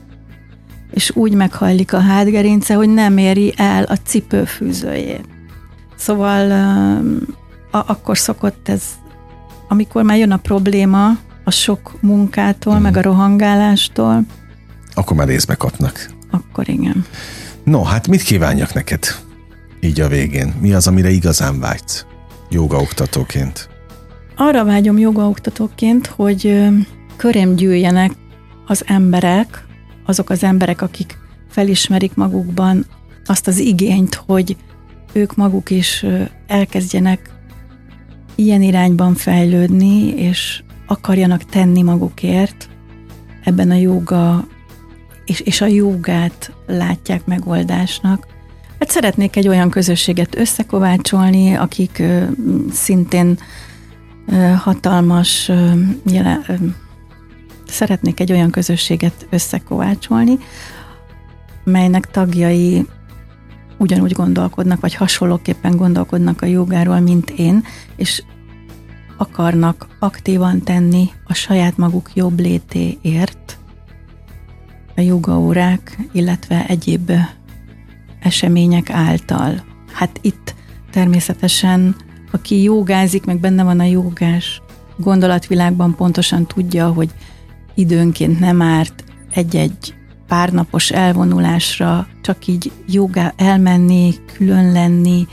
és 0.91 1.11
úgy 1.15 1.35
meghajlik 1.35 1.93
a 1.93 2.01
hátgerince, 2.01 2.75
hogy 2.75 2.89
nem 2.89 3.17
éri 3.17 3.55
el 3.57 3.85
a 3.85 3.95
cipőfűzőjét. 3.95 5.25
Szóval 5.97 6.51
a, 7.71 7.77
akkor 7.87 8.19
szokott 8.19 8.69
ez, 8.69 8.83
amikor 9.69 10.03
már 10.03 10.19
jön 10.19 10.33
a 10.33 10.37
probléma 10.37 11.09
a 11.45 11.51
sok 11.51 11.99
munkától, 12.01 12.73
uh-huh. 12.73 12.89
meg 12.89 12.97
a 12.97 13.03
rohangálástól. 13.03 14.23
Akkor 14.95 15.17
már 15.17 15.27
részbe 15.27 15.55
kapnak. 15.55 16.11
Akkor 16.31 16.69
igen. 16.69 17.05
No, 17.65 17.83
hát 17.83 18.09
mit 18.09 18.23
kívánjak 18.23 18.75
neked 18.75 19.05
így 19.81 20.01
a 20.01 20.09
végén? 20.09 20.55
Mi 20.61 20.73
az, 20.73 20.87
amire 20.87 21.11
igazán 21.11 21.61
vágysz? 21.61 22.05
Jogaoktatóként? 22.51 23.69
Arra 24.37 24.65
vágyom 24.65 24.99
jogaoktatóként, 24.99 26.07
hogy 26.07 26.69
körém 27.17 27.55
gyűjjenek 27.55 28.13
az 28.67 28.85
emberek, 28.87 29.67
azok 30.07 30.31
az 30.31 30.45
emberek, 30.45 30.83
akik 30.83 31.19
felismerik 31.49 32.15
magukban 32.15 32.87
azt 33.27 33.47
az 33.47 33.59
igényt, 33.59 34.15
hogy 34.15 34.57
ők 35.13 35.37
maguk 35.37 35.71
is 35.71 36.07
elkezdjenek 36.47 37.31
ilyen 38.35 38.63
irányban 38.63 39.15
fejlődni, 39.15 40.07
és 40.07 40.63
akarjanak 40.87 41.45
tenni 41.45 41.83
magukért 41.83 42.69
ebben 43.45 43.71
a 43.71 43.75
joga, 43.75 44.47
és, 45.25 45.41
és 45.41 45.61
a 45.61 45.67
jogát 45.67 46.53
látják 46.67 47.27
megoldásnak, 47.27 48.27
Hát 48.91 48.99
szeretnék 48.99 49.37
egy 49.37 49.49
olyan 49.49 49.71
közösséget 49.71 50.37
összekovácsolni, 50.37 51.55
akik 51.55 52.03
szintén 52.73 53.39
hatalmas 54.57 55.51
jele, 56.07 56.41
szeretnék 57.67 58.21
egy 58.21 58.33
olyan 58.33 58.51
közösséget 58.51 59.27
összekovácsolni, 59.31 60.39
melynek 61.65 62.11
tagjai 62.11 62.87
ugyanúgy 63.79 64.13
gondolkodnak, 64.13 64.81
vagy 64.81 64.95
hasonlóképpen 64.95 65.77
gondolkodnak 65.77 66.43
a 66.43 66.47
jogáról, 66.47 67.01
mint 67.01 67.31
én, 67.31 67.65
és 67.97 68.23
akarnak 69.17 69.89
aktívan 69.99 70.63
tenni 70.63 71.11
a 71.27 71.35
saját 71.35 71.77
maguk 71.77 72.11
jobb 72.15 72.41
létéért, 72.41 73.59
a 74.97 75.01
jogaórák, 75.01 75.99
illetve 76.13 76.67
egyéb 76.67 77.13
események 78.21 78.91
által. 78.91 79.65
Hát 79.93 80.19
itt 80.23 80.55
természetesen, 80.91 81.97
aki 82.31 82.63
jogázik, 82.63 83.25
meg 83.25 83.41
benne 83.41 83.63
van 83.63 83.81
a 83.81 83.85
jogás 83.85 84.63
gondolatvilágban 84.97 85.95
pontosan 85.95 86.47
tudja, 86.47 86.89
hogy 86.89 87.11
időnként 87.75 88.41
nem 88.41 88.63
árt 88.63 89.05
egy-egy 89.31 89.95
párnapos 90.27 90.91
elvonulásra 90.91 92.09
csak 92.23 92.47
így 92.47 92.73
jogá 92.89 93.33
elmenni, 93.37 94.15
külön 94.37 94.73
lenni, 94.73 95.27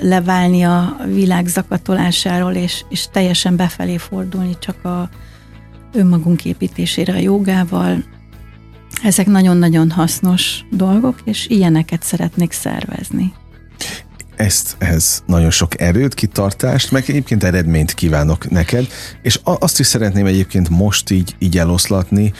leválni 0.00 0.62
a 0.62 0.96
világ 1.06 1.46
zakatolásáról, 1.46 2.52
és, 2.52 2.84
és 2.88 3.06
teljesen 3.12 3.56
befelé 3.56 3.96
fordulni 3.96 4.56
csak 4.58 4.84
a 4.84 5.08
önmagunk 5.92 6.44
építésére 6.44 7.12
a 7.12 7.18
jogával, 7.18 8.04
ezek 9.04 9.26
nagyon-nagyon 9.26 9.90
hasznos 9.90 10.64
dolgok, 10.70 11.20
és 11.24 11.46
ilyeneket 11.48 12.02
szeretnék 12.02 12.52
szervezni. 12.52 13.32
Ezt, 14.36 14.76
ez 14.78 15.22
nagyon 15.26 15.50
sok 15.50 15.80
erőt, 15.80 16.14
kitartást, 16.14 16.90
meg 16.90 17.04
egyébként 17.06 17.44
eredményt 17.44 17.94
kívánok 17.94 18.50
neked, 18.50 18.86
és 19.22 19.40
azt 19.42 19.80
is 19.80 19.86
szeretném 19.86 20.26
egyébként 20.26 20.68
most 20.68 21.10
így, 21.10 21.34
így 21.38 21.58
eloszlatni, 21.58 22.32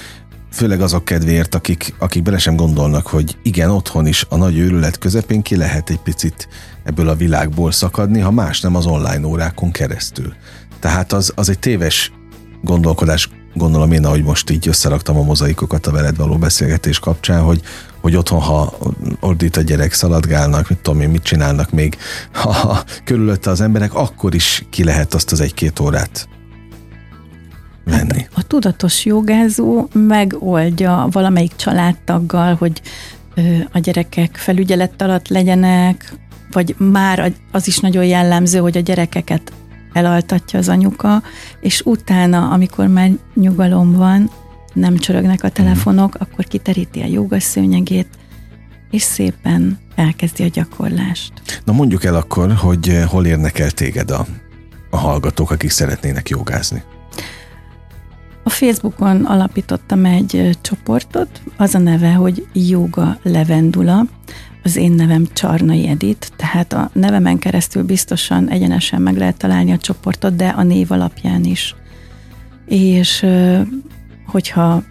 főleg 0.53 0.81
azok 0.81 1.05
kedvéért, 1.05 1.55
akik, 1.55 1.95
akik 1.99 2.23
bele 2.23 2.39
sem 2.39 2.57
gondolnak, 2.57 3.07
hogy 3.07 3.37
igen, 3.43 3.71
otthon 3.71 4.07
is 4.07 4.27
a 4.29 4.37
nagy 4.37 4.59
őrület 4.59 4.99
közepén 4.99 5.43
ki 5.43 5.57
lehet 5.57 5.91
egy 5.91 6.01
picit 6.01 6.49
ebből 6.85 7.09
a 7.09 7.15
világból 7.15 7.73
szakadni, 7.73 8.21
ha 8.21 8.31
más 8.31 8.61
nem 8.61 8.75
az 8.75 8.87
online 8.87 9.27
órákon 9.27 9.71
keresztül. 9.71 10.35
Tehát 10.81 11.13
az, 11.13 11.33
az 11.35 11.49
egy 11.49 11.59
téves 11.59 12.13
gondolkodás 12.63 13.29
gondolom 13.55 13.93
én, 13.93 14.05
ahogy 14.05 14.23
most 14.23 14.51
így 14.51 14.69
összeraktam 14.69 15.17
a 15.17 15.23
mozaikokat 15.23 15.87
a 15.87 15.91
veled 15.91 16.17
való 16.17 16.37
beszélgetés 16.37 16.99
kapcsán, 16.99 17.43
hogy, 17.43 17.61
hogy 18.01 18.17
otthon, 18.17 18.41
ha 18.41 18.79
ordít 19.21 19.57
a 19.57 19.61
gyerek, 19.61 19.93
szaladgálnak, 19.93 20.69
mit 20.69 20.79
tudom 20.79 21.01
én, 21.01 21.09
mit 21.09 21.23
csinálnak 21.23 21.71
még, 21.71 21.97
ha 22.33 22.83
körülötte 23.05 23.51
az 23.51 23.61
emberek, 23.61 23.95
akkor 23.95 24.35
is 24.35 24.67
ki 24.71 24.85
lehet 24.85 25.15
azt 25.15 25.33
az 25.33 25.41
egy-két 25.41 25.81
órát 25.81 26.29
venni. 27.85 28.21
Hát 28.21 28.29
a 28.35 28.43
tudatos 28.43 29.05
jogázó 29.05 29.89
megoldja 29.93 31.09
valamelyik 31.11 31.57
családtaggal, 31.57 32.55
hogy 32.55 32.83
a 33.73 33.79
gyerekek 33.79 34.37
felügyelet 34.37 35.03
alatt 35.03 35.29
legyenek, 35.29 36.13
vagy 36.51 36.75
már 36.79 37.33
az 37.53 37.67
is 37.67 37.79
nagyon 37.79 38.05
jellemző, 38.05 38.59
hogy 38.59 38.77
a 38.77 38.81
gyerekeket 38.81 39.53
elaltatja 39.95 40.59
az 40.59 40.69
anyuka, 40.69 41.23
és 41.61 41.83
utána, 41.85 42.51
amikor 42.51 42.87
már 42.87 43.11
nyugalom 43.35 43.93
van, 43.93 44.31
nem 44.73 44.97
csörögnek 44.97 45.43
a 45.43 45.49
telefonok, 45.49 46.15
akkor 46.19 46.45
kiteríti 46.45 47.01
a 47.01 47.07
jogaszőnyegét, 47.07 48.09
és 48.91 49.03
szépen 49.03 49.79
elkezdi 49.95 50.43
a 50.43 50.49
gyakorlást. 50.49 51.33
Na 51.65 51.73
mondjuk 51.73 52.05
el 52.05 52.15
akkor, 52.15 52.53
hogy 52.53 52.89
eh, 52.89 53.09
hol 53.09 53.27
érnek 53.27 53.59
el 53.59 53.71
téged 53.71 54.11
a, 54.11 54.27
a 54.91 54.97
hallgatók, 54.97 55.51
akik 55.51 55.71
szeretnének 55.71 56.29
jogázni. 56.29 56.83
A 58.43 58.51
Facebookon 58.51 59.25
alapítottam 59.25 60.05
egy 60.05 60.37
eh, 60.37 60.51
csoportot, 60.61 61.41
az 61.57 61.75
a 61.75 61.79
neve, 61.79 62.13
hogy 62.13 62.47
Yoga 62.53 63.19
Levendula, 63.23 64.05
az 64.65 64.77
én 64.77 64.93
nevem 64.93 65.27
Csarnai 65.33 65.89
Edit, 65.89 66.33
tehát 66.37 66.73
a 66.73 66.91
nevemen 66.93 67.39
keresztül 67.39 67.83
biztosan 67.83 68.49
egyenesen 68.49 69.03
meg 69.03 69.17
lehet 69.17 69.37
találni 69.37 69.73
a 69.73 69.79
csoportot, 69.79 70.37
de 70.37 70.49
a 70.49 70.63
név 70.63 70.93
alapján 70.93 71.45
is. 71.45 71.75
És 72.67 73.27
hogyha 74.27 74.83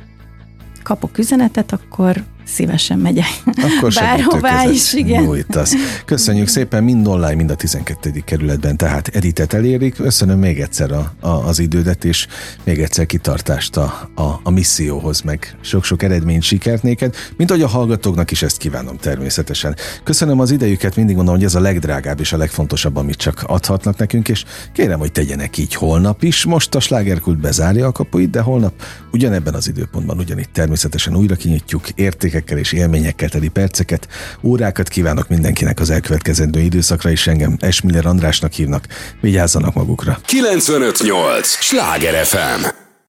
kapok 0.83 1.17
üzenetet, 1.17 1.71
akkor 1.71 2.23
szívesen 2.43 2.99
megyek. 2.99 3.25
Akkor 3.45 3.93
Bárhová 3.99 4.65
is, 4.65 4.93
igen. 4.93 5.23
Nyújtasz. 5.23 5.73
Köszönjük 6.05 6.47
szépen, 6.47 6.83
mind 6.83 7.07
online, 7.07 7.35
mind 7.35 7.51
a 7.51 7.55
12. 7.55 8.11
kerületben, 8.25 8.77
tehát 8.77 9.07
Editet 9.07 9.53
elérik. 9.53 9.95
Köszönöm 9.95 10.39
még 10.39 10.59
egyszer 10.59 10.91
a, 10.91 11.13
a, 11.19 11.27
az 11.27 11.59
idődet, 11.59 12.05
és 12.05 12.27
még 12.63 12.79
egyszer 12.79 13.05
kitartást 13.05 13.77
a, 13.77 14.09
a, 14.15 14.39
a 14.43 14.49
misszióhoz, 14.49 15.21
meg 15.21 15.55
sok-sok 15.61 16.03
eredményt, 16.03 16.43
sikert 16.43 16.83
néked, 16.83 17.15
mint 17.37 17.49
ahogy 17.49 17.63
a 17.63 17.67
hallgatóknak 17.67 18.31
is 18.31 18.41
ezt 18.41 18.57
kívánom 18.57 18.97
természetesen. 18.97 19.75
Köszönöm 20.03 20.39
az 20.39 20.51
idejüket, 20.51 20.95
mindig 20.95 21.15
mondom, 21.15 21.35
hogy 21.35 21.43
ez 21.43 21.55
a 21.55 21.59
legdrágább 21.59 22.19
és 22.19 22.33
a 22.33 22.37
legfontosabb, 22.37 22.95
amit 22.95 23.17
csak 23.17 23.43
adhatnak 23.47 23.97
nekünk, 23.97 24.29
és 24.29 24.43
kérem, 24.73 24.99
hogy 24.99 25.11
tegyenek 25.11 25.57
így 25.57 25.75
holnap 25.75 26.23
is. 26.23 26.45
Most 26.45 26.75
a 26.75 26.79
slágerkult 26.79 27.39
bezárja 27.39 27.87
a 27.87 27.91
kapuit, 27.91 28.29
de 28.29 28.41
holnap 28.41 28.73
ugyanebben 29.11 29.53
az 29.53 29.67
időpontban, 29.67 30.19
ugyanitt 30.19 30.53
természetesen 30.53 31.15
újra 31.15 31.35
kinyitjuk, 31.35 31.89
érték 31.89 32.32
emlékekkel 32.33 32.57
és 32.57 32.71
élményekkel 32.71 33.29
teli 33.29 33.47
perceket, 33.47 34.07
órákat 34.41 34.87
kívánok 34.87 35.27
mindenkinek 35.27 35.79
az 35.79 35.89
elkövetkezendő 35.89 36.59
időszakra, 36.59 37.09
és 37.09 37.27
engem 37.27 37.57
Esmiller 37.59 38.05
Andrásnak 38.05 38.51
hívnak. 38.51 38.85
Vigyázzanak 39.21 39.73
magukra! 39.73 40.19
958! 40.25 41.47
Sláger 41.47 42.25
FM! 42.25 42.82